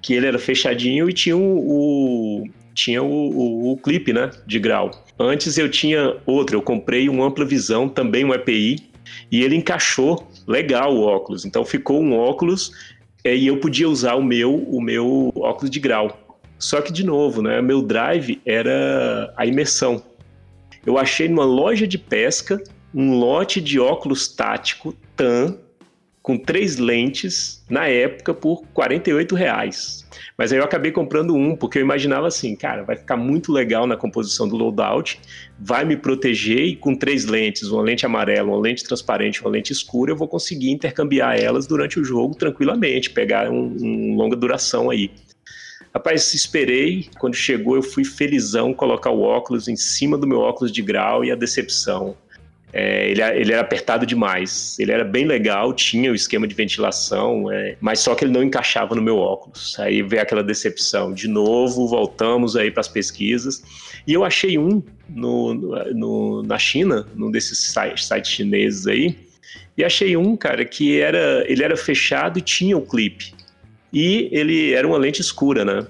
que 0.00 0.14
ele 0.14 0.26
era 0.26 0.38
fechadinho 0.38 1.08
e 1.08 1.12
tinha 1.12 1.36
o, 1.36 2.40
o 2.40 2.44
tinha 2.74 3.02
o, 3.02 3.06
o, 3.06 3.72
o, 3.72 3.76
clipe, 3.76 4.12
né, 4.12 4.30
de 4.46 4.58
grau. 4.58 4.90
Antes 5.18 5.58
eu 5.58 5.68
tinha 5.68 6.16
outro, 6.24 6.56
eu 6.56 6.62
comprei 6.62 7.08
um 7.08 7.22
ampla 7.22 7.44
visão, 7.44 7.88
também 7.88 8.24
um 8.24 8.32
EPI, 8.32 8.78
e 9.30 9.42
ele 9.42 9.54
encaixou 9.54 10.26
legal 10.46 10.94
o 10.94 11.02
óculos. 11.02 11.44
Então 11.44 11.64
ficou 11.64 12.00
um 12.00 12.16
óculos 12.16 12.72
é, 13.24 13.34
e 13.34 13.46
eu 13.46 13.58
podia 13.58 13.88
usar 13.88 14.14
o 14.14 14.22
meu, 14.22 14.54
o 14.54 14.80
meu 14.80 15.32
óculos 15.36 15.70
de 15.70 15.78
grau. 15.78 16.18
Só 16.58 16.80
que, 16.80 16.92
de 16.92 17.04
novo, 17.04 17.42
né, 17.42 17.60
meu 17.60 17.82
drive 17.82 18.40
era 18.46 19.32
a 19.36 19.44
imersão. 19.44 20.02
Eu 20.86 20.98
achei 20.98 21.28
numa 21.28 21.44
loja 21.44 21.86
de 21.86 21.98
pesca 21.98 22.62
um 22.94 23.18
lote 23.18 23.60
de 23.60 23.80
óculos 23.80 24.28
tático 24.28 24.94
TAM 25.16 25.56
com 26.22 26.38
três 26.38 26.76
lentes 26.76 27.64
na 27.68 27.88
época 27.88 28.32
por 28.32 28.62
48 28.72 29.34
reais. 29.34 30.06
Mas 30.38 30.52
aí 30.52 30.58
eu 30.58 30.64
acabei 30.64 30.92
comprando 30.92 31.34
um, 31.34 31.56
porque 31.56 31.78
eu 31.78 31.82
imaginava 31.82 32.28
assim, 32.28 32.54
cara, 32.54 32.84
vai 32.84 32.96
ficar 32.96 33.16
muito 33.16 33.52
legal 33.52 33.86
na 33.86 33.96
composição 33.96 34.48
do 34.48 34.56
loadout, 34.56 35.20
vai 35.58 35.84
me 35.84 35.96
proteger 35.96 36.60
e 36.60 36.76
com 36.76 36.94
três 36.94 37.24
lentes, 37.24 37.68
uma 37.68 37.82
lente 37.82 38.06
amarela, 38.06 38.48
uma 38.48 38.60
lente 38.60 38.84
transparente, 38.84 39.40
uma 39.40 39.50
lente 39.50 39.72
escura, 39.72 40.12
eu 40.12 40.16
vou 40.16 40.28
conseguir 40.28 40.70
intercambiar 40.70 41.40
elas 41.40 41.66
durante 41.66 41.98
o 41.98 42.04
jogo 42.04 42.36
tranquilamente, 42.36 43.10
pegar 43.10 43.50
um, 43.50 43.76
um 43.80 44.16
longa 44.16 44.36
duração 44.36 44.90
aí. 44.90 45.10
Rapaz, 45.92 46.32
esperei, 46.32 47.08
quando 47.18 47.34
chegou 47.34 47.76
eu 47.76 47.82
fui 47.82 48.04
felizão 48.04 48.72
colocar 48.72 49.10
o 49.10 49.20
óculos 49.20 49.68
em 49.68 49.76
cima 49.76 50.16
do 50.16 50.26
meu 50.26 50.38
óculos 50.38 50.72
de 50.72 50.80
grau 50.80 51.24
e 51.24 51.30
a 51.30 51.34
decepção. 51.34 52.16
É, 52.72 53.10
ele, 53.10 53.22
ele, 53.22 53.52
era 53.52 53.60
apertado 53.60 54.06
demais. 54.06 54.78
Ele 54.78 54.92
era 54.92 55.04
bem 55.04 55.26
legal, 55.26 55.74
tinha 55.74 56.10
o 56.10 56.14
esquema 56.14 56.46
de 56.46 56.54
ventilação, 56.54 57.52
é, 57.52 57.76
mas 57.80 58.00
só 58.00 58.14
que 58.14 58.24
ele 58.24 58.32
não 58.32 58.42
encaixava 58.42 58.94
no 58.94 59.02
meu 59.02 59.18
óculos. 59.18 59.78
Aí 59.78 60.02
veio 60.02 60.22
aquela 60.22 60.42
decepção. 60.42 61.12
De 61.12 61.28
novo, 61.28 61.86
voltamos 61.86 62.56
aí 62.56 62.70
para 62.70 62.80
as 62.80 62.88
pesquisas. 62.88 63.62
E 64.06 64.14
eu 64.14 64.24
achei 64.24 64.56
um 64.56 64.82
no, 65.08 65.54
no, 65.54 66.42
na 66.42 66.58
China, 66.58 67.06
num 67.14 67.30
desses 67.30 67.72
sites, 67.72 68.06
sites 68.06 68.30
chineses 68.30 68.86
aí. 68.86 69.18
E 69.76 69.84
achei 69.84 70.16
um, 70.16 70.34
cara, 70.34 70.64
que 70.64 70.98
era, 70.98 71.44
ele 71.46 71.62
era 71.62 71.76
fechado 71.76 72.38
e 72.38 72.42
tinha 72.42 72.76
o 72.76 72.82
clipe. 72.82 73.34
E 73.92 74.28
ele 74.32 74.72
era 74.72 74.86
uma 74.86 74.96
lente 74.96 75.20
escura, 75.20 75.64
né? 75.64 75.86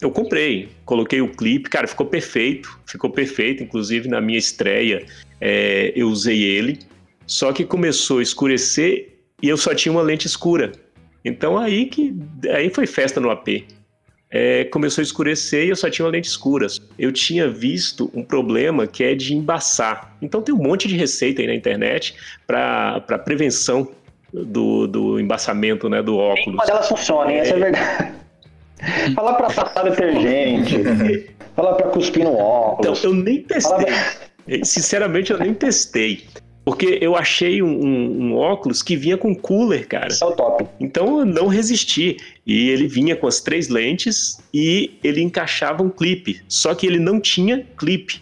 Eu 0.00 0.10
comprei, 0.10 0.68
coloquei 0.84 1.20
o 1.20 1.28
clipe, 1.28 1.68
cara, 1.68 1.86
ficou 1.86 2.06
perfeito, 2.06 2.78
ficou 2.86 3.10
perfeito. 3.10 3.62
Inclusive 3.62 4.08
na 4.08 4.20
minha 4.20 4.38
estreia, 4.38 5.04
é, 5.40 5.92
eu 5.96 6.08
usei 6.08 6.42
ele, 6.42 6.78
só 7.26 7.52
que 7.52 7.64
começou 7.64 8.18
a 8.18 8.22
escurecer 8.22 9.08
e 9.42 9.48
eu 9.48 9.56
só 9.56 9.74
tinha 9.74 9.92
uma 9.92 10.02
lente 10.02 10.26
escura. 10.26 10.72
Então 11.24 11.58
aí 11.58 11.86
que 11.86 12.14
aí 12.52 12.70
foi 12.70 12.86
festa 12.86 13.20
no 13.20 13.30
AP. 13.30 13.64
É, 14.32 14.64
começou 14.64 15.02
a 15.02 15.04
escurecer 15.04 15.64
e 15.64 15.70
eu 15.70 15.76
só 15.76 15.90
tinha 15.90 16.06
uma 16.06 16.12
lente 16.12 16.28
escura. 16.28 16.66
Eu 16.98 17.10
tinha 17.10 17.48
visto 17.48 18.10
um 18.14 18.22
problema 18.22 18.86
que 18.86 19.02
é 19.02 19.14
de 19.14 19.34
embaçar. 19.34 20.16
Então 20.22 20.40
tem 20.40 20.54
um 20.54 20.58
monte 20.58 20.86
de 20.86 20.96
receita 20.96 21.42
aí 21.42 21.48
na 21.48 21.54
internet 21.54 22.14
para 22.46 23.00
prevenção 23.24 23.88
do, 24.32 24.86
do 24.86 25.20
embaçamento 25.20 25.88
né, 25.88 26.02
do 26.02 26.16
óculos. 26.16 26.54
Uma 26.54 26.66
delas 26.66 26.88
funciona, 26.88 27.32
essa 27.32 27.54
é 27.54 27.58
verdade. 27.58 28.12
Fala 29.14 29.34
para 29.34 29.50
passar 29.50 29.82
detergente. 29.84 30.84
Fala 31.56 31.74
para 31.74 31.88
cuspir 31.88 32.24
no 32.24 32.36
óculos. 32.36 32.98
Então, 33.00 33.10
eu 33.10 33.16
nem 33.16 33.42
testei. 33.42 33.86
Sinceramente, 34.64 35.32
eu 35.32 35.38
nem 35.38 35.54
testei. 35.54 36.24
Porque 36.64 36.98
eu 37.00 37.16
achei 37.16 37.62
um, 37.62 37.68
um, 37.68 38.22
um, 38.22 38.34
óculos 38.36 38.82
que 38.82 38.94
vinha 38.94 39.16
com 39.16 39.34
cooler, 39.34 39.88
cara. 39.88 40.08
Isso 40.08 40.22
é 40.22 40.26
o 40.26 40.32
top. 40.32 40.66
Então 40.78 41.20
eu 41.20 41.24
não 41.24 41.46
resisti. 41.46 42.16
E 42.46 42.68
ele 42.68 42.86
vinha 42.86 43.16
com 43.16 43.26
as 43.26 43.40
três 43.40 43.68
lentes 43.68 44.38
e 44.52 44.98
ele 45.02 45.20
encaixava 45.22 45.82
um 45.82 45.90
clipe. 45.90 46.40
Só 46.48 46.74
que 46.74 46.86
ele 46.86 46.98
não 46.98 47.20
tinha 47.20 47.66
clipe. 47.78 48.20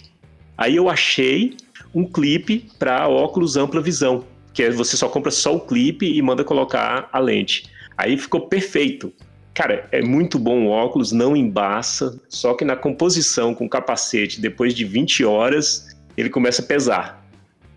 Aí 0.57 0.76
eu 0.76 0.89
achei 0.89 1.57
um 1.95 2.05
clipe 2.05 2.70
para 2.79 3.09
óculos 3.09 3.57
ampla 3.57 3.81
visão. 3.81 4.24
Que 4.55 4.64
é 4.64 4.70
você 4.70 4.97
só 4.97 5.09
compra 5.09 5.31
só 5.31 5.55
o 5.55 5.61
clipe 5.61 6.07
e 6.07 6.22
manda 6.22 6.45
colocar 6.45 7.09
a 7.12 7.18
lente. 7.18 7.66
Aí 7.97 8.16
ficou 8.16 8.43
perfeito. 8.49 9.12
Cara, 9.53 9.89
é 9.91 10.01
muito 10.01 10.39
bom 10.39 10.66
o 10.66 10.68
óculos, 10.68 11.11
não 11.11 11.37
embaça. 11.37 12.20
Só 12.29 12.55
que 12.55 12.64
na 12.64 12.76
composição 12.76 13.53
com 13.53 13.68
capacete, 13.68 14.41
depois 14.41 14.72
de 14.72 14.85
20 14.85 15.24
horas, 15.24 15.88
ele 16.21 16.31
começa 16.31 16.62
a 16.62 16.64
pesar. 16.64 17.25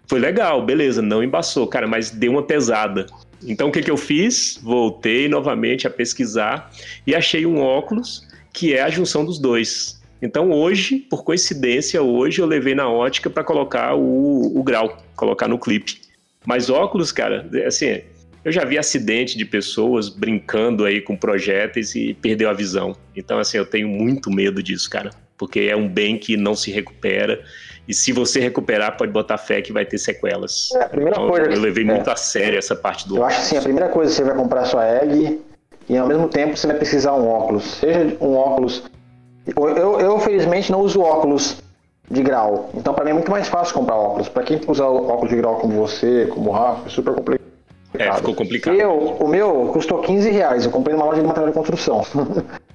Foi 0.07 0.19
legal, 0.19 0.65
beleza, 0.65 1.01
não 1.01 1.23
embaçou, 1.23 1.67
cara, 1.67 1.87
mas 1.87 2.09
deu 2.09 2.31
uma 2.31 2.43
pesada. 2.43 3.05
Então 3.43 3.69
o 3.69 3.71
que, 3.71 3.81
que 3.81 3.91
eu 3.91 3.97
fiz? 3.97 4.59
Voltei 4.61 5.27
novamente 5.27 5.87
a 5.87 5.89
pesquisar 5.89 6.71
e 7.05 7.15
achei 7.15 7.45
um 7.45 7.59
óculos 7.59 8.27
que 8.53 8.73
é 8.73 8.81
a 8.81 8.89
junção 8.89 9.23
dos 9.23 9.39
dois. 9.39 10.01
Então 10.21 10.51
hoje, 10.51 10.97
por 10.97 11.23
coincidência, 11.23 12.01
hoje 12.01 12.41
eu 12.41 12.45
levei 12.45 12.75
na 12.75 12.89
ótica 12.89 13.29
para 13.29 13.43
colocar 13.43 13.95
o, 13.95 14.59
o 14.59 14.63
grau, 14.63 14.97
colocar 15.15 15.47
no 15.47 15.57
clipe. 15.57 16.01
Mas 16.45 16.69
óculos, 16.69 17.11
cara, 17.11 17.49
assim, 17.65 18.01
eu 18.43 18.51
já 18.51 18.65
vi 18.65 18.77
acidente 18.77 19.37
de 19.37 19.45
pessoas 19.45 20.09
brincando 20.09 20.85
aí 20.85 20.99
com 20.99 21.15
projéteis 21.15 21.95
e 21.95 22.15
perdeu 22.15 22.49
a 22.49 22.53
visão. 22.53 22.95
Então, 23.15 23.37
assim, 23.37 23.57
eu 23.57 23.65
tenho 23.65 23.87
muito 23.87 24.31
medo 24.31 24.63
disso, 24.63 24.89
cara. 24.89 25.11
Porque 25.37 25.61
é 25.61 25.75
um 25.75 25.87
bem 25.87 26.17
que 26.17 26.35
não 26.35 26.55
se 26.55 26.71
recupera. 26.71 27.43
E 27.87 27.93
se 27.93 28.11
você 28.11 28.39
recuperar, 28.39 28.97
pode 28.97 29.11
botar 29.11 29.37
fé 29.37 29.61
que 29.61 29.73
vai 29.73 29.85
ter 29.85 29.97
sequelas. 29.97 30.69
É, 30.75 30.83
a 30.83 30.89
primeira 30.89 31.17
então, 31.17 31.29
coisa. 31.29 31.51
Eu 31.51 31.59
levei 31.59 31.83
é. 31.83 31.87
muito 31.87 32.09
a 32.09 32.15
sério 32.15 32.57
essa 32.57 32.75
parte 32.75 33.07
do 33.07 33.17
Eu 33.17 33.25
acho 33.25 33.39
assim, 33.39 33.57
a 33.57 33.61
primeira 33.61 33.89
coisa 33.89 34.13
você 34.13 34.23
vai 34.23 34.35
comprar 34.35 34.65
sua 34.65 34.85
egg 34.85 35.41
e 35.89 35.97
ao 35.97 36.07
mesmo 36.07 36.27
tempo 36.27 36.55
você 36.55 36.67
vai 36.67 36.77
precisar 36.77 37.13
um 37.13 37.27
óculos. 37.27 37.63
Seja 37.79 38.15
um 38.21 38.35
óculos. 38.35 38.83
Eu, 39.45 39.69
eu, 39.69 39.99
eu 39.99 40.19
felizmente 40.19 40.71
não 40.71 40.81
uso 40.81 41.01
óculos 41.01 41.57
de 42.09 42.21
grau. 42.21 42.69
Então 42.75 42.93
para 42.93 43.03
mim 43.03 43.11
é 43.11 43.13
muito 43.13 43.31
mais 43.31 43.47
fácil 43.47 43.73
comprar 43.73 43.95
óculos. 43.95 44.29
Para 44.29 44.43
quem 44.43 44.61
usa 44.67 44.85
óculos 44.85 45.29
de 45.29 45.35
grau 45.37 45.57
como 45.57 45.73
você, 45.73 46.27
como 46.29 46.49
o 46.49 46.53
Rafa, 46.53 46.87
é 46.87 46.89
super 46.89 47.15
complicado. 47.15 47.51
É, 47.93 48.13
ficou 48.13 48.35
complicado. 48.35 48.75
Eu, 48.75 48.93
o 49.19 49.27
meu 49.27 49.69
custou 49.73 49.99
15 49.99 50.29
reais. 50.29 50.65
Eu 50.65 50.71
comprei 50.71 50.95
numa 50.95 51.05
loja 51.05 51.21
de 51.21 51.27
material 51.27 51.49
de 51.49 51.57
construção. 51.57 52.05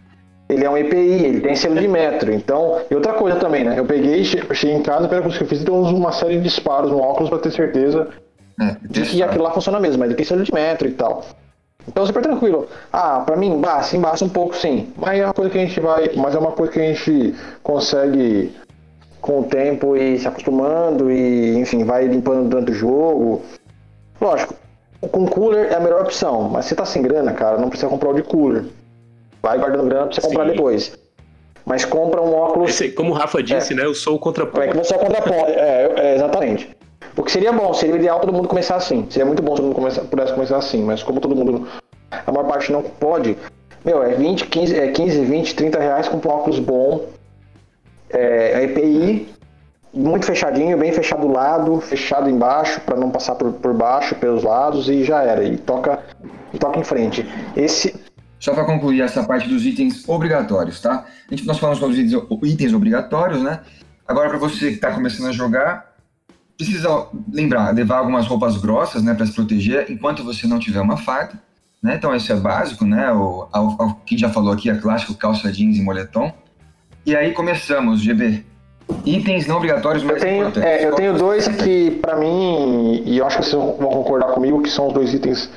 ele 0.49 0.65
é 0.65 0.71
um 0.71 0.77
EPI, 0.77 1.25
ele 1.25 1.41
tem 1.41 1.57
selo 1.57 1.75
de 1.77 1.89
metro. 1.89 2.33
Então, 2.33 2.81
e 2.91 2.95
outra 2.95 3.15
coisa 3.15 3.39
também, 3.39 3.65
né? 3.65 3.79
Eu 3.79 3.85
peguei, 3.85 4.25
cheguei 4.25 4.77
em 4.77 4.83
casa, 4.83 5.05
a 5.05 5.09
primeira 5.09 5.23
coisa 5.23 5.39
que 5.39 5.45
eu 5.45 5.49
fiz, 5.49 5.65
deu 5.65 5.75
uma 5.75 6.13
série 6.13 6.37
de 6.37 6.43
disparos 6.43 6.91
no 6.91 6.99
óculos 6.99 7.29
para 7.29 7.39
ter 7.39 7.51
certeza 7.51 8.09
É, 8.61 8.77
de 8.89 9.03
que 9.03 9.23
aquilo 9.23 9.45
lá 9.45 9.51
funciona 9.51 9.79
mesmo, 9.81 9.99
mas 9.99 10.09
ele 10.09 10.17
tem 10.17 10.25
selo 10.25 10.43
de 10.43 10.55
metro 10.55 10.89
e 10.89 10.93
tal. 10.93 11.25
Então 11.89 12.05
super 12.07 12.23
tranquilo. 12.23 12.67
Ah, 12.93 13.23
pra 13.25 13.37
mim, 13.37 13.51
embaça, 13.51 13.97
embaça 13.97 14.25
um 14.25 14.29
pouco 14.29 14.57
sim. 14.57 14.93
Mas 14.97 15.21
é 15.21 15.25
uma 15.25 15.35
coisa 15.35 15.51
que 15.51 15.59
a 15.59 15.65
gente 15.65 15.79
vai. 15.79 16.11
Mas 16.17 16.35
é 16.35 16.39
uma 16.39 16.53
coisa 16.53 16.73
que 16.73 16.81
a 16.81 16.83
gente 16.83 17.35
consegue 17.63 18.53
com 19.21 19.41
o 19.41 19.45
tempo 19.45 19.97
e 19.97 20.19
se 20.19 20.27
acostumando 20.27 21.11
e, 21.11 21.59
enfim, 21.59 21.85
vai 21.85 22.07
limpando 22.07 22.49
durante 22.49 22.73
o 22.73 22.75
jogo. 22.75 23.43
Lógico, 24.21 24.55
com 25.13 25.27
cooler 25.27 25.73
é 25.73 25.75
a 25.75 25.81
melhor 25.81 26.03
opção, 26.03 26.49
mas 26.49 26.65
se 26.65 26.75
tá 26.75 26.85
sem 26.85 27.03
grana, 27.03 27.33
cara, 27.33 27.59
não 27.59 27.69
precisa 27.69 27.89
comprar 27.91 28.11
o 28.11 28.15
de 28.15 28.23
cooler. 28.23 28.65
Vai 29.43 29.59
guardando 29.59 29.89
grana 29.89 30.07
pra 30.07 30.15
você 30.15 30.21
comprar 30.21 30.45
Sim. 30.45 30.51
depois. 30.53 30.99
Mas 31.65 31.85
compra 31.85 32.23
um 32.23 32.33
óculos. 32.33 32.71
Esse, 32.71 32.91
como 32.91 33.11
o 33.11 33.15
Rafa 33.15 33.43
disse, 33.43 33.75
né? 33.75 33.85
Eu 33.85 33.95
sou 33.95 34.15
o 34.15 34.17
É 34.17 34.19
que 34.19 34.25
contraponto. 34.25 34.77
você 34.77 34.95
é 34.95 34.99
contraponto. 34.99 35.51
É, 35.51 35.93
é, 35.97 36.15
exatamente. 36.15 36.77
O 37.17 37.23
que 37.23 37.33
seria 37.33 37.53
bom, 37.53 37.73
seria 37.75 37.97
ideal 37.97 38.21
todo 38.21 38.33
mundo 38.33 38.47
começar 38.49 38.77
assim. 38.77 39.07
Seria 39.11 39.27
muito 39.27 39.43
bom 39.43 39.53
se 39.53 39.57
todo 39.57 39.67
mundo 39.67 39.75
começar, 39.77 40.03
pudesse 40.03 40.33
começar 40.33 40.59
assim, 40.59 40.83
mas 40.83 41.03
como 41.03 41.21
todo 41.21 41.35
mundo, 41.35 41.67
a 42.11 42.31
maior 42.31 42.47
parte 42.47 42.71
não 42.71 42.83
pode, 42.83 43.37
meu, 43.85 44.03
é 44.03 44.15
20, 44.15 44.47
15, 44.47 44.79
é 44.79 44.89
15 44.89 45.25
20, 45.25 45.55
30 45.55 45.79
reais 45.79 46.09
com 46.09 46.17
um 46.17 46.31
óculos 46.31 46.59
bom, 46.59 47.07
é, 48.11 48.53
é 48.61 48.65
EPI, 48.65 49.29
muito 49.95 50.27
fechadinho, 50.27 50.77
bem 50.77 50.93
fechado 50.93 51.27
do 51.27 51.33
lado, 51.33 51.81
fechado 51.81 52.29
embaixo, 52.29 52.81
para 52.83 52.97
não 52.97 53.11
passar 53.11 53.35
por, 53.35 53.53
por 53.53 53.73
baixo, 53.73 54.15
pelos 54.17 54.43
lados, 54.45 54.89
e 54.89 55.03
já 55.03 55.23
era. 55.23 55.43
E 55.43 55.57
toca, 55.57 56.01
e 56.53 56.59
toca 56.59 56.79
em 56.79 56.85
frente. 56.85 57.27
Esse, 57.57 57.95
Só 58.39 58.53
para 58.53 58.65
concluir 58.65 59.01
essa 59.01 59.25
parte 59.25 59.49
dos 59.49 59.65
itens 59.65 60.07
obrigatórios, 60.09 60.81
tá? 60.81 61.07
A 61.27 61.35
gente, 61.35 61.47
nós 61.47 61.59
falamos 61.59 61.79
sobre 61.79 61.97
os 61.97 62.51
itens, 62.51 62.73
obrigatórios, 62.73 63.43
né? 63.43 63.61
Agora, 64.07 64.29
para 64.29 64.39
você 64.39 64.69
que 64.69 64.75
está 64.75 64.93
começando 64.93 65.29
a 65.29 65.33
jogar, 65.33 65.95
precisa 66.57 66.89
lembrar, 67.33 67.75
levar 67.75 67.99
algumas 67.99 68.27
roupas 68.27 68.57
grossas, 68.57 69.03
né, 69.03 69.15
para 69.15 69.27
se 69.27 69.33
proteger, 69.33 69.91
enquanto 69.91 70.23
você 70.23 70.47
não 70.47 70.59
tiver 70.59 70.81
uma 70.81 70.97
faca, 70.97 71.39
né? 71.83 71.97
Então, 71.97 72.15
isso 72.15 72.33
é 72.33 72.37
básico, 72.37 72.85
né? 72.85 73.11
O, 73.13 73.49
ao, 73.53 73.83
ao, 73.83 73.95
quem 74.07 74.19
já 74.19 74.29
falou 74.29 74.53
aqui 74.53 74.71
é 74.71 74.77
clássico, 74.77 75.15
calça 75.15 75.51
jeans 75.51 75.77
e 75.77 75.83
moletom. 75.83 76.33
E 77.05 77.17
aí 77.17 77.33
começamos, 77.33 78.01
GB. 78.01 78.45
Itens 79.05 79.47
não 79.47 79.57
obrigatórios, 79.57 80.03
eu 80.03 80.11
mas 80.11 80.23
tenho, 80.23 80.41
importantes. 80.43 80.69
é, 80.69 80.87
eu 80.87 80.95
tenho 80.95 81.15
dois 81.15 81.49
que, 81.49 81.93
para 82.03 82.17
mim, 82.17 83.03
e 83.05 83.19
eu 83.19 83.27
acho 83.27 83.39
que 83.39 83.45
vocês 83.45 83.55
vão 83.55 83.73
concordar 83.73 84.29
comigo, 84.29 84.63
que 84.63 84.71
são 84.71 84.89
os 84.89 84.95
dois 84.95 85.13
itens 85.13 85.51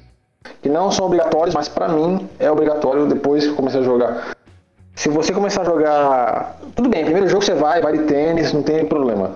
que 0.62 0.70
não 0.70 0.92
são 0.92 1.06
obrigatórios, 1.06 1.56
mas 1.56 1.68
para 1.68 1.88
mim 1.88 2.28
é 2.40 2.50
obrigatório 2.52 3.08
depois 3.08 3.44
que 3.44 3.50
eu 3.52 3.56
comecei 3.56 3.80
a 3.80 3.84
jogar. 3.84 4.36
Se 4.96 5.08
você 5.08 5.32
começar 5.32 5.62
a 5.62 5.66
jogar. 5.66 6.58
Tudo 6.76 6.90
bem, 6.90 7.06
primeiro 7.06 7.30
jogo 7.30 7.44
você 7.44 7.54
vai, 7.54 7.82
vai 7.82 7.98
de 7.98 8.04
tênis, 8.04 8.52
não 8.52 8.62
tem 8.62 8.86
problema. 8.86 9.32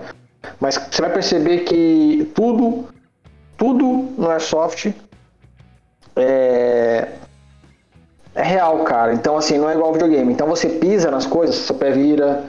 Mas 0.60 0.76
você 0.76 1.00
vai 1.00 1.10
perceber 1.10 1.60
que 1.60 2.30
tudo, 2.34 2.86
tudo 3.56 4.10
no 4.18 4.30
Airsoft 4.30 4.92
é, 6.16 7.08
é 8.34 8.42
real, 8.42 8.84
cara. 8.84 9.14
Então, 9.14 9.36
assim, 9.36 9.58
não 9.58 9.70
é 9.70 9.72
igual 9.72 9.88
ao 9.88 9.92
videogame. 9.94 10.32
Então 10.32 10.46
você 10.46 10.68
pisa 10.68 11.10
nas 11.10 11.24
coisas, 11.26 11.56
seu 11.56 11.76
pé 11.76 11.90
vira. 11.90 12.44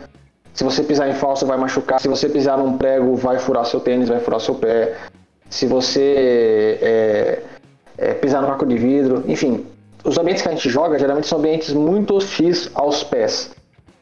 Se 0.54 0.64
você 0.64 0.84
pisar 0.84 1.10
em 1.10 1.14
falso, 1.14 1.46
vai 1.46 1.58
machucar. 1.58 2.00
Se 2.00 2.08
você 2.08 2.28
pisar 2.28 2.58
num 2.58 2.78
prego, 2.78 3.16
vai 3.16 3.40
furar 3.40 3.66
seu 3.66 3.80
tênis, 3.80 4.10
vai 4.10 4.20
furar 4.20 4.40
seu 4.40 4.56
pé. 4.56 4.96
Se 5.50 5.66
você 5.66 6.80
é, 6.82 7.42
é, 7.98 8.14
pisar 8.14 8.42
no 8.42 8.48
caco 8.48 8.66
de 8.66 8.78
vidro, 8.78 9.24
enfim. 9.28 9.66
Os 10.04 10.18
ambientes 10.18 10.44
que 10.44 10.50
a 10.50 10.52
gente 10.52 10.70
joga 10.70 11.00
geralmente 11.00 11.28
são 11.28 11.40
ambientes 11.40 11.74
muito 11.74 12.16
hostis 12.16 12.70
aos 12.76 13.04
pés. 13.04 13.52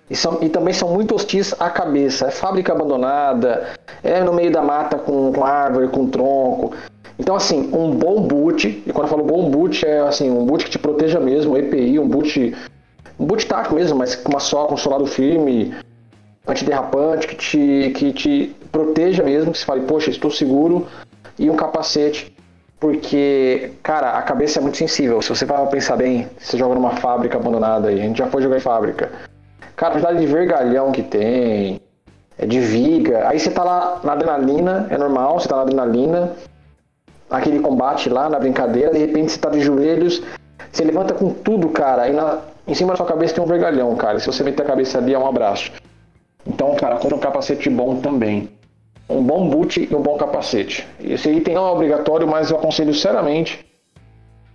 E, 0.09 0.15
são, 0.15 0.39
e 0.41 0.49
também 0.49 0.73
são 0.73 0.89
muito 0.89 1.15
hostis 1.15 1.53
à 1.59 1.69
cabeça. 1.69 2.27
É 2.27 2.31
fábrica 2.31 2.73
abandonada, 2.73 3.67
é 4.03 4.21
no 4.21 4.33
meio 4.33 4.51
da 4.51 4.61
mata 4.61 4.97
com, 4.97 5.31
com 5.31 5.45
árvore, 5.45 5.87
com 5.87 6.07
tronco. 6.07 6.73
Então, 7.17 7.35
assim, 7.35 7.69
um 7.73 7.91
bom 7.91 8.21
boot, 8.21 8.67
e 8.85 8.91
quando 8.91 9.05
eu 9.05 9.09
falo 9.09 9.23
bom 9.23 9.49
boot, 9.49 9.85
é 9.85 9.99
assim, 10.01 10.29
um 10.29 10.45
boot 10.45 10.65
que 10.65 10.71
te 10.71 10.79
proteja 10.79 11.19
mesmo, 11.19 11.57
EPI, 11.57 11.99
um 11.99 12.07
boot, 12.07 12.55
um 13.19 13.25
boot 13.25 13.45
tático 13.45 13.75
mesmo, 13.75 13.97
mas 13.97 14.15
com 14.15 14.29
uma 14.29 14.39
só, 14.39 14.65
com 14.65 14.73
um 14.73 14.77
solado 14.77 15.05
firme, 15.05 15.73
antiderrapante, 16.47 17.27
que 17.27 17.35
te, 17.35 17.91
que 17.95 18.11
te 18.11 18.55
proteja 18.71 19.23
mesmo, 19.23 19.51
que 19.51 19.59
você 19.59 19.65
fale, 19.65 19.81
poxa, 19.81 20.09
estou 20.09 20.31
seguro, 20.31 20.87
e 21.37 21.49
um 21.49 21.55
capacete, 21.55 22.32
porque, 22.83 23.71
cara, 23.81 24.09
a 24.17 24.21
cabeça 24.21 24.59
é 24.59 24.61
muito 24.61 24.75
sensível. 24.75 25.21
Se 25.21 25.29
você 25.29 25.45
vai 25.45 25.65
pensar 25.67 25.95
bem, 25.95 26.27
você 26.37 26.57
joga 26.57 26.75
numa 26.75 26.97
fábrica 26.97 27.37
abandonada 27.37 27.87
aí, 27.87 27.97
a 27.97 28.03
gente 28.03 28.17
já 28.17 28.27
foi 28.27 28.41
jogar 28.41 28.57
em 28.57 28.59
fábrica. 28.59 29.09
Cara, 29.77 29.93
a 29.93 29.95
quantidade 29.95 30.19
de 30.19 30.25
vergalhão 30.25 30.91
que 30.91 31.01
tem, 31.01 31.79
é 32.37 32.45
de 32.45 32.59
viga, 32.59 33.25
aí 33.29 33.39
você 33.39 33.49
tá 33.49 33.63
lá 33.63 34.01
na 34.03 34.11
adrenalina, 34.11 34.85
é 34.89 34.97
normal, 34.97 35.39
você 35.39 35.47
tá 35.47 35.55
na 35.55 35.61
adrenalina, 35.61 36.33
aquele 37.29 37.61
combate 37.61 38.09
lá, 38.09 38.27
na 38.27 38.37
brincadeira, 38.37 38.91
de 38.91 38.97
repente 38.97 39.31
você 39.31 39.39
tá 39.39 39.49
de 39.49 39.61
joelhos, 39.61 40.21
você 40.69 40.83
levanta 40.83 41.13
com 41.13 41.29
tudo, 41.29 41.69
cara, 41.69 42.09
e 42.09 42.11
na, 42.11 42.39
em 42.67 42.73
cima 42.73 42.91
da 42.91 42.97
sua 42.97 43.05
cabeça 43.05 43.33
tem 43.33 43.41
um 43.41 43.47
vergalhão, 43.47 43.95
cara, 43.95 44.19
se 44.19 44.27
você 44.27 44.43
meter 44.43 44.63
a 44.63 44.65
cabeça 44.65 44.97
ali 44.97 45.13
é 45.13 45.17
um 45.17 45.25
abraço. 45.25 45.71
Então, 46.45 46.75
cara, 46.75 46.97
compra 46.97 47.15
um 47.15 47.21
capacete 47.21 47.69
bom 47.69 48.01
também. 48.01 48.49
Um 49.09 49.21
bom 49.21 49.49
boot 49.49 49.87
e 49.89 49.95
um 49.95 50.01
bom 50.01 50.17
capacete. 50.17 50.87
Esse 50.99 51.29
item 51.29 51.55
não 51.55 51.67
é 51.67 51.71
obrigatório, 51.71 52.27
mas 52.27 52.49
eu 52.49 52.57
aconselho 52.57 52.93
seriamente, 52.93 53.65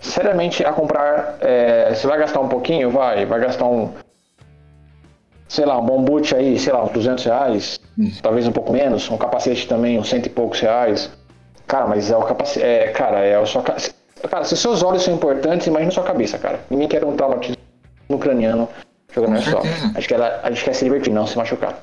seriamente 0.00 0.64
a 0.64 0.72
comprar. 0.72 1.36
É, 1.40 1.94
você 1.94 2.06
vai 2.06 2.18
gastar 2.18 2.40
um 2.40 2.48
pouquinho? 2.48 2.90
Vai, 2.90 3.26
vai 3.26 3.40
gastar 3.40 3.66
um, 3.66 3.92
sei 5.48 5.64
lá, 5.64 5.78
um 5.78 5.84
bom 5.84 6.02
boot 6.02 6.34
aí, 6.34 6.58
sei 6.58 6.72
lá, 6.72 6.82
uns 6.84 6.92
200 6.92 7.24
reais, 7.24 7.80
Isso. 7.98 8.22
talvez 8.22 8.46
um 8.46 8.52
pouco 8.52 8.72
menos, 8.72 9.08
um 9.10 9.16
capacete 9.16 9.66
também, 9.68 9.98
uns 9.98 10.08
cento 10.08 10.26
e 10.26 10.30
poucos 10.30 10.60
reais. 10.60 11.10
Cara, 11.66 11.86
mas 11.86 12.10
é 12.10 12.16
o 12.16 12.22
capacete, 12.22 12.64
é, 12.64 12.88
cara, 12.88 13.18
é 13.20 13.38
o 13.38 13.46
sua 13.46 13.62
ca- 13.62 13.76
Cara, 14.28 14.42
se 14.44 14.56
seus 14.56 14.82
olhos 14.82 15.02
são 15.02 15.14
importantes, 15.14 15.66
imagina 15.68 15.92
sua 15.92 16.02
cabeça, 16.02 16.38
cara. 16.38 16.58
Ninguém 16.70 16.88
quer 16.88 17.04
um 17.04 17.14
traumatismo 17.14 17.56
craniano 18.18 18.68
jogando 19.12 19.40
certeza. 19.42 19.92
Acho 19.94 20.08
que 20.08 20.14
ela, 20.14 20.40
a 20.42 20.50
gente 20.50 20.64
quer 20.64 20.74
se 20.74 20.84
divertir, 20.84 21.12
não 21.12 21.26
se 21.26 21.36
machucar. 21.36 21.78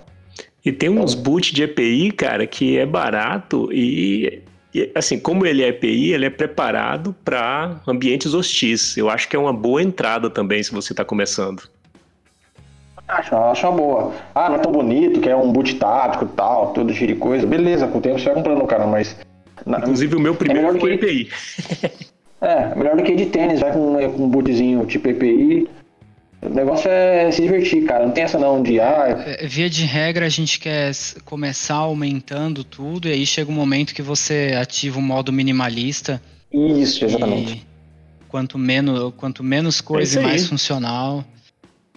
E 0.66 0.72
tem 0.72 0.89
uns 0.89 1.13
boot 1.13 1.53
de 1.53 1.63
EPI, 1.63 2.11
cara, 2.11 2.47
que 2.47 2.78
é 2.78 2.86
barato 2.88 3.70
e, 3.72 4.41
e, 4.74 4.91
assim, 4.95 5.20
como 5.20 5.45
ele 5.45 5.61
é 5.63 5.68
EPI, 5.68 6.13
ele 6.13 6.26
é 6.26 6.30
preparado 6.30 7.16
para 7.24 7.80
ambientes 7.88 8.34
hostis. 8.34 8.97
Eu 8.97 9.09
acho 9.09 9.30
que 9.30 9.36
é 9.36 9.39
uma 9.39 9.53
boa 9.53 9.82
entrada 9.84 10.28
também 10.30 10.63
se 10.63 10.72
você 10.74 10.91
está 10.91 11.05
começando. 11.05 11.63
Acho, 13.07 13.36
acho 13.36 13.68
uma 13.68 13.78
boa. 13.78 14.13
Ah, 14.34 14.49
não 14.49 14.55
é 14.55 14.59
tão 14.59 14.72
bonito, 14.72 15.22
que 15.22 15.30
é 15.30 15.36
um 15.36 15.51
boot 15.51 15.76
tático 15.76 16.26
e 16.26 16.30
tal, 16.30 16.74
tudo 16.74 16.91
cheio 16.91 17.13
de 17.13 17.20
coisa. 17.20 17.45
Beleza, 17.45 17.88
com 17.88 17.99
o 17.99 18.01
tempo 18.01 18.18
você 18.18 18.26
vai 18.26 18.34
comprando, 18.34 18.66
cara, 18.66 18.88
mas. 18.88 19.16
Inclusive 19.68 20.16
o 20.16 20.20
meu 20.20 20.34
primeiro 20.34 20.74
melhor 20.74 20.80
foi 20.80 20.97
que- 20.97 21.05
EPI. 21.05 21.30
É, 22.41 22.76
melhor 22.76 22.97
do 22.97 23.03
que 23.03 23.16
de 23.16 23.28
tênis, 23.28 23.59
vai 23.59 23.72
com, 23.72 23.95
com 24.11 24.24
um 24.24 24.30
bootzinho 24.30 24.86
tipo 24.86 25.07
EPI. 25.07 25.68
O 26.45 26.53
negócio 26.53 26.89
é 26.89 27.31
se 27.31 27.41
divertir, 27.41 27.83
cara. 27.85 28.05
Não 28.05 28.11
tem 28.13 28.23
essa 28.23 28.37
não 28.37 28.61
de 28.61 28.79
ah, 28.79 29.23
É, 29.25 29.47
Via 29.47 29.69
de 29.69 29.83
regra, 29.85 30.25
a 30.25 30.29
gente 30.29 30.59
quer 30.59 30.91
começar 31.23 31.75
aumentando 31.75 32.63
tudo, 32.63 33.07
e 33.07 33.11
aí 33.11 33.25
chega 33.25 33.51
um 33.51 33.55
momento 33.55 33.93
que 33.93 34.01
você 34.01 34.55
ativa 34.59 34.99
o 34.99 35.01
modo 35.01 35.31
minimalista. 35.33 36.21
isso, 36.51 37.03
exatamente. 37.05 37.53
E 37.55 37.65
quanto 38.27 38.57
menos, 38.57 39.13
quanto 39.17 39.43
menos 39.43 39.81
coisa 39.81 40.19
e 40.19 40.23
aí. 40.23 40.29
mais 40.29 40.47
funcional, 40.47 41.23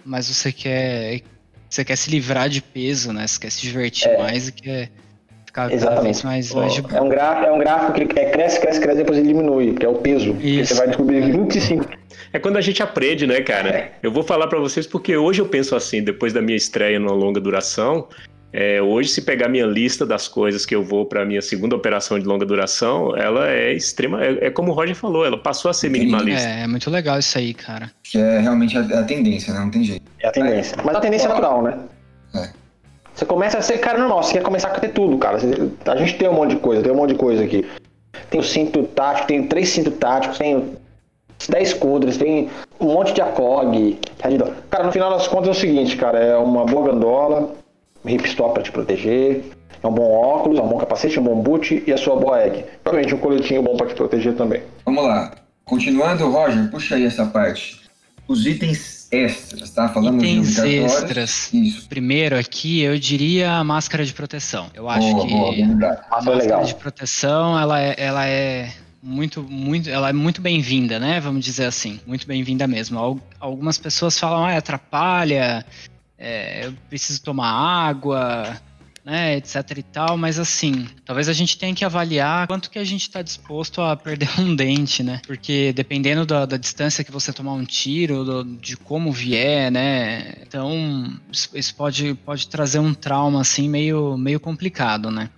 mais 0.05 0.27
você 0.27 0.51
quer. 0.51 1.21
Você 1.69 1.85
quer 1.85 1.95
se 1.95 2.09
livrar 2.09 2.49
de 2.49 2.61
peso, 2.61 3.13
né? 3.13 3.27
Você 3.27 3.39
quer 3.39 3.51
se 3.51 3.61
divertir 3.61 4.07
É. 4.09 4.17
mais 4.17 4.47
e 4.47 4.51
quer 4.51 4.89
ficar 5.67 5.77
ficar 5.77 5.91
Exatamente. 5.91 6.25
mais, 6.25 6.53
mais 6.53 6.73
de 6.73 6.95
É 6.95 7.01
um, 7.01 7.09
gráfico, 7.09 7.47
é 7.47 7.51
um 7.51 7.59
gráfico 7.59 7.93
que 7.93 8.19
é, 8.19 8.25
cresce, 8.29 8.59
cresce, 8.59 8.79
cresce, 8.79 8.97
depois 8.97 9.17
ele 9.17 9.27
diminui, 9.27 9.73
que 9.73 9.85
é 9.85 9.89
o 9.89 9.95
peso. 9.95 10.35
Isso. 10.39 10.73
Você 10.73 10.79
vai 10.79 10.87
descobrir 10.87 11.21
25. 11.21 11.85
É 12.31 12.39
quando 12.39 12.57
a 12.57 12.61
gente 12.61 12.83
aprende, 12.83 13.25
né, 13.25 13.41
cara? 13.41 13.91
Eu 14.03 14.11
vou 14.11 14.23
falar 14.23 14.47
pra 14.47 14.59
vocês 14.59 14.85
porque 14.85 15.17
hoje 15.17 15.41
eu 15.41 15.47
penso 15.47 15.75
assim, 15.75 16.03
depois 16.03 16.31
da 16.31 16.41
minha 16.41 16.57
estreia 16.57 16.99
no 16.99 17.13
longa 17.13 17.39
duração, 17.39 18.07
é, 18.51 18.81
hoje 18.81 19.09
se 19.09 19.21
pegar 19.21 19.47
minha 19.47 19.65
lista 19.65 20.05
das 20.05 20.27
coisas 20.27 20.65
que 20.65 20.73
eu 20.73 20.83
vou 20.83 21.05
pra 21.05 21.23
minha 21.23 21.41
segunda 21.41 21.75
operação 21.75 22.19
de 22.19 22.25
longa 22.25 22.45
duração, 22.45 23.15
ela 23.15 23.47
é 23.47 23.73
extrema, 23.73 24.23
é, 24.23 24.47
é 24.47 24.49
como 24.49 24.71
o 24.71 24.75
Roger 24.75 24.95
falou, 24.95 25.25
ela 25.25 25.37
passou 25.37 25.69
a 25.69 25.73
ser 25.73 25.89
minimalista. 25.89 26.47
É, 26.47 26.63
é 26.63 26.67
muito 26.67 26.89
legal 26.89 27.19
isso 27.19 27.37
aí, 27.37 27.53
cara. 27.53 27.91
Que 28.03 28.17
é 28.17 28.39
realmente 28.39 28.75
a, 28.77 28.81
a 28.81 29.03
tendência, 29.03 29.53
né? 29.53 29.59
Não 29.59 29.69
tem 29.69 29.83
jeito. 29.83 30.03
É 30.19 30.27
a 30.27 30.31
tendência. 30.31 30.77
Mas 30.83 30.95
a 30.95 30.99
tendência 30.99 31.27
é 31.27 31.29
natural, 31.29 31.63
né? 31.63 31.77
É. 33.19 33.25
Você 33.25 33.25
começa 33.25 33.57
a 33.57 33.61
ser, 33.61 33.77
cara, 33.79 33.97
normal, 33.97 34.23
você 34.23 34.33
quer 34.33 34.43
começar 34.43 34.69
a 34.69 34.79
ter 34.79 34.89
tudo, 34.89 35.17
cara. 35.17 35.37
A 35.85 35.95
gente 35.97 36.17
tem 36.17 36.29
um 36.29 36.33
monte 36.33 36.51
de 36.51 36.57
coisa, 36.57 36.81
tem 36.81 36.91
um 36.91 36.95
monte 36.95 37.11
de 37.11 37.15
coisa 37.15 37.43
aqui. 37.43 37.65
Tem 38.29 38.39
o 38.39 38.43
cinto 38.43 38.83
tático, 38.83 39.27
tem 39.27 39.47
três 39.47 39.69
cintos 39.69 39.93
táticos, 39.97 40.37
tem 40.37 40.77
10 41.47 41.73
codres, 41.73 42.17
tem 42.17 42.49
um 42.79 42.85
monte 42.85 43.13
de 43.13 43.21
ACOG. 43.21 43.99
Cara, 44.69 44.83
no 44.83 44.91
final 44.91 45.09
das 45.11 45.27
contas 45.27 45.49
é 45.49 45.51
o 45.51 45.55
seguinte, 45.55 45.95
cara, 45.95 46.19
é 46.19 46.37
uma 46.37 46.65
boa 46.65 46.87
gandola, 46.87 47.55
um 48.03 48.09
hip 48.09 48.27
stop 48.27 48.53
pra 48.53 48.63
te 48.63 48.71
proteger, 48.71 49.43
é 49.81 49.87
um 49.87 49.91
bom 49.91 50.11
óculos, 50.11 50.59
é 50.59 50.61
um 50.61 50.67
bom 50.67 50.77
capacete, 50.77 51.19
um 51.19 51.23
bom 51.23 51.35
boot 51.35 51.83
e 51.85 51.93
a 51.93 51.97
sua 51.97 52.15
boa 52.15 52.41
egg. 52.41 52.65
Provavelmente 52.83 53.15
um 53.15 53.19
coletinho 53.19 53.61
bom 53.61 53.77
pra 53.77 53.87
te 53.87 53.95
proteger 53.95 54.35
também. 54.35 54.61
Vamos 54.85 55.03
lá. 55.03 55.31
Continuando, 55.63 56.29
Roger, 56.29 56.69
puxa 56.69 56.95
aí 56.95 57.05
essa 57.05 57.25
parte. 57.25 57.79
Os 58.27 58.45
itens 58.45 58.98
extras, 59.11 59.69
tá? 59.71 59.89
Falamos 59.89 60.23
Itens 60.23 60.55
de 60.55 60.59
obrigatórios. 60.61 61.03
extras. 61.03 61.53
Isso. 61.53 61.87
Primeiro 61.89 62.37
aqui, 62.37 62.81
eu 62.81 62.97
diria 62.99 63.53
a 63.53 63.63
máscara 63.63 64.05
de 64.05 64.13
proteção. 64.13 64.69
Eu 64.73 64.89
acho 64.89 65.07
Boa, 65.11 65.25
que 65.27 65.33
boa, 65.33 65.53
a 66.11 66.15
Máscara 66.15 66.35
legal. 66.37 66.63
de 66.63 66.75
proteção, 66.75 67.59
ela 67.59 67.81
é, 67.81 67.95
ela 67.97 68.25
é 68.27 68.71
muito, 69.01 69.41
muito, 69.43 69.89
ela 69.89 70.09
é 70.09 70.13
muito 70.13 70.41
bem-vinda, 70.41 70.99
né? 70.99 71.19
Vamos 71.19 71.43
dizer 71.43 71.65
assim, 71.65 71.99
muito 72.05 72.27
bem-vinda 72.27 72.67
mesmo. 72.67 72.99
Al- 72.99 73.19
Algumas 73.39 73.77
pessoas 73.77 74.19
falam, 74.19 74.45
ah, 74.45 74.57
atrapalha, 74.57 75.65
é, 76.17 76.65
eu 76.65 76.73
preciso 76.89 77.21
tomar 77.21 77.49
água, 77.49 78.57
né, 79.09 79.37
etc 79.37 79.55
e 79.77 79.83
tal, 79.83 80.17
mas 80.17 80.37
assim, 80.39 80.87
talvez 81.03 81.27
a 81.27 81.33
gente 81.33 81.57
tenha 81.57 81.73
que 81.73 81.83
avaliar 81.83 82.47
quanto 82.47 82.69
que 82.69 82.77
a 82.79 82.83
gente 82.83 83.01
está 83.01 83.21
disposto 83.21 83.81
a 83.81 83.95
perder 83.95 84.29
um 84.39 84.55
dente, 84.55 85.01
né? 85.03 85.21
Porque 85.25 85.73
dependendo 85.73 86.25
da, 86.25 86.45
da 86.45 86.57
distância 86.57 87.03
que 87.03 87.11
você 87.11 87.33
tomar 87.33 87.53
um 87.53 87.65
tiro, 87.65 88.23
do- 88.23 88.43
de 88.43 88.77
como 88.77 89.11
vier, 89.11 89.71
né? 89.71 90.33
Então, 90.41 91.17
isso, 91.31 91.75
pode, 91.75 92.13
pode 92.13 92.47
trazer 92.47 92.79
um 92.79 92.93
trauma, 92.93 93.41
assim, 93.41 93.67
meio, 93.67 94.17
meio 94.17 94.39
complicado, 94.39 95.09
né? 95.11 95.29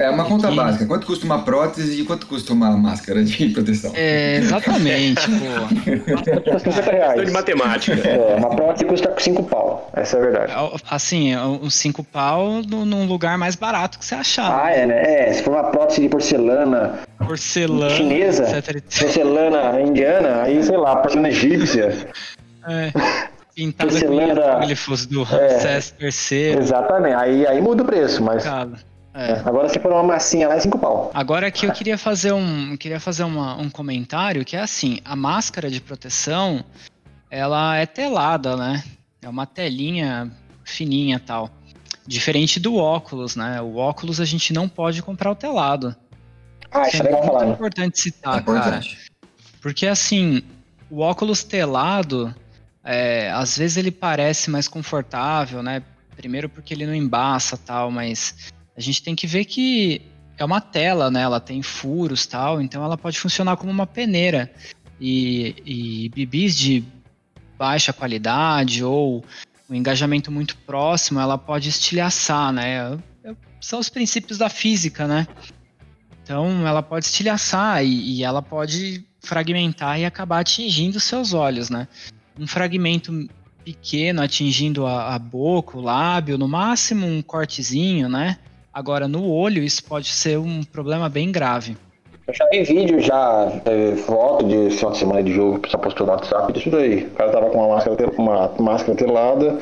É 0.00 0.10
uma 0.10 0.24
conta 0.24 0.46
Aqui- 0.48 0.56
básica. 0.56 0.86
Quanto 0.86 1.06
custa 1.06 1.26
uma 1.26 1.42
prótese 1.42 2.00
e 2.00 2.04
quanto 2.04 2.26
custa 2.26 2.52
uma 2.52 2.70
máscara 2.76 3.22
de 3.22 3.48
proteção? 3.52 3.92
É, 3.94 4.36
exatamente, 4.36 5.20
pô. 5.30 6.12
Custa 6.14 6.40
50 6.40 6.50
Questão 6.50 6.72
de 6.72 6.90
reais. 6.90 7.32
matemática. 7.32 8.08
É, 8.08 8.36
uma 8.36 8.48
prótese 8.50 8.84
custa 8.86 9.14
5 9.18 9.42
pau. 9.44 9.90
Essa 9.94 10.16
é 10.16 10.20
a 10.20 10.22
verdade. 10.22 10.52
Assim, 10.90 11.36
uns 11.36 11.74
cinco 11.74 12.02
pau 12.02 12.62
no- 12.62 12.84
num 12.86 13.06
lugar 13.06 13.36
mais 13.36 13.54
barato 13.54 13.98
que 13.98 14.04
você 14.04 14.14
achar. 14.14 14.64
Ah, 14.64 14.70
é, 14.70 14.86
né? 14.86 15.28
É, 15.28 15.32
se 15.32 15.42
for 15.42 15.52
uma 15.54 15.64
prótese 15.70 16.00
de 16.02 16.08
porcelana 16.08 17.00
Porcelana, 17.18 17.90
chinesa, 17.90 18.44
etc 18.58 18.82
porcelana 19.00 19.80
indiana, 19.80 20.42
aí 20.42 20.62
sei 20.62 20.76
lá, 20.76 20.96
porcelana 20.96 21.28
egípcia. 21.28 22.08
É, 22.66 22.90
pintada 23.54 23.90
com 23.90 23.98
Porcelana 23.98 24.22
hieróglifos 24.28 25.06
do 25.06 25.22
Ramsés 25.22 25.94
III. 26.00 26.58
Exatamente. 26.58 27.14
Aí, 27.14 27.46
aí 27.46 27.60
muda 27.60 27.82
o 27.82 27.86
preço, 27.86 28.22
mas. 28.22 28.44
cara. 28.44 28.70
É. 29.12 29.32
Agora 29.44 29.68
se 29.68 29.78
for 29.80 29.90
uma 29.92 30.02
massinha 30.04 30.46
lá 30.48 30.54
é 30.54 30.60
5 30.60 30.78
pau. 30.78 31.10
Agora 31.12 31.46
aqui 31.48 31.66
eu 31.66 31.72
queria 31.72 31.98
fazer 31.98 32.32
um, 32.32 32.76
queria 32.76 33.00
fazer 33.00 33.24
uma- 33.24 33.56
um 33.56 33.68
comentário 33.68 34.44
que 34.44 34.56
é 34.56 34.60
assim, 34.60 35.00
a 35.04 35.16
máscara 35.16 35.68
de 35.70 35.80
proteção, 35.80 36.64
ela 37.28 37.76
é 37.76 37.86
telada, 37.86 38.56
né? 38.56 38.84
É 39.20 39.28
uma 39.28 39.46
telinha 39.46 40.30
fininha 40.64 41.18
tal. 41.18 41.50
Diferente 42.06 42.58
do 42.60 42.76
óculos, 42.76 43.34
né? 43.36 43.60
O 43.60 43.76
óculos 43.76 44.20
a 44.20 44.24
gente 44.24 44.52
não 44.52 44.68
pode 44.68 45.02
comprar 45.02 45.30
o 45.30 45.34
telado. 45.34 45.94
Ah, 46.70 46.86
isso 46.86 46.98
é 46.98 47.02
legal 47.02 47.20
muito 47.20 47.32
falar, 47.32 47.46
né? 47.46 47.52
importante 47.52 47.98
é 47.98 48.02
citar, 48.02 48.44
cara. 48.44 48.58
importante. 48.58 49.10
Porque 49.60 49.86
assim, 49.86 50.42
o 50.88 51.00
óculos 51.00 51.42
telado, 51.42 52.32
é, 52.84 53.30
às 53.32 53.58
vezes 53.58 53.76
ele 53.76 53.90
parece 53.90 54.50
mais 54.50 54.68
confortável, 54.68 55.62
né? 55.64 55.82
Primeiro 56.16 56.48
porque 56.48 56.72
ele 56.72 56.86
não 56.86 56.94
embaça 56.94 57.56
tal, 57.56 57.90
mas 57.90 58.52
a 58.76 58.80
gente 58.80 59.02
tem 59.02 59.14
que 59.14 59.26
ver 59.26 59.44
que 59.44 60.02
é 60.38 60.44
uma 60.44 60.60
tela, 60.60 61.10
né? 61.10 61.22
Ela 61.22 61.40
tem 61.40 61.62
furos 61.62 62.26
tal, 62.26 62.60
então 62.60 62.82
ela 62.82 62.96
pode 62.96 63.18
funcionar 63.18 63.56
como 63.56 63.70
uma 63.70 63.86
peneira. 63.86 64.50
E, 65.00 65.54
e 65.64 66.08
bibis 66.10 66.54
de 66.56 66.84
baixa 67.56 67.92
qualidade 67.92 68.84
ou 68.84 69.24
um 69.68 69.74
engajamento 69.74 70.30
muito 70.32 70.56
próximo, 70.58 71.20
ela 71.20 71.38
pode 71.38 71.68
estilhaçar, 71.68 72.52
né? 72.52 72.98
São 73.60 73.78
os 73.78 73.88
princípios 73.88 74.38
da 74.38 74.48
física, 74.48 75.06
né? 75.06 75.26
Então 76.22 76.66
ela 76.66 76.82
pode 76.82 77.06
estilhaçar 77.06 77.84
e, 77.84 78.16
e 78.16 78.24
ela 78.24 78.42
pode 78.42 79.04
fragmentar 79.20 80.00
e 80.00 80.04
acabar 80.04 80.40
atingindo 80.40 80.98
seus 80.98 81.32
olhos, 81.32 81.70
né? 81.70 81.86
Um 82.38 82.46
fragmento 82.46 83.28
pequeno 83.64 84.22
atingindo 84.22 84.86
a, 84.86 85.14
a 85.14 85.18
boca, 85.18 85.76
o 85.76 85.82
lábio, 85.82 86.38
no 86.38 86.48
máximo 86.48 87.06
um 87.06 87.20
cortezinho, 87.20 88.08
né? 88.08 88.38
Agora 88.72 89.08
no 89.08 89.28
olho 89.28 89.62
isso 89.62 89.82
pode 89.84 90.08
ser 90.08 90.38
um 90.38 90.62
problema 90.62 91.08
bem 91.08 91.32
grave. 91.32 91.76
Eu 92.26 92.34
já 92.34 92.48
vi 92.48 92.62
vídeo, 92.62 93.00
já 93.00 93.50
é, 93.64 93.96
foto 93.96 94.46
de 94.46 94.70
final 94.70 94.92
de 94.92 94.98
semana 94.98 95.22
de 95.22 95.32
jogo 95.32 95.60
só 95.68 95.76
postou 95.76 96.06
no 96.06 96.12
WhatsApp 96.12 96.52
disso 96.52 96.70
daí. 96.70 97.04
O 97.04 97.10
cara 97.10 97.32
tava 97.32 97.50
com 97.50 97.58
uma 97.58 97.74
máscara, 97.74 98.10
uma 98.16 98.48
máscara 98.60 98.96
telada, 98.96 99.58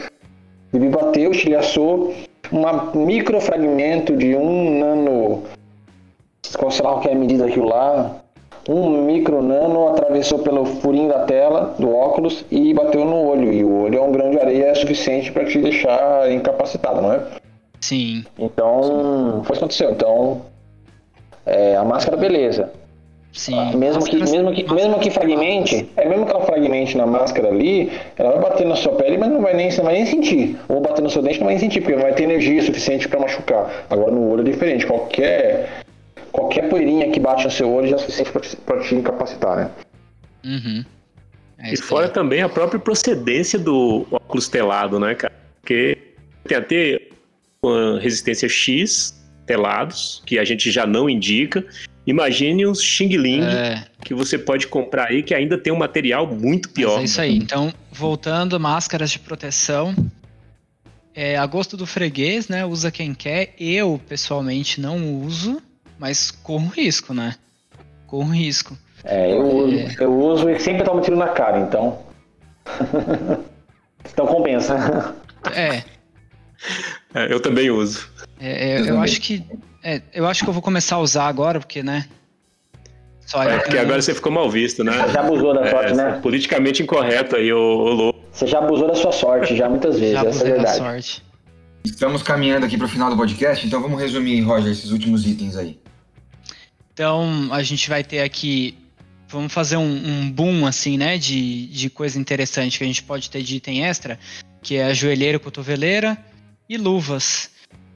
e 0.75 0.79
me 0.79 0.91
bateu, 0.91 1.31
estilhaçou, 1.31 2.15
um 2.53 3.07
microfragmento 3.07 4.15
de 4.15 4.37
um 4.37 4.79
nano. 4.79 5.43
Qual 6.59 6.71
qual 6.71 7.01
que 7.01 7.09
é 7.09 7.13
a 7.13 7.15
medida 7.15 7.47
daquilo 7.47 7.69
lá? 7.69 8.17
Um 8.69 9.07
micro 9.07 9.41
nano 9.41 9.89
atravessou 9.89 10.41
pelo 10.41 10.67
furinho 10.67 11.09
da 11.09 11.25
tela 11.25 11.75
do 11.79 11.91
óculos 11.91 12.45
e 12.51 12.75
bateu 12.75 13.07
no 13.07 13.17
olho. 13.25 13.51
E 13.51 13.65
o 13.65 13.85
olho 13.85 13.99
é 13.99 14.03
um 14.03 14.13
grão 14.13 14.31
de 14.31 14.39
areia 14.39 14.75
suficiente 14.75 15.33
para 15.33 15.47
te 15.47 15.59
deixar 15.59 16.31
incapacitado, 16.31 17.01
não 17.01 17.15
é? 17.15 17.38
Sim, 17.81 18.25
Então, 18.39 19.43
foi 19.45 19.53
isso 19.53 19.53
que 19.53 19.59
aconteceu. 19.59 19.91
Então, 19.93 20.43
é, 21.47 21.77
a 21.77 21.85
máscara, 21.85 22.17
beleza. 22.17 22.73
sim. 23.33 23.77
Mesmo 23.77 24.05
que, 24.05 24.17
mesmo 24.17 24.53
que, 24.53 24.73
mesmo 24.75 24.99
que 24.99 25.11
fragmente, 25.11 25.89
é 25.97 26.09
mesmo 26.09 26.27
que 26.27 26.33
ela 26.33 26.45
fragmente 26.45 26.97
na 26.97 27.07
máscara 27.07 27.49
ali, 27.49 27.91
ela 28.17 28.33
vai 28.33 28.51
bater 28.51 28.67
na 28.67 28.75
sua 28.77 28.93
pele, 28.97 29.17
mas 29.17 29.31
não 29.31 29.41
vai 29.41 29.55
nem, 29.55 29.71
você 29.71 29.79
não 29.79 29.85
vai 29.85 29.95
nem 29.95 30.07
sentir. 30.07 30.59
Ou 30.69 30.81
bater 30.81 31.03
no 31.03 31.09
seu 31.11 31.23
dente, 31.23 31.39
não 31.39 31.47
vai 31.47 31.55
nem 31.55 31.61
sentir, 31.61 31.81
porque 31.81 31.95
não 31.95 32.03
vai 32.03 32.15
ter 32.15 32.25
energia 32.25 32.63
suficiente 32.63 33.09
para 33.09 33.21
machucar. 33.21 33.87
Agora 33.89 34.11
no 34.11 34.31
olho 34.31 34.41
é 34.41 34.51
diferente. 34.51 34.87
Qualquer, 34.87 35.85
qualquer 36.33 36.69
poeirinha 36.69 37.11
que 37.11 37.21
bate 37.21 37.45
no 37.45 37.51
seu 37.51 37.73
olho 37.73 37.87
já 37.89 37.97
é 37.97 37.99
suficiente 37.99 38.33
para 38.33 38.41
te, 38.41 38.57
pra 38.57 38.79
te 38.81 38.95
incapacitar, 38.95 39.57
né? 39.57 39.71
Uhum. 40.45 40.85
É 41.61 41.73
E 41.75 41.77
fora 41.77 42.09
também 42.09 42.43
a 42.43 42.49
própria 42.49 42.79
procedência 42.81 43.59
do 43.59 44.07
óculos 44.11 44.49
telado, 44.49 44.99
né, 45.01 45.15
cara? 45.15 45.33
Porque 45.61 45.97
tem 46.47 46.57
até 46.57 47.01
uma 47.65 47.99
resistência 47.99 48.49
X 48.49 49.19
telados, 49.47 50.23
que 50.27 50.39
a 50.39 50.45
gente 50.45 50.71
já 50.71 50.87
não 50.87 51.09
indica. 51.09 51.65
Imagine 52.07 52.67
os 52.67 52.83
Xing 52.83 53.17
Ling 53.17 53.43
É, 53.43 53.85
que 54.05 54.15
você 54.15 54.39
pode 54.39 54.67
comprar 54.67 55.09
aí, 55.09 55.23
que 55.23 55.35
ainda 55.35 55.59
tem 55.59 55.73
um 55.73 55.79
material 55.79 56.27
muito 56.27 56.69
mas 56.69 56.75
pior. 56.75 57.01
é 57.01 57.05
isso 57.05 57.21
aí. 57.21 57.37
Então, 57.37 57.73
voltando, 57.91 58.59
máscaras 58.61 59.11
de 59.11 59.19
proteção. 59.19 59.95
É, 61.15 61.37
a 61.37 61.45
gosto 61.47 61.77
do 61.77 61.85
freguês, 61.85 62.49
né? 62.49 62.65
Usa 62.65 62.91
quem 62.91 63.13
quer. 63.13 63.55
Eu, 63.59 64.01
pessoalmente, 64.09 64.81
não 64.81 65.21
uso, 65.21 65.61
mas 65.99 66.31
corro 66.31 66.69
risco, 66.69 67.13
né? 67.13 67.35
Corro 68.07 68.31
risco. 68.31 68.79
É, 69.05 69.33
eu 69.33 69.43
uso, 69.43 70.03
eu 70.03 70.21
uso 70.21 70.51
e 70.51 70.59
sempre 70.61 70.85
tomo 70.85 71.01
tiro 71.01 71.17
na 71.17 71.29
cara, 71.29 71.59
então. 71.61 72.03
então 74.13 74.27
compensa. 74.27 75.15
É, 75.53 75.83
É, 77.15 77.33
eu 77.33 77.41
também 77.41 77.71
uso. 77.71 78.09
é, 78.41 78.71
é, 78.71 78.75
Eu 78.75 78.79
eu 78.81 78.87
também. 78.87 79.03
acho 79.03 79.21
que. 79.21 79.43
é, 79.83 80.03
eu 80.13 80.27
acho 80.27 80.43
que 80.45 80.49
eu 80.49 80.53
vou 80.53 80.63
começar 80.63 80.97
a 80.97 81.01
usar 81.01 81.27
agora, 81.27 81.59
porque, 81.59 81.83
né? 81.83 82.07
Só 83.27 83.43
É 83.43 83.59
porque 83.59 83.77
agora 83.77 84.01
você 84.01 84.15
ficou 84.15 84.33
mal 84.33 84.51
visto, 84.51 84.83
né? 84.83 84.93
Já 85.13 85.21
abusou 85.21 85.53
da 85.55 85.69
sorte, 85.71 85.93
É, 85.93 85.95
né? 85.95 86.19
Politicamente 86.23 86.83
incorreto 86.83 87.37
aí, 87.37 87.53
ô, 87.53 87.59
ô 87.61 87.93
louco. 87.93 88.21
Você 88.33 88.47
já 88.47 88.59
abusou 88.59 88.89
da 88.89 88.95
sua 88.95 89.13
sorte, 89.13 89.55
já 89.57 89.69
muitas 89.69 89.99
vezes, 89.99 90.15
já 90.15 90.21
essa 90.21 90.29
é 90.29 90.31
a 90.31 90.33
abusei 90.33 90.49
da 90.51 90.57
verdade. 90.57 90.79
sorte. 90.79 91.23
Estamos 91.85 92.23
caminhando 92.23 92.65
aqui 92.67 92.77
para 92.77 92.87
o 92.87 92.89
final 92.89 93.11
do 93.11 93.17
podcast, 93.17 93.67
então 93.67 93.81
vamos 93.83 94.01
resumir, 94.01 94.41
Roger, 94.41 94.71
esses 94.73 94.91
últimos 94.91 95.27
itens 95.27 95.57
aí. 95.57 95.79
Então, 96.93 97.49
a 97.53 97.63
gente 97.63 97.89
vai 97.89 98.03
ter 98.03 98.21
aqui. 98.21 98.77
Vamos 99.29 99.53
fazer 99.53 99.77
um, 99.77 99.83
um 100.07 100.31
boom, 100.31 100.67
assim, 100.67 100.97
né? 100.97 101.19
De, 101.19 101.67
de 101.67 101.91
coisa 101.91 102.19
interessante 102.19 102.79
que 102.79 102.85
a 102.85 102.87
gente 102.87 103.03
pode 103.03 103.29
ter 103.31 103.43
de 103.43 103.57
item 103.57 103.85
extra, 103.85 104.19
que 104.63 104.77
é 104.77 104.85
a 104.85 104.95
joelheira, 104.95 105.39
cotoveleira 105.39 106.17
e 106.69 106.77
luvas. 106.77 107.51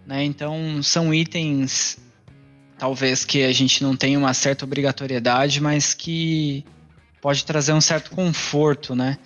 Né? 0.07 0.25
Então, 0.25 0.83
são 0.83 1.13
itens 1.13 1.99
talvez 2.79 3.25
que 3.25 3.45
a 3.45 3.53
gente 3.53 3.83
não 3.83 3.95
tenha 3.95 4.19
uma 4.19 4.35
certa 4.35 4.65
obrigatoriedade, 4.65 5.61
mas 5.61 5.95
que 5.95 6.65
pode 7.21 7.45
trazer 7.45 7.73
um 7.73 7.81
certo 7.81 8.11
conforto, 8.11 8.97
né? 8.97 9.19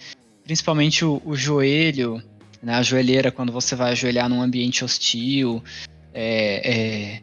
Principalmente 0.45 1.07
o, 1.07 1.23
o 1.25 1.35
joelho, 1.35 2.23
né? 2.63 2.75
a 2.75 2.83
joelheira 2.83 3.33
quando 3.33 3.51
você 3.51 3.75
vai 3.75 3.93
ajoelhar 3.93 4.29
num 4.29 4.43
ambiente 4.43 4.85
hostil, 4.85 5.65
é, 6.13 6.61
é, 6.65 7.21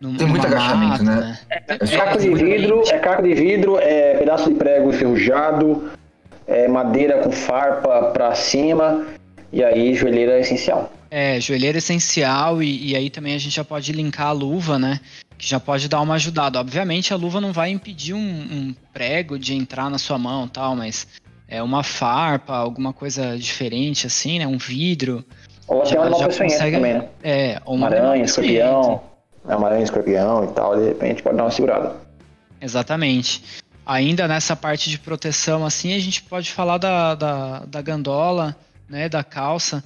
num, 0.00 0.16
Tem 0.16 0.26
muito 0.26 0.44
agachamento, 0.44 1.04
mata, 1.04 1.20
né? 1.20 1.20
né? 1.20 1.38
É, 1.68 1.74
é, 1.74 1.96
caco 1.96 2.18
de 2.18 2.34
vidro, 2.34 2.82
é 2.88 2.98
caco 2.98 3.22
de 3.22 3.34
vidro, 3.34 3.78
é 3.78 4.14
pedaço 4.18 4.48
de 4.48 4.56
prego 4.56 4.90
enferrujado, 4.90 5.90
é 6.48 6.66
madeira 6.66 7.22
com 7.22 7.30
farpa 7.30 8.10
para 8.10 8.34
cima, 8.34 9.06
e 9.52 9.62
aí 9.62 9.94
joelheira 9.94 10.32
é 10.32 10.40
essencial. 10.40 10.92
É, 11.10 11.40
joelheira 11.40 11.78
essencial 11.78 12.62
e, 12.62 12.90
e, 12.90 12.96
aí 12.96 13.08
também 13.08 13.34
a 13.34 13.38
gente 13.38 13.54
já 13.54 13.64
pode 13.64 13.92
linkar 13.92 14.28
a 14.28 14.32
luva, 14.32 14.78
né? 14.78 15.00
Que 15.38 15.46
já 15.46 15.60
pode 15.60 15.88
dar 15.88 16.00
uma 16.00 16.14
ajudada. 16.14 16.58
Obviamente 16.58 17.12
a 17.12 17.16
luva 17.16 17.40
não 17.40 17.52
vai 17.52 17.70
impedir 17.70 18.14
um, 18.14 18.18
um 18.18 18.74
prego 18.92 19.38
de 19.38 19.54
entrar 19.54 19.90
na 19.90 19.98
sua 19.98 20.18
mão 20.18 20.48
tal, 20.48 20.74
mas 20.74 21.06
é 21.48 21.62
uma 21.62 21.82
farpa, 21.82 22.56
alguma 22.56 22.92
coisa 22.92 23.38
diferente 23.38 24.06
assim, 24.06 24.38
né? 24.38 24.46
Um 24.46 24.58
vidro. 24.58 25.24
Ou 25.68 25.82
até 25.82 25.98
uma 25.98 26.10
nova 26.10 26.24
consegue... 26.24 26.76
também, 26.76 26.94
né? 26.94 27.08
É, 27.22 27.60
ou 27.64 27.74
uma 27.74 27.86
aranha, 27.86 28.24
escorpião. 28.24 29.02
É 29.48 29.54
uma 29.54 29.68
aranha, 29.68 29.84
escorpião 29.84 30.44
e 30.44 30.48
tal, 30.48 30.76
de 30.76 30.86
repente 30.86 31.22
pode 31.22 31.36
dar 31.36 31.44
uma 31.44 31.50
segurada. 31.50 31.96
Exatamente. 32.60 33.42
Ainda 33.84 34.26
nessa 34.26 34.56
parte 34.56 34.90
de 34.90 34.98
proteção, 34.98 35.64
assim, 35.64 35.94
a 35.94 35.98
gente 36.00 36.22
pode 36.22 36.50
falar 36.50 36.78
da, 36.78 37.14
da, 37.14 37.58
da 37.60 37.80
gandola, 37.82 38.56
né, 38.88 39.08
da 39.08 39.22
calça, 39.22 39.84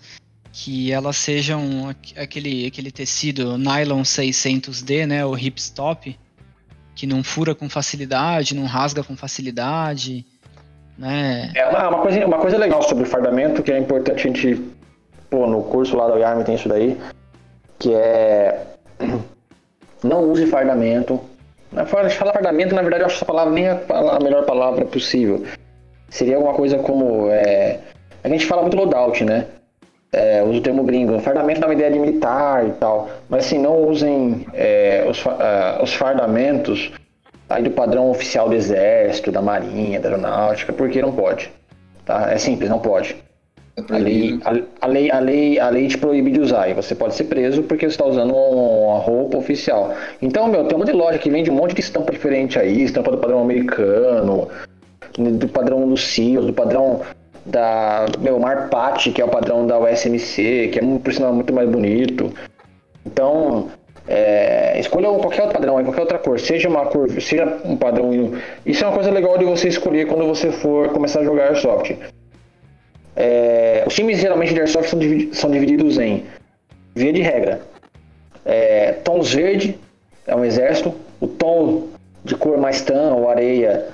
que 0.53 0.93
elas 0.93 1.17
sejam 1.17 1.89
aquele, 2.17 2.67
aquele 2.67 2.91
tecido 2.91 3.57
nylon 3.57 4.03
600D, 4.03 5.07
né, 5.07 5.25
o 5.25 5.33
hipstop, 5.33 6.19
que 6.95 7.07
não 7.07 7.23
fura 7.23 7.55
com 7.55 7.69
facilidade, 7.69 8.55
não 8.55 8.67
rasga 8.67 9.03
com 9.03 9.17
facilidade, 9.17 10.27
né? 10.99 11.51
É 11.55 11.67
uma, 11.67 12.03
coisa, 12.03 12.27
uma 12.27 12.39
coisa 12.39 12.59
legal 12.59 12.83
sobre 12.83 13.05
fardamento 13.05 13.63
que 13.63 13.73
é 13.73 13.79
importante 13.79 14.29
a 14.29 14.31
gente, 14.31 14.61
pô, 15.31 15.47
no 15.47 15.63
curso 15.63 15.97
lá 15.97 16.09
da 16.09 16.17
Yarm 16.17 16.43
tem 16.43 16.57
isso 16.57 16.69
daí, 16.69 17.01
que 17.79 17.95
é 17.95 18.67
não 20.05 20.31
use 20.31 20.47
fardamento. 20.47 21.21
Na 21.73 21.85
de 21.85 21.91
falar 21.91 22.33
fardamento, 22.33 22.75
na 22.75 22.83
verdade, 22.83 23.03
eu 23.03 23.07
acho 23.07 23.17
essa 23.17 23.25
palavra 23.25 23.53
nem 23.53 23.69
a, 23.69 23.81
a 23.89 24.19
melhor 24.21 24.45
palavra 24.45 24.85
possível. 24.85 25.45
Seria 26.09 26.37
alguma 26.37 26.53
coisa 26.53 26.79
como. 26.79 27.31
É, 27.31 27.79
a 28.25 28.29
gente 28.29 28.45
fala 28.45 28.63
muito 28.63 28.77
loadout, 28.77 29.25
né? 29.25 29.47
É, 30.13 30.43
uso 30.43 30.59
o 30.59 30.63
termo 30.63 30.83
gringo, 30.83 31.19
fardamento 31.21 31.61
dá 31.61 31.67
uma 31.67 31.75
ideia 31.75 31.91
de 31.91 31.99
militar 31.99 32.67
e 32.67 32.73
tal, 32.73 33.09
mas 33.29 33.47
assim, 33.47 33.59
não 33.59 33.89
usem 33.89 34.47
é, 34.53 35.07
os, 35.09 35.25
uh, 35.25 35.83
os 35.83 35.95
fardamentos 35.95 36.93
aí 37.49 37.63
do 37.63 37.71
padrão 37.71 38.11
oficial 38.11 38.49
do 38.49 38.55
exército, 38.55 39.31
da 39.31 39.43
marinha, 39.43 40.01
da 40.01 40.09
aeronáutica, 40.09 40.73
porque 40.73 41.01
não 41.03 41.13
pode. 41.13 41.51
Tá? 42.05 42.31
É 42.31 42.39
simples, 42.39 42.71
não 42.71 42.79
pode. 42.79 43.17
É 43.77 43.95
a, 43.95 43.99
lei, 43.99 44.41
a, 44.45 44.85
a, 44.85 44.87
lei, 44.89 45.11
a, 45.11 45.19
lei, 45.21 45.59
a 45.61 45.69
lei 45.69 45.89
te 45.89 45.97
proíbe 45.97 46.31
de 46.33 46.41
usar 46.41 46.69
e 46.69 46.75
você 46.75 46.95
pode 46.95 47.15
ser 47.15 47.25
preso 47.25 47.63
porque 47.63 47.87
você 47.87 47.95
está 47.95 48.05
usando 48.05 48.35
uma 48.35 48.99
roupa 48.99 49.39
oficial. 49.39 49.95
Então, 50.21 50.49
meu, 50.49 50.65
tem 50.65 50.77
uma 50.77 50.85
de 50.85 50.93
loja 50.93 51.19
que 51.19 51.31
vende 51.31 51.51
um 51.51 51.55
monte 51.55 51.75
de 51.75 51.81
estampa 51.81 52.13
diferente 52.13 52.59
aí, 52.59 52.83
estampa 52.83 53.11
do 53.11 53.19
padrão 53.19 53.41
americano, 53.41 54.49
do 55.17 55.49
padrão 55.49 55.89
do 55.89 55.97
CIO, 55.97 56.43
do 56.43 56.53
padrão 56.53 57.01
da 57.45 58.07
meu 58.19 58.39
Marpat, 58.39 59.11
que 59.11 59.21
é 59.21 59.25
o 59.25 59.29
padrão 59.29 59.67
da 59.67 59.79
USMC, 59.79 60.69
que 60.73 60.79
é 60.79 60.99
por 60.99 61.13
sinal 61.13 61.33
muito 61.33 61.53
mais 61.53 61.69
bonito. 61.69 62.33
Então, 63.05 63.69
é, 64.07 64.79
escolha 64.79 65.09
qualquer 65.09 65.43
outro 65.43 65.59
padrão, 65.59 65.83
qualquer 65.85 66.01
outra 66.01 66.19
cor, 66.19 66.39
seja 66.39 66.69
uma 66.69 66.87
cor, 66.87 67.11
seja 67.21 67.61
um 67.65 67.77
padrão. 67.77 68.11
Isso 68.65 68.85
é 68.85 68.87
uma 68.87 68.95
coisa 68.95 69.11
legal 69.11 69.39
de 69.39 69.45
você 69.45 69.69
escolher 69.69 70.07
quando 70.07 70.27
você 70.27 70.51
for 70.51 70.89
começar 70.91 71.21
a 71.21 71.25
jogar 71.25 71.49
Airsoft. 71.49 71.97
É, 73.17 73.85
os 73.87 73.95
times 73.95 74.19
geralmente 74.19 74.55
de 74.55 74.61
Airsoft 74.61 74.89
são, 74.89 74.99
divididos, 74.99 75.39
são 75.39 75.51
divididos 75.51 75.99
em, 75.99 76.25
via 76.95 77.13
de 77.13 77.21
regra, 77.21 77.61
é, 78.45 78.93
tons 78.93 79.33
verde 79.33 79.79
é 80.27 80.35
um 80.35 80.45
exército, 80.45 80.95
o 81.21 81.27
tom 81.27 81.89
de 82.25 82.37
cor 82.37 82.57
mais 82.59 82.83
tan 82.83 83.15
ou 83.15 83.29
areia 83.29 83.89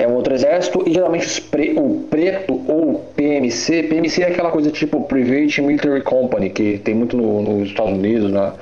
é 0.00 0.08
um 0.08 0.14
outro 0.14 0.32
exército, 0.32 0.82
e 0.86 0.94
geralmente 0.94 1.42
pre, 1.42 1.74
o 1.76 2.06
preto 2.08 2.58
ou 2.66 3.00
PMC, 3.14 3.82
PMC 3.82 4.22
é 4.22 4.28
aquela 4.28 4.50
coisa 4.50 4.70
tipo 4.70 5.02
Private 5.02 5.60
Military 5.60 6.02
Company, 6.02 6.48
que 6.48 6.78
tem 6.78 6.94
muito 6.94 7.16
no, 7.16 7.42
nos 7.42 7.68
Estados 7.68 7.92
Unidos, 7.92 8.32
né? 8.32 8.52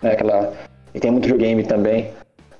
né? 0.00 0.12
Aquela, 0.12 0.52
e 0.94 0.98
tem 0.98 1.10
muito 1.10 1.24
videogame 1.24 1.62
também. 1.62 2.08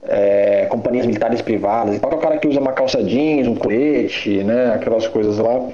É, 0.04 0.66
companhias 0.66 1.06
militares 1.06 1.40
privadas, 1.40 1.94
então 1.94 2.10
é 2.10 2.14
o 2.14 2.18
cara 2.18 2.36
que 2.36 2.48
usa 2.48 2.58
uma 2.60 2.72
calça 2.72 3.02
jeans, 3.02 3.46
um 3.46 3.54
colete, 3.54 4.42
né? 4.44 4.74
Aquelas 4.74 5.06
coisas 5.06 5.38
lá. 5.38 5.68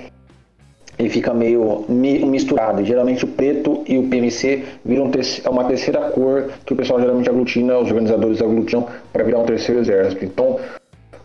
E 0.98 1.08
fica 1.08 1.32
meio 1.32 1.86
misturado. 1.88 2.84
Geralmente 2.84 3.24
o 3.24 3.28
preto 3.28 3.84
e 3.86 3.96
o 3.96 4.08
PMC 4.08 4.64
viram 4.84 5.10
é 5.44 5.48
uma 5.48 5.64
terceira 5.64 6.10
cor 6.10 6.50
que 6.66 6.72
o 6.72 6.76
pessoal 6.76 7.00
geralmente 7.00 7.30
aglutina, 7.30 7.78
os 7.78 7.88
organizadores 7.88 8.42
aglutinam 8.42 8.86
para 9.12 9.22
virar 9.22 9.38
um 9.38 9.44
terceiro 9.44 9.80
exército. 9.80 10.24
Então, 10.24 10.58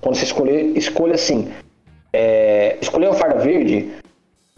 quando 0.04 0.16
você 0.16 0.26
escolher, 0.26 0.78
escolha 0.78 1.16
assim. 1.16 1.48
É, 2.12 2.78
escolheu 2.80 3.12
o 3.12 3.14
farda 3.14 3.40
verde, 3.40 3.90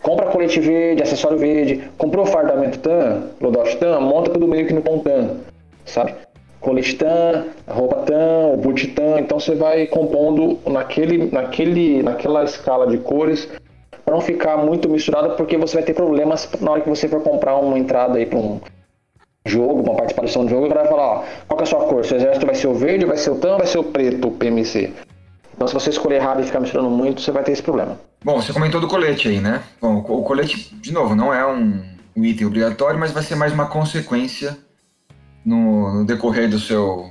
compra 0.02 0.26
colete 0.26 0.60
verde, 0.60 1.04
acessório 1.04 1.38
verde, 1.38 1.90
comprou 1.98 2.26
fardamento 2.26 2.80
TAM, 2.80 3.30
loadout 3.40 3.78
TAM, 3.78 4.02
monta 4.02 4.32
tudo 4.32 4.48
meio 4.48 4.68
que 4.68 4.74
no 4.74 4.82
tom 4.82 5.00
TAM, 5.00 5.38
sabe? 5.86 6.14
Colete 6.60 6.96
TAM, 6.96 7.46
roupa 7.68 7.96
TAM, 7.98 8.58
boot 8.58 8.88
TAM, 8.88 9.20
então 9.20 9.40
você 9.40 9.56
vai 9.56 9.88
compondo 9.88 10.60
naquele, 10.70 11.32
naquele, 11.32 12.04
naquela 12.04 12.44
escala 12.44 12.88
de 12.88 12.98
cores 12.98 13.48
para 14.04 14.14
não 14.14 14.22
ficar 14.22 14.58
muito 14.58 14.90
misturado, 14.90 15.36
porque 15.36 15.58
você 15.58 15.76
vai 15.76 15.84
ter 15.84 15.94
problemas 15.94 16.50
na 16.60 16.72
hora 16.72 16.82
que 16.82 16.90
você 16.90 17.08
for 17.08 17.22
comprar 17.22 17.56
uma 17.56 17.78
entrada 17.80 18.18
aí 18.18 18.26
para 18.26 18.38
um 18.38 18.60
jogo, 19.46 19.82
uma 19.82 19.96
participação 19.96 20.44
do 20.44 20.50
jogo, 20.50 20.66
o 20.66 20.70
cara 20.70 20.82
vai 20.82 20.90
falar, 20.90 21.08
ó, 21.08 21.24
qual 21.48 21.60
é 21.60 21.64
a 21.64 21.66
sua 21.66 21.86
cor? 21.86 22.04
Seu 22.04 22.18
exército 22.18 22.46
vai 22.46 22.56
ser 22.56 22.68
o 22.68 22.74
verde, 22.74 23.06
vai 23.06 23.18
ser 23.18 23.32
o 23.32 23.36
TAM, 23.36 23.58
vai 23.58 23.68
ser 23.68 23.78
o 23.78 23.84
preto, 23.84 24.28
o 24.28 24.32
PMC. 24.32 24.92
Então, 25.56 25.68
se 25.68 25.74
você 25.74 25.90
escolher 25.90 26.16
errado 26.16 26.42
e 26.42 26.44
ficar 26.44 26.60
misturando 26.60 26.90
muito, 26.90 27.22
você 27.22 27.32
vai 27.32 27.44
ter 27.44 27.54
esse 27.54 27.64
problema. 27.64 27.98
Bom, 28.24 28.42
você 28.42 28.52
comentou 28.52 28.82
do 28.82 28.88
colete 28.88 29.30
aí, 29.30 29.40
né? 29.40 29.64
Bom, 29.82 29.98
o 29.98 30.24
colete, 30.24 30.76
de 30.76 30.92
novo, 30.92 31.16
não 31.16 31.34
é 31.34 31.46
um, 31.48 31.82
um 32.16 32.26
item 32.26 32.48
obrigatório, 32.48 33.00
mas 33.00 33.12
vai 33.12 33.24
ser 33.24 33.36
mais 33.36 33.54
uma 33.54 33.68
consequência 33.68 34.58
no, 35.46 35.94
no 35.94 36.06
decorrer 36.06 36.50
do 36.50 36.60
seu 36.60 37.10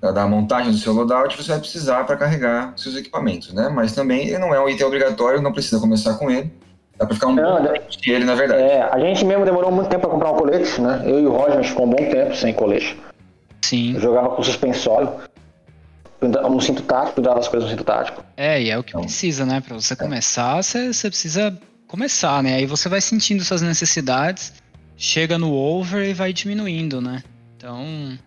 da, 0.00 0.10
da, 0.10 0.26
montagem 0.26 0.72
do 0.72 0.78
seu 0.78 0.94
loadout, 0.94 1.36
você 1.36 1.50
vai 1.50 1.60
precisar 1.60 2.04
para 2.04 2.16
carregar 2.16 2.72
seus 2.76 2.96
equipamentos, 2.96 3.52
né? 3.52 3.68
Mas 3.68 3.92
também 3.92 4.28
ele 4.28 4.38
não 4.38 4.54
é 4.54 4.60
um 4.60 4.68
item 4.68 4.86
obrigatório, 4.86 5.42
não 5.42 5.52
precisa 5.52 5.78
começar 5.78 6.14
com 6.14 6.30
ele. 6.30 6.50
Dá 6.96 7.06
para 7.06 7.14
ficar 7.14 7.28
um 7.28 7.34
não, 7.34 7.62
bom 7.62 7.72
de 7.88 8.10
ele, 8.10 8.24
na 8.24 8.34
verdade. 8.34 8.62
É, 8.62 8.82
a 8.82 8.98
gente 8.98 9.24
mesmo 9.24 9.44
demorou 9.44 9.70
muito 9.70 9.88
tempo 9.88 10.02
para 10.02 10.10
comprar 10.10 10.32
um 10.32 10.36
colete, 10.36 10.80
né? 10.80 11.02
Eu 11.04 11.20
e 11.20 11.26
o 11.26 11.32
Roger, 11.32 11.52
a 11.52 11.56
gente 11.56 11.68
ficou 11.70 11.86
um 11.86 11.90
bom 11.90 11.96
tempo 11.96 12.34
sem 12.34 12.52
colete. 12.54 12.98
Sim. 13.62 13.94
Eu 13.94 14.00
jogava 14.00 14.30
com 14.30 14.42
suspensório 14.42 15.10
um 16.22 16.60
cinto 16.60 16.82
tático, 16.82 17.14
cuidar 17.14 17.34
das 17.34 17.48
coisas 17.48 17.68
no 17.68 17.76
cinto 17.76 17.84
tático. 17.84 18.22
É, 18.36 18.60
e 18.60 18.70
é 18.70 18.78
o 18.78 18.82
que 18.82 18.90
então, 18.90 19.02
precisa, 19.02 19.46
né? 19.46 19.60
Pra 19.60 19.74
você 19.74 19.96
começar, 19.96 20.62
você, 20.62 20.92
você 20.92 21.08
precisa 21.08 21.58
começar, 21.86 22.42
né? 22.42 22.56
Aí 22.56 22.66
você 22.66 22.88
vai 22.88 23.00
sentindo 23.00 23.42
suas 23.42 23.62
necessidades, 23.62 24.52
chega 24.96 25.38
no 25.38 25.52
over 25.52 26.06
e 26.08 26.12
vai 26.12 26.32
diminuindo, 26.32 27.00
né? 27.00 27.22
Então. 27.56 28.18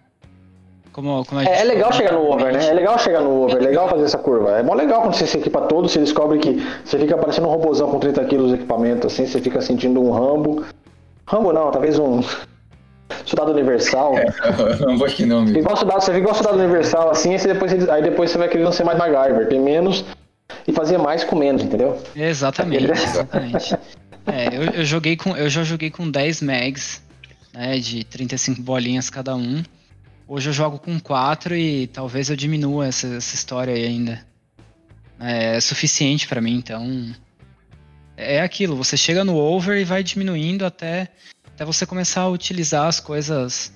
Como, 0.92 1.26
como 1.26 1.42
é, 1.42 1.62
é 1.62 1.64
legal 1.64 1.92
chegar 1.92 2.14
no 2.14 2.32
over, 2.32 2.54
né? 2.54 2.68
É 2.68 2.74
legal 2.74 3.00
chegar 3.00 3.22
no 3.22 3.44
over, 3.44 3.58
é 3.58 3.66
legal 3.66 3.90
fazer 3.90 4.04
essa 4.04 4.18
curva. 4.18 4.60
É 4.60 4.64
mó 4.64 4.76
legal 4.76 5.02
quando 5.02 5.16
você 5.16 5.26
se 5.26 5.40
equipa 5.40 5.62
todo, 5.62 5.90
você 5.90 6.00
descobre 6.00 6.38
que 6.38 6.64
você 6.86 7.00
fica 7.00 7.18
parecendo 7.18 7.48
um 7.48 7.52
robôzão 7.52 7.90
com 7.90 8.00
30 8.00 8.24
quilos 8.26 8.50
de 8.50 8.56
equipamento, 8.56 9.08
assim, 9.08 9.26
você 9.26 9.42
fica 9.42 9.60
sentindo 9.60 10.00
um 10.00 10.12
Rambo. 10.12 10.64
Rambo 11.26 11.52
não, 11.52 11.72
talvez 11.72 11.98
um 11.98 12.22
Soldado 13.26 13.52
Universal. 13.52 14.18
É, 14.18 14.26
não 14.86 14.98
vou 14.98 15.08
que 15.08 15.26
não, 15.26 15.48
igual 15.48 15.76
soldado, 15.76 16.02
Você 16.02 16.18
igual 16.18 16.36
Soldado 16.36 16.58
Universal, 16.58 17.10
assim, 17.12 17.36
e 17.36 17.38
depois, 17.38 17.90
aí 17.90 18.02
depois 18.02 18.32
você 18.32 18.38
vai 18.38 18.48
querer 18.50 18.64
não 18.64 18.72
ser 18.72 18.84
mais 18.84 18.98
MacGyver, 18.98 19.48
ter 19.48 19.60
menos 19.60 20.04
e 20.68 20.72
fazer 20.72 20.98
mais 20.98 21.24
com 21.24 21.36
menos, 21.36 21.64
entendeu? 21.64 22.02
Exatamente, 22.16 22.92
exatamente. 22.92 23.76
é, 24.28 24.48
eu, 24.56 24.64
eu, 24.64 24.86
joguei 24.86 25.16
com, 25.16 25.36
eu 25.36 25.50
já 25.50 25.64
joguei 25.64 25.90
com 25.90 26.10
10 26.10 26.42
mags, 26.42 27.02
né, 27.54 27.78
de 27.78 28.04
35 28.04 28.62
bolinhas 28.62 29.10
cada 29.10 29.36
um. 29.36 29.64
Hoje 30.28 30.50
eu 30.50 30.54
jogo 30.54 30.80
com 30.80 31.00
4 31.00 31.56
e 31.56 31.88
talvez 31.88 32.30
eu 32.30 32.36
diminua 32.36 32.88
essa, 32.88 33.08
essa 33.08 33.36
história 33.36 33.74
aí 33.74 33.86
ainda. 33.86 34.26
É, 35.20 35.58
é 35.58 35.62
suficiente 35.62 36.28
para 36.28 36.42
mim, 36.42 36.56
então. 36.56 37.14
É 38.16 38.42
aquilo, 38.42 38.76
você 38.76 38.96
chega 38.96 39.24
no 39.24 39.36
over 39.36 39.80
e 39.80 39.84
vai 39.84 40.04
diminuindo 40.04 40.66
até 40.66 41.10
até 41.56 41.66
você 41.66 41.86
começar 41.86 42.22
a 42.22 42.30
utilizar 42.30 42.88
as 42.88 43.00
coisas 43.00 43.72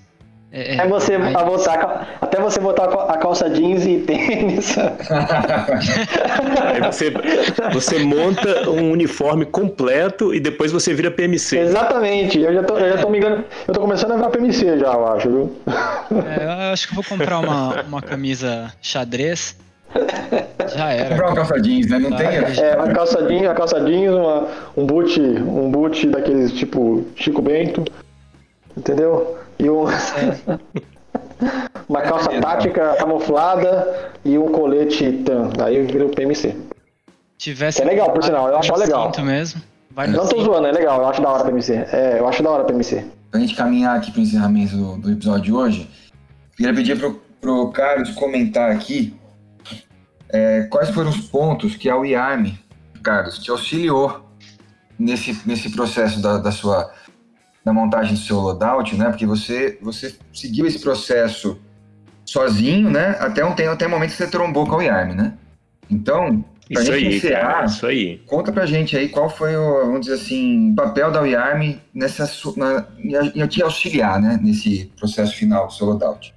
É, 0.52 0.78
é, 0.78 0.88
você 0.88 1.16
aí... 1.16 1.34
botar, 1.34 2.08
até 2.22 2.40
você 2.40 2.60
botar 2.60 2.86
a 2.86 3.18
calça 3.18 3.50
jeans 3.50 3.86
e 3.86 4.00
tênis. 4.00 4.76
aí 4.78 6.82
você, 6.82 7.12
você 7.74 8.00
monta 8.00 8.70
um 8.70 8.92
uniforme 8.92 9.46
completo 9.46 10.34
e 10.34 10.40
depois 10.40 10.72
você 10.72 10.94
vira 10.94 11.12
PMC. 11.12 11.58
Exatamente, 11.60 12.40
eu 12.40 12.54
já 12.54 12.64
tô, 12.64 12.78
eu 12.78 12.96
já 12.96 13.02
tô 13.02 13.10
me 13.10 13.18
engano, 13.18 13.44
eu 13.68 13.74
tô 13.74 13.82
começando 13.82 14.14
a 14.14 14.16
virar 14.16 14.30
PMC 14.30 14.80
já, 14.80 14.94
eu 14.94 15.08
acho, 15.08 15.30
viu? 15.30 15.56
É, 16.26 16.44
eu 16.46 16.74
acho 16.74 16.88
que 16.88 16.96
vou 16.96 17.04
comprar 17.04 17.40
uma, 17.40 17.82
uma 17.84 18.02
camisa 18.02 18.74
xadrez. 18.82 19.58
Já 20.76 20.92
era. 20.92 21.10
Comprar 21.10 21.28
uma 21.28 21.36
calça 21.36 21.62
jeans, 21.62 21.88
né? 21.88 22.00
Não 22.00 22.14
ah, 22.14 22.18
tem. 22.18 22.28
É, 22.64 22.76
uma 22.76 22.88
calça 22.94 23.24
jeans, 23.24 23.42
uma 23.44 23.54
calça 23.54 23.82
jeans 23.82 24.14
uma, 24.14 24.48
um 24.76 24.86
boot, 24.86 25.20
um 25.20 25.72
boot 25.72 26.08
daqueles 26.08 26.52
tipo 26.52 27.06
Chico 27.16 27.42
Bento. 27.42 27.84
Entendeu? 28.76 29.38
E 29.60 29.70
um... 29.70 29.90
É. 29.90 30.60
uma 31.88 32.02
calça 32.02 32.30
tática 32.42 32.96
camuflada 32.98 34.12
e 34.24 34.38
um 34.38 34.52
colete 34.52 35.12
TAM. 35.24 35.50
Aí 35.64 35.82
vira 35.84 36.06
o 36.06 36.10
PMC. 36.10 36.56
Tivesse 37.38 37.82
é 37.82 37.86
legal, 37.86 38.12
por 38.12 38.24
sinal, 38.24 38.48
eu 38.50 38.58
acho 38.58 38.76
legal. 38.76 39.12
mesmo. 39.24 39.62
Vai 39.92 40.08
não 40.08 40.28
tô 40.28 40.44
zoando, 40.44 40.68
é 40.68 40.72
legal, 40.72 41.02
eu 41.02 41.08
acho 41.08 41.22
da 41.22 41.30
hora 41.30 41.44
PMC. 41.44 41.74
É, 41.92 42.20
eu 42.20 42.28
acho 42.28 42.44
da 42.44 42.50
hora 42.50 42.64
PMC. 42.64 43.06
Pra 43.32 43.40
gente 43.40 43.56
caminhar 43.56 43.96
aqui 43.96 44.12
pro 44.12 44.22
encerramento 44.22 44.76
do, 44.76 44.98
do 44.98 45.12
episódio 45.12 45.44
de 45.44 45.54
hoje, 45.54 45.90
queria 46.56 46.74
pedir 46.74 47.00
pro, 47.00 47.22
pro 47.40 47.70
Carlos 47.70 48.12
comentar 48.12 48.72
aqui 48.72 49.16
é, 50.30 50.64
quais 50.64 50.90
foram 50.90 51.10
os 51.10 51.22
pontos 51.22 51.76
que 51.76 51.90
a 51.90 51.98
UIARM, 51.98 52.58
Carlos, 53.04 53.40
te 53.40 53.50
auxiliou 53.52 54.28
nesse, 54.98 55.40
nesse 55.46 55.70
processo 55.70 56.22
da, 56.22 56.38
da 56.38 56.52
sua 56.52 56.92
da 57.68 57.74
montagem 57.74 58.14
do 58.14 58.20
seu 58.20 58.40
loadout, 58.40 58.96
né? 58.96 59.10
Porque 59.10 59.26
você, 59.26 59.78
você 59.82 60.16
seguiu 60.32 60.66
esse 60.66 60.80
processo 60.80 61.60
sozinho, 62.26 62.90
né? 62.90 63.18
Até 63.20 63.44
um, 63.44 63.52
até 63.52 63.88
um 63.88 63.90
momento 63.90 64.12
que 64.12 64.16
você 64.16 64.28
trombou 64.28 64.66
com 64.66 64.80
a 64.80 64.84
IARM, 64.86 65.14
né? 65.14 65.34
Então, 65.90 66.46
pra 66.72 66.82
isso 66.82 66.94
gente 66.94 67.08
aí, 67.08 67.18
encerrar, 67.18 67.52
cara, 67.52 67.66
isso 67.66 67.86
aí. 67.86 68.18
conta 68.26 68.54
pra 68.54 68.66
gente 68.66 68.96
aí 68.96 69.10
qual 69.10 69.30
foi 69.30 69.58
o, 69.58 69.86
vamos 69.86 70.02
dizer 70.02 70.14
assim, 70.14 70.74
papel 70.76 71.12
da 71.12 71.22
UIARM 71.22 71.82
nessa, 71.94 72.30
na, 72.56 72.88
em 72.98 73.48
te 73.48 73.62
auxiliar, 73.62 74.22
né? 74.22 74.40
Nesse 74.42 74.90
processo 74.98 75.36
final 75.36 75.68
do 75.68 75.74
seu 75.74 75.88
loadout. 75.88 76.34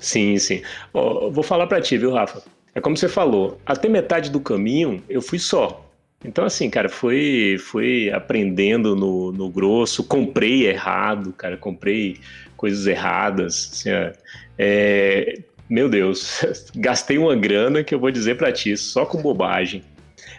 Sim, 0.00 0.38
sim. 0.38 0.62
Vou 0.92 1.42
falar 1.42 1.66
pra 1.66 1.82
ti, 1.82 1.98
viu, 1.98 2.14
Rafa? 2.14 2.42
É 2.76 2.80
como 2.80 2.94
você 2.94 3.08
falou, 3.08 3.58
até 3.64 3.88
metade 3.88 4.30
do 4.30 4.38
caminho 4.38 5.02
eu 5.08 5.22
fui 5.22 5.38
só. 5.38 5.82
Então, 6.22 6.44
assim, 6.44 6.68
cara, 6.68 6.90
foi, 6.90 7.56
foi 7.58 8.10
aprendendo 8.10 8.94
no, 8.94 9.32
no 9.32 9.48
grosso, 9.48 10.04
comprei 10.04 10.68
errado, 10.68 11.32
cara, 11.32 11.56
comprei 11.56 12.18
coisas 12.54 12.86
erradas. 12.86 13.70
Assim, 13.72 14.12
é, 14.58 15.38
meu 15.70 15.88
Deus, 15.88 16.44
gastei 16.76 17.16
uma 17.16 17.34
grana 17.34 17.82
que 17.82 17.94
eu 17.94 17.98
vou 17.98 18.10
dizer 18.10 18.36
para 18.36 18.52
ti, 18.52 18.76
só 18.76 19.06
com 19.06 19.22
bobagem. 19.22 19.82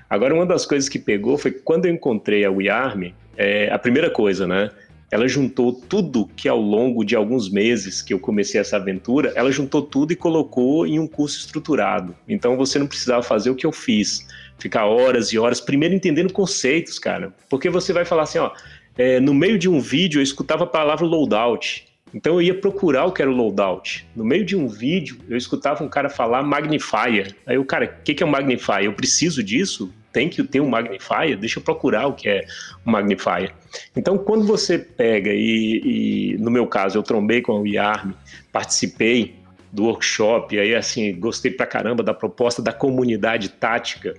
Agora, 0.07 0.35
uma 0.35 0.45
das 0.45 0.63
coisas 0.63 0.87
que 0.87 0.99
pegou 0.99 1.39
foi 1.39 1.49
quando 1.49 1.87
eu 1.87 1.91
encontrei 1.91 2.45
a 2.45 2.51
WeArm, 2.51 3.13
é, 3.35 3.67
a 3.71 3.79
primeira 3.79 4.11
coisa, 4.11 4.45
né? 4.45 4.69
Ela 5.09 5.27
juntou 5.27 5.71
tudo 5.71 6.29
que 6.35 6.49
ao 6.49 6.59
longo 6.59 7.03
de 7.03 7.15
alguns 7.15 7.49
meses 7.49 8.01
que 8.01 8.13
eu 8.13 8.19
comecei 8.19 8.59
essa 8.59 8.75
aventura, 8.75 9.31
ela 9.35 9.51
juntou 9.51 9.81
tudo 9.81 10.11
e 10.11 10.15
colocou 10.15 10.85
em 10.85 10.99
um 10.99 11.07
curso 11.07 11.39
estruturado. 11.39 12.15
Então 12.27 12.57
você 12.57 12.77
não 12.77 12.87
precisava 12.87 13.23
fazer 13.23 13.49
o 13.49 13.55
que 13.55 13.65
eu 13.65 13.71
fiz 13.71 14.27
ficar 14.57 14.85
horas 14.85 15.31
e 15.31 15.39
horas, 15.39 15.61
primeiro 15.61 15.95
entendendo 15.95 16.33
conceitos, 16.33 16.99
cara. 16.99 17.33
Porque 17.49 17.69
você 17.69 17.93
vai 17.93 18.05
falar 18.05 18.23
assim, 18.23 18.39
ó, 18.39 18.51
é, 18.97 19.19
no 19.19 19.33
meio 19.33 19.57
de 19.57 19.69
um 19.69 19.79
vídeo 19.79 20.19
eu 20.19 20.23
escutava 20.23 20.63
a 20.63 20.67
palavra 20.67 21.05
loadout. 21.05 21.85
Então 22.13 22.35
eu 22.35 22.41
ia 22.41 22.55
procurar 22.55 23.05
o 23.05 23.11
que 23.11 23.21
era 23.21 23.29
o 23.29 23.35
loadout. 23.35 24.05
No 24.15 24.25
meio 24.25 24.43
de 24.43 24.55
um 24.55 24.67
vídeo 24.67 25.19
eu 25.29 25.37
escutava 25.37 25.83
um 25.83 25.89
cara 25.89 26.09
falar 26.09 26.41
magnifier. 26.43 27.35
Aí 27.45 27.57
o 27.57 27.65
cara, 27.65 27.97
o 27.99 28.03
que, 28.03 28.13
que 28.13 28.23
é 28.23 28.25
um 28.25 28.29
magnifier? 28.29 28.85
Eu 28.85 28.93
preciso 28.93 29.43
disso? 29.43 29.93
Tem 30.17 30.27
que 30.27 30.41
ter 30.41 30.59
um 30.59 30.67
magnifier? 30.67 31.37
Deixa 31.37 31.59
eu 31.59 31.63
procurar 31.63 32.07
o 32.07 32.13
que 32.13 32.27
é 32.27 32.43
um 32.83 32.89
magnifier. 32.89 33.53
Então 33.95 34.17
quando 34.17 34.47
você 34.47 34.79
pega 34.79 35.29
e, 35.31 36.33
e 36.33 36.37
no 36.39 36.49
meu 36.49 36.65
caso 36.65 36.97
eu 36.97 37.03
trombei 37.03 37.39
com 37.39 37.61
o 37.61 37.67
IARM, 37.67 38.15
participei 38.51 39.35
do 39.71 39.83
workshop, 39.83 40.57
aí 40.57 40.73
assim, 40.73 41.13
gostei 41.19 41.51
pra 41.51 41.67
caramba 41.67 42.01
da 42.01 42.15
proposta 42.15 42.63
da 42.63 42.73
comunidade 42.73 43.49
tática. 43.49 44.15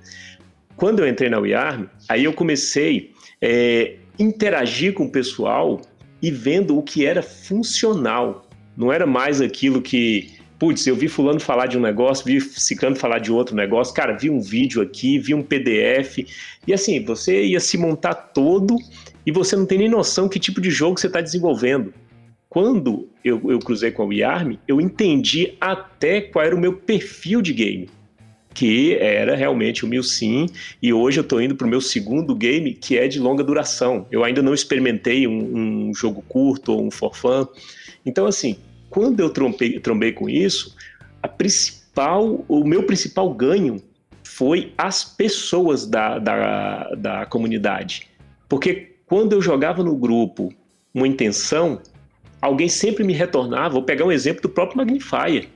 Quando 0.76 1.00
eu 1.00 1.08
entrei 1.08 1.28
na 1.28 1.40
WeArm, 1.40 1.86
aí 2.08 2.22
eu 2.22 2.32
comecei 2.32 3.10
a 3.42 3.46
é, 3.46 3.96
interagir 4.20 4.94
com 4.94 5.06
o 5.06 5.10
pessoal 5.10 5.80
e 6.22 6.30
vendo 6.30 6.78
o 6.78 6.82
que 6.84 7.04
era 7.04 7.24
funcional. 7.24 8.48
Não 8.76 8.92
era 8.92 9.04
mais 9.04 9.40
aquilo 9.40 9.82
que, 9.82 10.37
putz, 10.58 10.86
eu 10.86 10.96
vi 10.96 11.08
fulano 11.08 11.38
falar 11.38 11.66
de 11.66 11.78
um 11.78 11.80
negócio, 11.80 12.24
vi 12.24 12.40
ciclano 12.40 12.96
falar 12.96 13.18
de 13.18 13.30
outro 13.30 13.54
negócio, 13.54 13.94
cara, 13.94 14.16
vi 14.16 14.28
um 14.28 14.40
vídeo 14.40 14.82
aqui, 14.82 15.18
vi 15.18 15.34
um 15.34 15.42
PDF, 15.42 16.18
e 16.66 16.72
assim, 16.72 17.02
você 17.04 17.44
ia 17.44 17.60
se 17.60 17.78
montar 17.78 18.14
todo 18.14 18.76
e 19.24 19.30
você 19.30 19.54
não 19.54 19.66
tem 19.66 19.78
nem 19.78 19.88
noção 19.88 20.28
que 20.28 20.38
tipo 20.38 20.60
de 20.60 20.70
jogo 20.70 20.98
você 20.98 21.06
está 21.06 21.20
desenvolvendo. 21.20 21.94
Quando 22.48 23.08
eu, 23.22 23.40
eu 23.50 23.58
cruzei 23.58 23.90
com 23.90 24.02
a 24.02 24.06
WeArm, 24.06 24.56
eu 24.66 24.80
entendi 24.80 25.54
até 25.60 26.20
qual 26.20 26.44
era 26.44 26.56
o 26.56 26.58
meu 26.58 26.72
perfil 26.72 27.42
de 27.42 27.52
game 27.52 27.88
que 28.58 28.96
era 28.96 29.36
realmente 29.36 29.84
o 29.84 29.88
Milsim, 29.88 30.46
e 30.82 30.92
hoje 30.92 31.20
eu 31.20 31.22
estou 31.22 31.40
indo 31.40 31.54
para 31.54 31.64
o 31.64 31.70
meu 31.70 31.80
segundo 31.80 32.34
game, 32.34 32.74
que 32.74 32.98
é 32.98 33.06
de 33.06 33.20
longa 33.20 33.44
duração. 33.44 34.04
Eu 34.10 34.24
ainda 34.24 34.42
não 34.42 34.52
experimentei 34.52 35.28
um, 35.28 35.88
um 35.88 35.94
jogo 35.94 36.24
curto 36.28 36.72
ou 36.72 36.84
um 36.84 36.90
for 36.90 37.14
fun. 37.14 37.46
Então, 38.04 38.26
assim, 38.26 38.56
quando 38.90 39.20
eu 39.20 39.30
trombei, 39.30 39.78
trombei 39.80 40.12
com 40.12 40.28
isso, 40.28 40.76
a 41.22 41.28
principal, 41.28 42.44
o 42.48 42.64
meu 42.64 42.82
principal 42.84 43.32
ganho 43.32 43.82
foi 44.24 44.72
as 44.76 45.04
pessoas 45.04 45.86
da, 45.86 46.18
da, 46.18 46.94
da 46.94 47.26
comunidade. 47.26 48.08
Porque 48.48 48.96
quando 49.06 49.32
eu 49.32 49.42
jogava 49.42 49.82
no 49.82 49.96
grupo 49.96 50.52
uma 50.94 51.08
intenção, 51.08 51.80
alguém 52.40 52.68
sempre 52.68 53.04
me 53.04 53.12
retornava. 53.12 53.74
Vou 53.74 53.82
pegar 53.82 54.04
um 54.04 54.12
exemplo 54.12 54.42
do 54.42 54.48
próprio 54.48 54.78
Magnifier. 54.78 55.48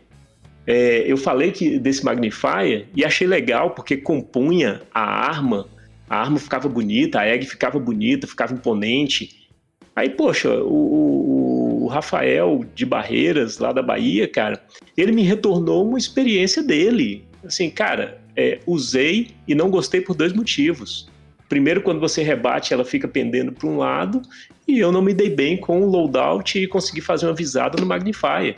É, 0.67 1.05
eu 1.07 1.17
falei 1.17 1.51
que 1.51 1.79
desse 1.79 2.05
Magnifier 2.05 2.87
e 2.95 3.05
achei 3.05 3.27
legal 3.27 3.71
porque 3.71 3.97
compunha 3.97 4.83
a 4.95 5.03
arma, 5.03 5.67
a 6.09 6.17
arma 6.19 6.39
ficava 6.39 6.69
bonita, 6.69 7.21
a 7.21 7.27
egg 7.27 7.47
ficava 7.47 7.79
bonita, 7.79 8.27
ficava 8.27 8.55
imponente. 8.55 9.49
Aí, 9.95 10.11
poxa, 10.11 10.51
o, 10.63 10.75
o, 10.75 11.52
Rafael 11.93 12.65
de 12.75 12.85
Barreiras, 12.85 13.59
lá 13.59 13.73
da 13.73 13.83
Bahia, 13.83 14.27
cara, 14.27 14.63
ele 14.97 15.13
me 15.13 15.23
retornou 15.23 15.87
uma 15.89 15.99
experiência 15.99 16.63
dele. 16.63 17.25
Assim, 17.45 17.71
cara, 17.71 18.21
é, 18.37 18.59
usei 18.67 19.29
e 19.47 19.55
não 19.55 19.71
gostei 19.71 20.01
por 20.01 20.17
dois 20.17 20.33
motivos. 20.33 21.09
Primeiro, 21.49 21.83
quando 21.83 22.01
você 22.01 22.23
rebate, 22.23 22.73
ela 22.73 22.85
fica 22.85 23.07
pendendo 23.07 23.53
para 23.53 23.69
um 23.69 23.77
lado, 23.77 24.23
e 24.67 24.79
eu 24.79 24.91
não 24.91 25.03
me 25.03 25.13
dei 25.13 25.29
bem 25.29 25.57
com 25.57 25.83
o 25.83 25.87
loadout 25.87 26.59
e 26.59 26.67
consegui 26.67 27.01
fazer 27.01 27.27
uma 27.27 27.35
visada 27.35 27.79
no 27.79 27.87
Magnifier. 27.87 28.57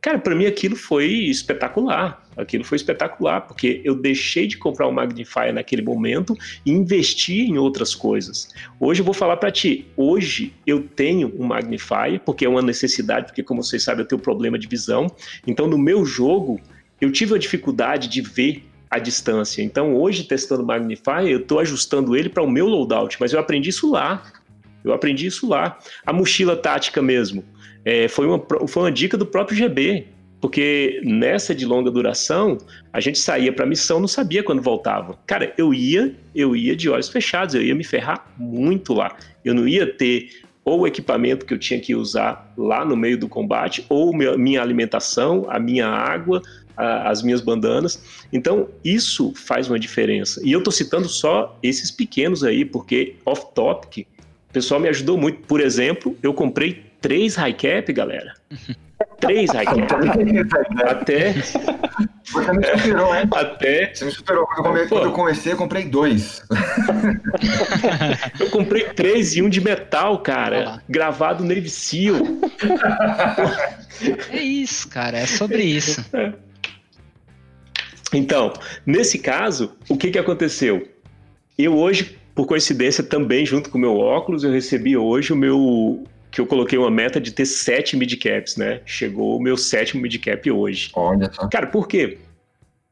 Cara, 0.00 0.18
para 0.18 0.34
mim 0.34 0.46
aquilo 0.46 0.76
foi 0.76 1.06
espetacular. 1.06 2.23
Aquilo 2.36 2.64
foi 2.64 2.76
espetacular, 2.76 3.42
porque 3.42 3.80
eu 3.84 3.94
deixei 3.94 4.46
de 4.46 4.56
comprar 4.56 4.86
o 4.86 4.92
Magnifier 4.92 5.52
naquele 5.52 5.82
momento 5.82 6.36
e 6.64 6.70
investi 6.70 7.42
em 7.42 7.58
outras 7.58 7.94
coisas. 7.94 8.48
Hoje 8.80 9.00
eu 9.00 9.04
vou 9.04 9.14
falar 9.14 9.36
para 9.36 9.50
ti, 9.50 9.86
hoje 9.96 10.52
eu 10.66 10.82
tenho 10.82 11.32
um 11.38 11.44
Magnifier, 11.46 12.20
porque 12.24 12.44
é 12.44 12.48
uma 12.48 12.62
necessidade, 12.62 13.26
porque 13.26 13.42
como 13.42 13.62
vocês 13.62 13.82
sabem, 13.82 14.02
eu 14.02 14.08
tenho 14.08 14.20
problema 14.20 14.58
de 14.58 14.66
visão. 14.66 15.06
Então 15.46 15.66
no 15.66 15.78
meu 15.78 16.04
jogo, 16.04 16.60
eu 17.00 17.10
tive 17.12 17.34
a 17.34 17.38
dificuldade 17.38 18.08
de 18.08 18.20
ver 18.20 18.64
a 18.90 18.98
distância. 18.98 19.60
Então, 19.62 19.96
hoje, 19.96 20.22
testando 20.24 20.62
o 20.62 20.66
Magnify, 20.66 21.28
eu 21.28 21.40
estou 21.40 21.58
ajustando 21.58 22.14
ele 22.16 22.28
para 22.28 22.42
o 22.42 22.48
meu 22.48 22.66
loadout, 22.66 23.16
mas 23.18 23.32
eu 23.32 23.40
aprendi 23.40 23.70
isso 23.70 23.90
lá. 23.90 24.22
Eu 24.84 24.92
aprendi 24.92 25.26
isso 25.26 25.48
lá. 25.48 25.78
A 26.06 26.12
mochila 26.12 26.56
tática 26.56 27.02
mesmo. 27.02 27.44
É, 27.84 28.06
foi, 28.08 28.26
uma, 28.26 28.42
foi 28.68 28.82
uma 28.84 28.92
dica 28.92 29.16
do 29.16 29.26
próprio 29.26 29.56
GB, 29.56 30.06
porque 30.44 31.00
nessa 31.02 31.54
de 31.54 31.64
longa 31.64 31.90
duração, 31.90 32.58
a 32.92 33.00
gente 33.00 33.18
saía 33.18 33.50
para 33.50 33.64
missão, 33.64 33.98
não 33.98 34.06
sabia 34.06 34.42
quando 34.42 34.60
voltava. 34.60 35.18
Cara, 35.26 35.54
eu 35.56 35.72
ia, 35.72 36.14
eu 36.34 36.54
ia 36.54 36.76
de 36.76 36.90
olhos 36.90 37.08
fechados, 37.08 37.54
eu 37.54 37.62
ia 37.62 37.74
me 37.74 37.82
ferrar 37.82 38.30
muito 38.36 38.92
lá. 38.92 39.16
Eu 39.42 39.54
não 39.54 39.66
ia 39.66 39.90
ter 39.90 40.28
ou 40.62 40.80
o 40.80 40.86
equipamento 40.86 41.46
que 41.46 41.54
eu 41.54 41.58
tinha 41.58 41.80
que 41.80 41.94
usar 41.94 42.52
lá 42.58 42.84
no 42.84 42.94
meio 42.94 43.16
do 43.16 43.26
combate, 43.26 43.86
ou 43.88 44.12
minha 44.14 44.60
alimentação, 44.60 45.46
a 45.48 45.58
minha 45.58 45.86
água, 45.86 46.42
a, 46.76 47.08
as 47.08 47.22
minhas 47.22 47.40
bandanas. 47.40 48.26
Então, 48.30 48.68
isso 48.84 49.32
faz 49.34 49.70
uma 49.70 49.78
diferença. 49.78 50.42
E 50.44 50.52
eu 50.52 50.58
estou 50.58 50.74
citando 50.74 51.08
só 51.08 51.58
esses 51.62 51.90
pequenos 51.90 52.44
aí, 52.44 52.66
porque 52.66 53.16
off-topic, 53.24 54.06
o 54.50 54.52
pessoal 54.52 54.78
me 54.78 54.90
ajudou 54.90 55.16
muito. 55.16 55.38
Por 55.46 55.62
exemplo, 55.62 56.14
eu 56.22 56.34
comprei 56.34 56.84
três 57.00 57.34
high 57.34 57.54
cap, 57.54 57.90
galera. 57.94 58.34
Três 59.20 59.50
cap. 59.52 59.80
até, 60.84 61.32
Você 61.32 62.52
me 62.52 62.64
superou, 62.64 63.14
hein? 63.14 63.28
Até. 63.32 63.94
Você 63.94 64.04
me 64.04 64.10
superou. 64.10 64.46
Quando 64.46 64.58
eu, 64.58 64.62
come... 64.72 64.88
Quando 64.88 65.04
eu 65.04 65.12
comecei, 65.12 65.52
eu 65.52 65.56
comprei 65.56 65.84
dois. 65.84 66.42
eu 68.40 68.50
comprei 68.50 68.84
três 68.90 69.36
e 69.36 69.42
um 69.42 69.48
de 69.48 69.60
metal, 69.60 70.18
cara. 70.18 70.60
Olá. 70.60 70.82
Gravado 70.88 71.44
Navy 71.44 71.70
Seal. 71.70 72.16
é 74.30 74.42
isso, 74.42 74.88
cara. 74.88 75.18
É 75.18 75.26
sobre 75.26 75.62
isso. 75.62 76.04
Então, 78.16 78.52
nesse 78.86 79.18
caso, 79.18 79.72
o 79.88 79.96
que, 79.96 80.10
que 80.10 80.18
aconteceu? 80.18 80.86
Eu 81.58 81.76
hoje, 81.76 82.16
por 82.32 82.46
coincidência, 82.46 83.02
também 83.02 83.44
junto 83.44 83.68
com 83.68 83.76
o 83.76 83.80
meu 83.80 83.96
óculos, 83.96 84.44
eu 84.44 84.52
recebi 84.52 84.96
hoje 84.96 85.32
o 85.32 85.36
meu 85.36 86.04
que 86.34 86.40
eu 86.40 86.46
coloquei 86.46 86.76
uma 86.76 86.90
meta 86.90 87.20
de 87.20 87.30
ter 87.30 87.46
sete 87.46 87.96
midcaps, 87.96 88.56
né? 88.56 88.80
Chegou 88.84 89.36
o 89.36 89.40
meu 89.40 89.56
sétimo 89.56 90.02
midcap 90.02 90.50
hoje. 90.50 90.90
Olha 90.94 91.32
só. 91.32 91.46
Cara, 91.46 91.68
por 91.68 91.86
quê? 91.86 92.18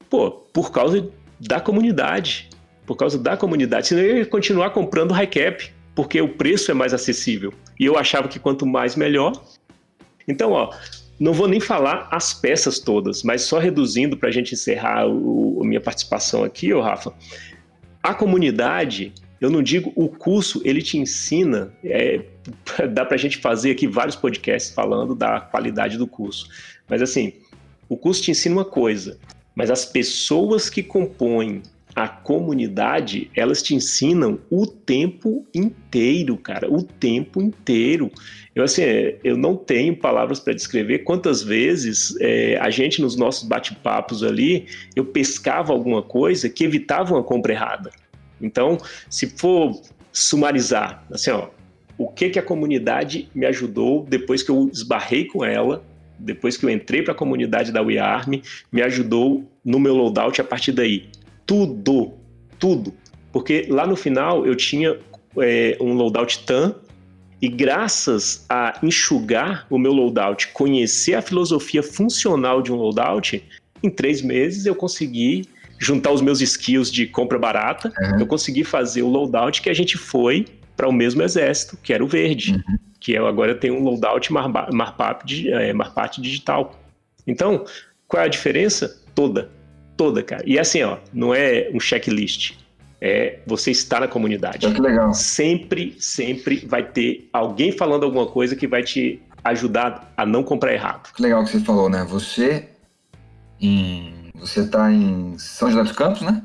Pô, 0.08 0.30
por 0.30 0.70
causa 0.70 1.10
da 1.40 1.60
comunidade. 1.60 2.48
Por 2.86 2.94
causa 2.94 3.18
da 3.18 3.36
comunidade. 3.36 3.88
Senão 3.88 4.00
eu 4.00 4.18
ia 4.18 4.26
continuar 4.26 4.70
comprando 4.70 5.10
high 5.10 5.26
cap, 5.26 5.72
porque 5.92 6.20
o 6.20 6.28
preço 6.28 6.70
é 6.70 6.74
mais 6.74 6.94
acessível. 6.94 7.52
E 7.80 7.84
eu 7.84 7.98
achava 7.98 8.28
que 8.28 8.38
quanto 8.38 8.64
mais 8.64 8.94
melhor. 8.94 9.32
Então, 10.28 10.52
ó, 10.52 10.72
não 11.18 11.32
vou 11.32 11.48
nem 11.48 11.58
falar 11.58 12.06
as 12.12 12.32
peças 12.32 12.78
todas, 12.78 13.24
mas 13.24 13.42
só 13.42 13.58
reduzindo 13.58 14.16
para 14.16 14.28
a 14.28 14.32
gente 14.32 14.54
encerrar 14.54 15.08
o, 15.08 15.60
a 15.60 15.66
minha 15.66 15.80
participação 15.80 16.44
aqui, 16.44 16.72
ô 16.72 16.80
Rafa. 16.80 17.12
A 18.00 18.14
comunidade 18.14 19.12
eu 19.42 19.50
não 19.50 19.60
digo 19.60 19.92
o 19.96 20.08
curso, 20.08 20.62
ele 20.64 20.80
te 20.80 20.96
ensina, 20.96 21.74
é, 21.84 22.20
dá 22.94 23.04
para 23.04 23.16
a 23.16 23.18
gente 23.18 23.38
fazer 23.38 23.72
aqui 23.72 23.88
vários 23.88 24.14
podcasts 24.14 24.72
falando 24.72 25.16
da 25.16 25.40
qualidade 25.40 25.98
do 25.98 26.06
curso. 26.06 26.48
Mas 26.88 27.02
assim, 27.02 27.32
o 27.88 27.96
curso 27.96 28.22
te 28.22 28.30
ensina 28.30 28.54
uma 28.54 28.64
coisa, 28.64 29.18
mas 29.52 29.68
as 29.68 29.84
pessoas 29.84 30.70
que 30.70 30.80
compõem 30.80 31.60
a 31.92 32.06
comunidade, 32.06 33.30
elas 33.36 33.60
te 33.62 33.74
ensinam 33.74 34.38
o 34.48 34.64
tempo 34.64 35.44
inteiro, 35.52 36.36
cara, 36.36 36.72
o 36.72 36.84
tempo 36.84 37.42
inteiro. 37.42 38.12
Eu 38.54 38.62
assim, 38.62 38.82
eu 39.24 39.36
não 39.36 39.56
tenho 39.56 39.96
palavras 39.96 40.38
para 40.38 40.54
descrever 40.54 41.00
quantas 41.00 41.42
vezes 41.42 42.16
é, 42.20 42.56
a 42.60 42.70
gente 42.70 43.02
nos 43.02 43.16
nossos 43.16 43.46
bate-papos 43.46 44.22
ali, 44.22 44.68
eu 44.94 45.04
pescava 45.04 45.72
alguma 45.72 46.00
coisa 46.00 46.48
que 46.48 46.62
evitava 46.62 47.12
uma 47.12 47.24
compra 47.24 47.52
errada. 47.52 47.90
Então, 48.42 48.78
se 49.08 49.28
for 49.28 49.80
sumarizar, 50.12 51.04
assim, 51.10 51.30
ó, 51.30 51.48
o 51.96 52.08
que 52.08 52.30
que 52.30 52.38
a 52.38 52.42
comunidade 52.42 53.28
me 53.34 53.46
ajudou 53.46 54.04
depois 54.08 54.42
que 54.42 54.50
eu 54.50 54.68
esbarrei 54.72 55.26
com 55.26 55.44
ela, 55.44 55.84
depois 56.18 56.56
que 56.56 56.66
eu 56.66 56.70
entrei 56.70 57.02
para 57.02 57.12
a 57.12 57.16
comunidade 57.16 57.72
da 57.72 57.82
WeArm, 57.82 58.42
me 58.70 58.82
ajudou 58.82 59.44
no 59.64 59.78
meu 59.78 59.94
loadout 59.94 60.40
a 60.40 60.44
partir 60.44 60.72
daí. 60.72 61.08
Tudo, 61.46 62.12
tudo. 62.58 62.94
Porque 63.32 63.66
lá 63.68 63.86
no 63.86 63.96
final 63.96 64.46
eu 64.46 64.54
tinha 64.54 64.98
é, 65.38 65.76
um 65.80 65.94
loadout 65.94 66.44
TAM 66.44 66.74
e 67.40 67.48
graças 67.48 68.44
a 68.48 68.78
enxugar 68.82 69.66
o 69.68 69.78
meu 69.78 69.92
loadout, 69.92 70.48
conhecer 70.48 71.14
a 71.14 71.22
filosofia 71.22 71.82
funcional 71.82 72.62
de 72.62 72.72
um 72.72 72.76
loadout, 72.76 73.42
em 73.82 73.90
três 73.90 74.22
meses 74.22 74.64
eu 74.64 74.74
consegui 74.74 75.48
juntar 75.82 76.12
os 76.12 76.20
meus 76.20 76.40
skills 76.40 76.90
de 76.90 77.06
compra 77.06 77.38
barata, 77.38 77.92
uhum. 78.00 78.20
eu 78.20 78.26
consegui 78.26 78.62
fazer 78.62 79.02
o 79.02 79.08
loadout 79.08 79.60
que 79.60 79.68
a 79.68 79.74
gente 79.74 79.98
foi 79.98 80.46
para 80.76 80.88
o 80.88 80.92
mesmo 80.92 81.22
exército, 81.22 81.76
que 81.82 81.92
era 81.92 82.04
o 82.04 82.06
verde, 82.06 82.52
uhum. 82.52 82.78
que 83.00 83.12
eu 83.12 83.26
agora 83.26 83.54
tenho 83.54 83.74
um 83.74 83.82
loadout 83.82 84.32
Marpap, 84.32 85.48
é, 85.48 85.72
Marpat 85.72 86.20
digital. 86.20 86.78
Então, 87.26 87.64
qual 88.06 88.22
é 88.22 88.26
a 88.26 88.28
diferença? 88.28 89.02
Toda, 89.12 89.50
toda, 89.96 90.22
cara. 90.22 90.44
E 90.46 90.56
assim, 90.56 90.82
ó, 90.82 90.98
não 91.12 91.34
é 91.34 91.68
um 91.74 91.80
checklist. 91.80 92.54
É 93.00 93.40
você 93.44 93.72
estar 93.72 93.98
na 93.98 94.06
comunidade. 94.06 94.72
Que 94.72 94.80
legal. 94.80 95.12
Sempre, 95.12 95.96
sempre 95.98 96.64
vai 96.64 96.84
ter 96.84 97.28
alguém 97.32 97.72
falando 97.72 98.04
alguma 98.04 98.26
coisa 98.26 98.54
que 98.54 98.68
vai 98.68 98.84
te 98.84 99.20
ajudar 99.42 100.12
a 100.16 100.24
não 100.24 100.44
comprar 100.44 100.72
errado. 100.72 101.12
Que 101.12 101.20
legal 101.20 101.42
que 101.42 101.50
você 101.50 101.58
falou, 101.58 101.90
né? 101.90 102.06
Você 102.08 102.68
em 103.60 104.21
você 104.42 104.60
está 104.60 104.90
em 104.90 105.38
São 105.38 105.70
José 105.70 105.82
dos 105.82 105.92
Campos, 105.92 106.22
né? 106.22 106.42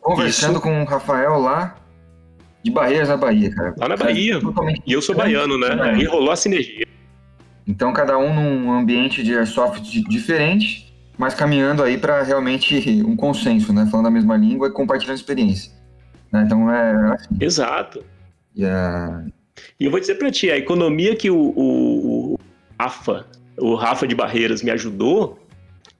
Conversando 0.00 0.54
Isso. 0.54 0.62
com 0.62 0.82
o 0.82 0.86
Rafael 0.86 1.38
lá 1.38 1.76
de 2.64 2.70
Barreiras 2.70 3.08
na 3.08 3.16
Bahia, 3.16 3.54
cara. 3.54 3.74
Lá 3.76 3.88
na 3.88 3.96
Bahia. 3.96 4.36
É 4.36 4.74
e 4.86 4.92
eu 4.92 5.02
sou 5.02 5.14
baiano, 5.14 5.58
né? 5.58 5.98
E 5.98 6.04
rolou 6.04 6.30
a 6.30 6.36
sinergia. 6.36 6.86
Então, 7.66 7.92
cada 7.92 8.18
um 8.18 8.34
num 8.34 8.72
ambiente 8.72 9.22
de 9.22 9.36
airsoft 9.36 10.02
diferente, 10.08 10.92
mas 11.16 11.34
caminhando 11.34 11.82
aí 11.82 11.98
para 11.98 12.22
realmente 12.22 13.02
um 13.06 13.14
consenso, 13.14 13.72
né? 13.72 13.86
Falando 13.90 14.06
a 14.06 14.10
mesma 14.10 14.36
língua 14.36 14.68
e 14.68 14.72
compartilhando 14.72 15.16
experiência. 15.16 15.70
Né? 16.32 16.42
Então, 16.46 16.70
é 16.70 17.14
assim. 17.14 17.36
Exato. 17.40 18.02
Yeah. 18.56 19.26
E 19.78 19.84
eu 19.84 19.90
vou 19.90 20.00
dizer 20.00 20.16
para 20.16 20.30
ti, 20.30 20.50
a 20.50 20.56
economia 20.56 21.14
que 21.14 21.30
o, 21.30 21.38
o, 21.38 22.34
o 22.34 22.38
Rafa, 22.80 23.26
o 23.58 23.74
Rafa 23.74 24.06
de 24.06 24.14
Barreiras 24.14 24.62
me 24.62 24.70
ajudou, 24.70 25.38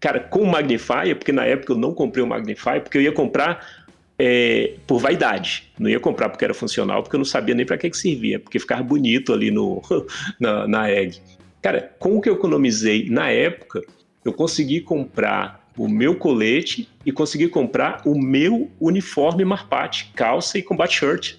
Cara, 0.00 0.18
com 0.18 0.40
o 0.40 0.46
Magnifier, 0.46 1.14
porque 1.14 1.30
na 1.30 1.44
época 1.44 1.74
eu 1.74 1.76
não 1.76 1.92
comprei 1.92 2.24
o 2.24 2.26
Magnifier, 2.26 2.82
porque 2.82 2.96
eu 2.96 3.02
ia 3.02 3.12
comprar 3.12 3.84
é, 4.18 4.74
por 4.86 4.98
vaidade. 4.98 5.70
Não 5.78 5.88
ia 5.88 6.00
comprar 6.00 6.30
porque 6.30 6.44
era 6.44 6.54
funcional, 6.54 7.02
porque 7.02 7.16
eu 7.16 7.18
não 7.18 7.24
sabia 7.24 7.54
nem 7.54 7.66
para 7.66 7.76
que, 7.76 7.90
que 7.90 7.96
servia, 7.96 8.38
porque 8.40 8.58
ficava 8.58 8.82
bonito 8.82 9.32
ali 9.32 9.50
no, 9.50 9.82
na, 10.40 10.66
na 10.66 10.90
egg. 10.90 11.20
Cara, 11.62 11.94
com 11.98 12.16
o 12.16 12.20
que 12.20 12.30
eu 12.30 12.34
economizei 12.34 13.08
na 13.10 13.30
época, 13.30 13.82
eu 14.24 14.32
consegui 14.32 14.80
comprar 14.80 15.70
o 15.76 15.88
meu 15.88 16.14
colete 16.14 16.88
e 17.04 17.12
consegui 17.12 17.48
comprar 17.48 18.02
o 18.04 18.18
meu 18.18 18.70
uniforme 18.80 19.44
Marpat, 19.44 20.10
calça 20.14 20.58
e 20.58 20.62
combat 20.62 20.92
shirt. 20.92 21.36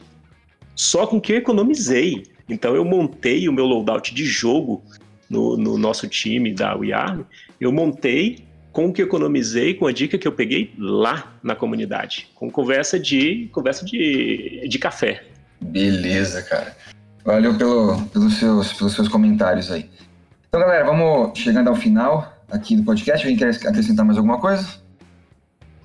Só 0.76 1.06
com 1.06 1.18
o 1.18 1.22
que 1.22 1.34
eu 1.34 1.38
economizei. 1.38 2.24
Então 2.50 2.76
eu 2.76 2.84
montei 2.84 3.48
o 3.48 3.54
meu 3.54 3.66
loadout 3.66 4.14
de 4.14 4.26
jogo 4.26 4.84
no, 5.30 5.56
no 5.58 5.78
nosso 5.78 6.08
time 6.08 6.54
da 6.54 6.76
WeArm. 6.76 7.24
Eu 7.60 7.72
montei 7.72 8.44
com 8.72 8.88
o 8.88 8.94
que 8.94 9.02
economizei, 9.02 9.74
com 9.74 9.86
a 9.86 9.92
dica 9.92 10.18
que 10.18 10.28
eu 10.28 10.32
peguei 10.32 10.74
lá 10.78 11.34
na 11.44 11.56
comunidade, 11.56 12.30
com 12.36 12.50
conversa 12.50 13.00
de 13.00 13.50
conversa 13.52 13.86
de, 13.86 14.66
de 14.68 14.80
café. 14.80 15.24
Beleza, 15.60 16.42
cara. 16.42 16.76
Valeu 17.24 17.56
pelo, 17.56 18.02
pelos, 18.08 18.38
seus, 18.38 18.74
pelos 18.74 18.94
seus 18.94 19.08
comentários 19.08 19.72
aí. 19.72 19.90
Então, 20.48 20.60
galera, 20.60 20.86
vamos 20.86 21.38
chegando 21.38 21.68
ao 21.68 21.76
final 21.76 22.44
aqui 22.50 22.76
do 22.76 22.84
podcast. 22.84 23.26
Alguém 23.26 23.38
quer 23.38 23.50
acrescentar 23.68 24.06
mais 24.06 24.18
alguma 24.18 24.40
coisa? 24.40 24.68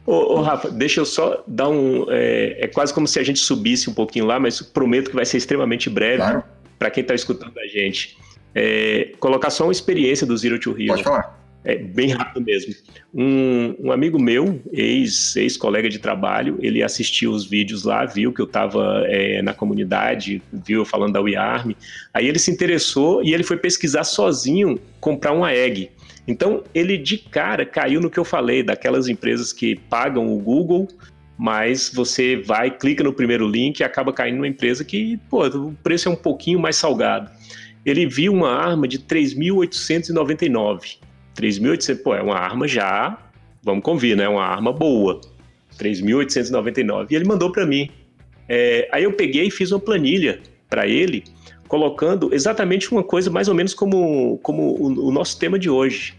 Ô, 0.07 0.39
ô, 0.39 0.41
Rafa, 0.41 0.71
deixa 0.71 1.01
eu 1.01 1.05
só 1.05 1.45
dar 1.47 1.69
um. 1.69 2.07
É, 2.09 2.65
é, 2.65 2.69
quase 2.69 2.95
como 2.95 3.07
se 3.07 3.19
a 3.19 3.25
gente 3.25 3.41
subisse 3.41 3.91
um 3.91 3.95
pouquinho 3.95 4.25
lá, 4.25 4.39
mas 4.39 4.63
prometo 4.63 5.11
que 5.11 5.17
vai 5.17 5.27
ser 5.27 5.37
extremamente 5.37 5.91
breve 5.91 6.19
claro. 6.19 6.45
para 6.79 6.91
quem 6.91 7.03
está 7.03 7.15
escutando 7.15 7.59
a 7.59 7.67
gente. 7.67 8.17
É, 8.55 9.13
colocar 9.19 9.51
só 9.51 9.65
uma 9.65 9.73
experiência 9.73 10.27
do 10.27 10.37
Zero 10.37 10.59
to 10.59 10.71
Hero. 10.71 10.87
Pode 10.87 11.05
falar. 11.05 11.46
É 11.67 11.75
bem 11.75 12.11
rápido 12.11 12.45
mesmo. 12.45 12.73
Um, 13.13 13.75
um 13.87 13.93
amigo 13.93 14.23
meu, 14.23 14.63
ex-colega 14.73 15.89
ex 15.89 15.95
de 15.95 15.99
trabalho, 15.99 16.57
ele 16.63 16.81
assistiu 16.81 17.33
os 17.33 17.45
vídeos 17.45 17.83
lá, 17.83 18.07
viu 18.07 18.33
que 18.33 18.41
eu 18.41 18.47
estava 18.47 19.03
é, 19.07 19.43
na 19.43 19.53
comunidade, 19.53 20.41
viu 20.53 20.83
eu 20.83 20.85
falando 20.85 21.15
da 21.15 21.21
WeArm. 21.21 21.73
Aí 22.15 22.29
ele 22.29 22.39
se 22.39 22.53
interessou 22.53 23.21
e 23.25 23.35
ele 23.35 23.43
foi 23.43 23.57
pesquisar 23.57 24.05
sozinho 24.05 24.79
comprar 25.01 25.33
uma 25.33 25.53
egg. 25.53 25.91
Então 26.29 26.63
ele 26.73 26.97
de 26.97 27.19
cara 27.19 27.67
caiu 27.67 28.01
no 28.01 28.09
que 28.09 28.19
eu 28.19 28.25
falei, 28.25 28.63
daquelas 28.63 29.09
empresas 29.09 29.53
que 29.53 29.75
pagam 29.75 30.33
o 30.33 30.39
Google, 30.39 30.87
mas 31.37 31.91
você 31.93 32.37
vai, 32.37 32.71
clica 32.71 33.03
no 33.03 33.13
primeiro 33.13 33.49
link 33.49 33.81
e 33.81 33.85
acaba 33.85 34.13
caindo 34.13 34.37
numa 34.37 34.47
empresa 34.47 34.85
que, 34.85 35.17
pô, 35.29 35.45
o 35.49 35.75
preço 35.83 36.09
é 36.09 36.13
um 36.13 36.17
pouquinho 36.17 36.61
mais 36.61 36.77
salgado. 36.77 37.29
Ele 37.85 38.07
viu 38.07 38.33
uma 38.33 38.53
arma 38.53 38.87
de 38.87 39.01
3.899 39.01 40.99
3.800, 41.37 42.03
pô, 42.03 42.15
é 42.15 42.23
uma 42.23 42.37
arma 42.37 42.67
já, 42.67 43.19
vamos 43.63 43.83
convir, 43.83 44.17
né? 44.17 44.25
É 44.25 44.29
uma 44.29 44.45
arma 44.45 44.73
boa. 44.73 45.21
3.899. 45.79 47.09
E 47.11 47.15
ele 47.15 47.25
mandou 47.25 47.53
para 47.53 47.67
mim. 47.67 47.91
É, 48.49 48.89
aí 48.93 49.05
eu 49.05 49.13
peguei 49.13 49.47
e 49.47 49.51
fiz 49.51 49.73
uma 49.73 49.81
planilha 49.81 50.41
para 50.69 50.87
ele, 50.87 51.25
colocando 51.69 52.33
exatamente 52.33 52.91
uma 52.93 53.03
coisa 53.03 53.31
mais 53.31 53.49
ou 53.49 53.55
menos 53.55 53.75
como, 53.75 54.39
como 54.39 54.63
o, 54.81 55.09
o 55.09 55.13
nosso 55.13 55.39
tema 55.39 55.59
de 55.59 55.69
hoje. 55.69 56.15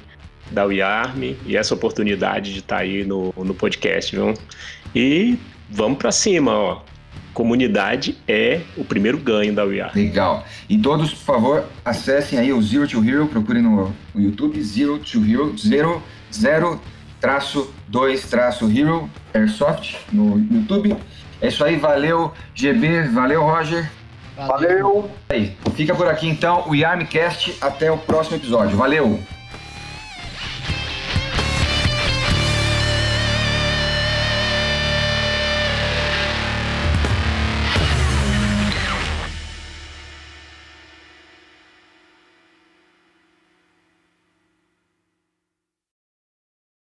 da 0.51 0.65
WeArm 0.65 1.35
e 1.47 1.57
essa 1.57 1.75
oportunidade 1.75 2.53
de 2.53 2.59
estar 2.59 2.77
tá 2.77 2.83
aí 2.83 3.05
no, 3.05 3.33
no 3.37 3.55
podcast, 3.55 4.15
viu? 4.15 4.35
E 4.95 5.39
vamos 5.71 5.99
para 5.99 6.13
cima, 6.13 6.53
ó. 6.53 6.83
Comunidade 7.33 8.17
é 8.29 8.61
o 8.77 8.85
primeiro 8.85 9.19
ganho 9.19 9.53
da 9.53 9.65
WeArm. 9.65 9.93
Legal. 9.97 10.47
E 10.69 10.79
todos, 10.79 11.13
por 11.13 11.25
favor, 11.25 11.65
acessem 11.85 12.39
aí 12.39 12.53
o 12.53 12.63
Zero 12.63 12.87
to 12.87 13.05
Hero, 13.05 13.27
procurem 13.27 13.63
no, 13.63 13.93
no 14.15 14.21
YouTube, 14.21 14.63
Zero 14.63 15.01
to 15.01 15.25
Hero, 15.25 15.57
zero, 15.59 16.01
zero, 16.33 16.81
traço, 17.25 17.73
dois, 17.89 18.29
traço, 18.29 18.71
Hero, 18.71 19.09
Airsoft, 19.33 19.97
no 20.13 20.39
YouTube. 20.39 20.95
É 21.41 21.49
isso 21.49 21.65
aí, 21.65 21.77
valeu, 21.77 22.31
GB, 22.55 23.09
valeu, 23.09 23.43
Roger. 23.43 23.91
Valeu. 24.37 25.11
Aí, 25.31 25.57
fica 25.75 25.95
por 25.95 26.07
aqui 26.07 26.29
então 26.29 26.69
o 26.69 26.75
Yarmcast. 26.75 27.57
Até 27.63 27.91
o 27.91 27.97
próximo 27.97 28.37
episódio. 28.37 28.77
Valeu! 28.77 29.19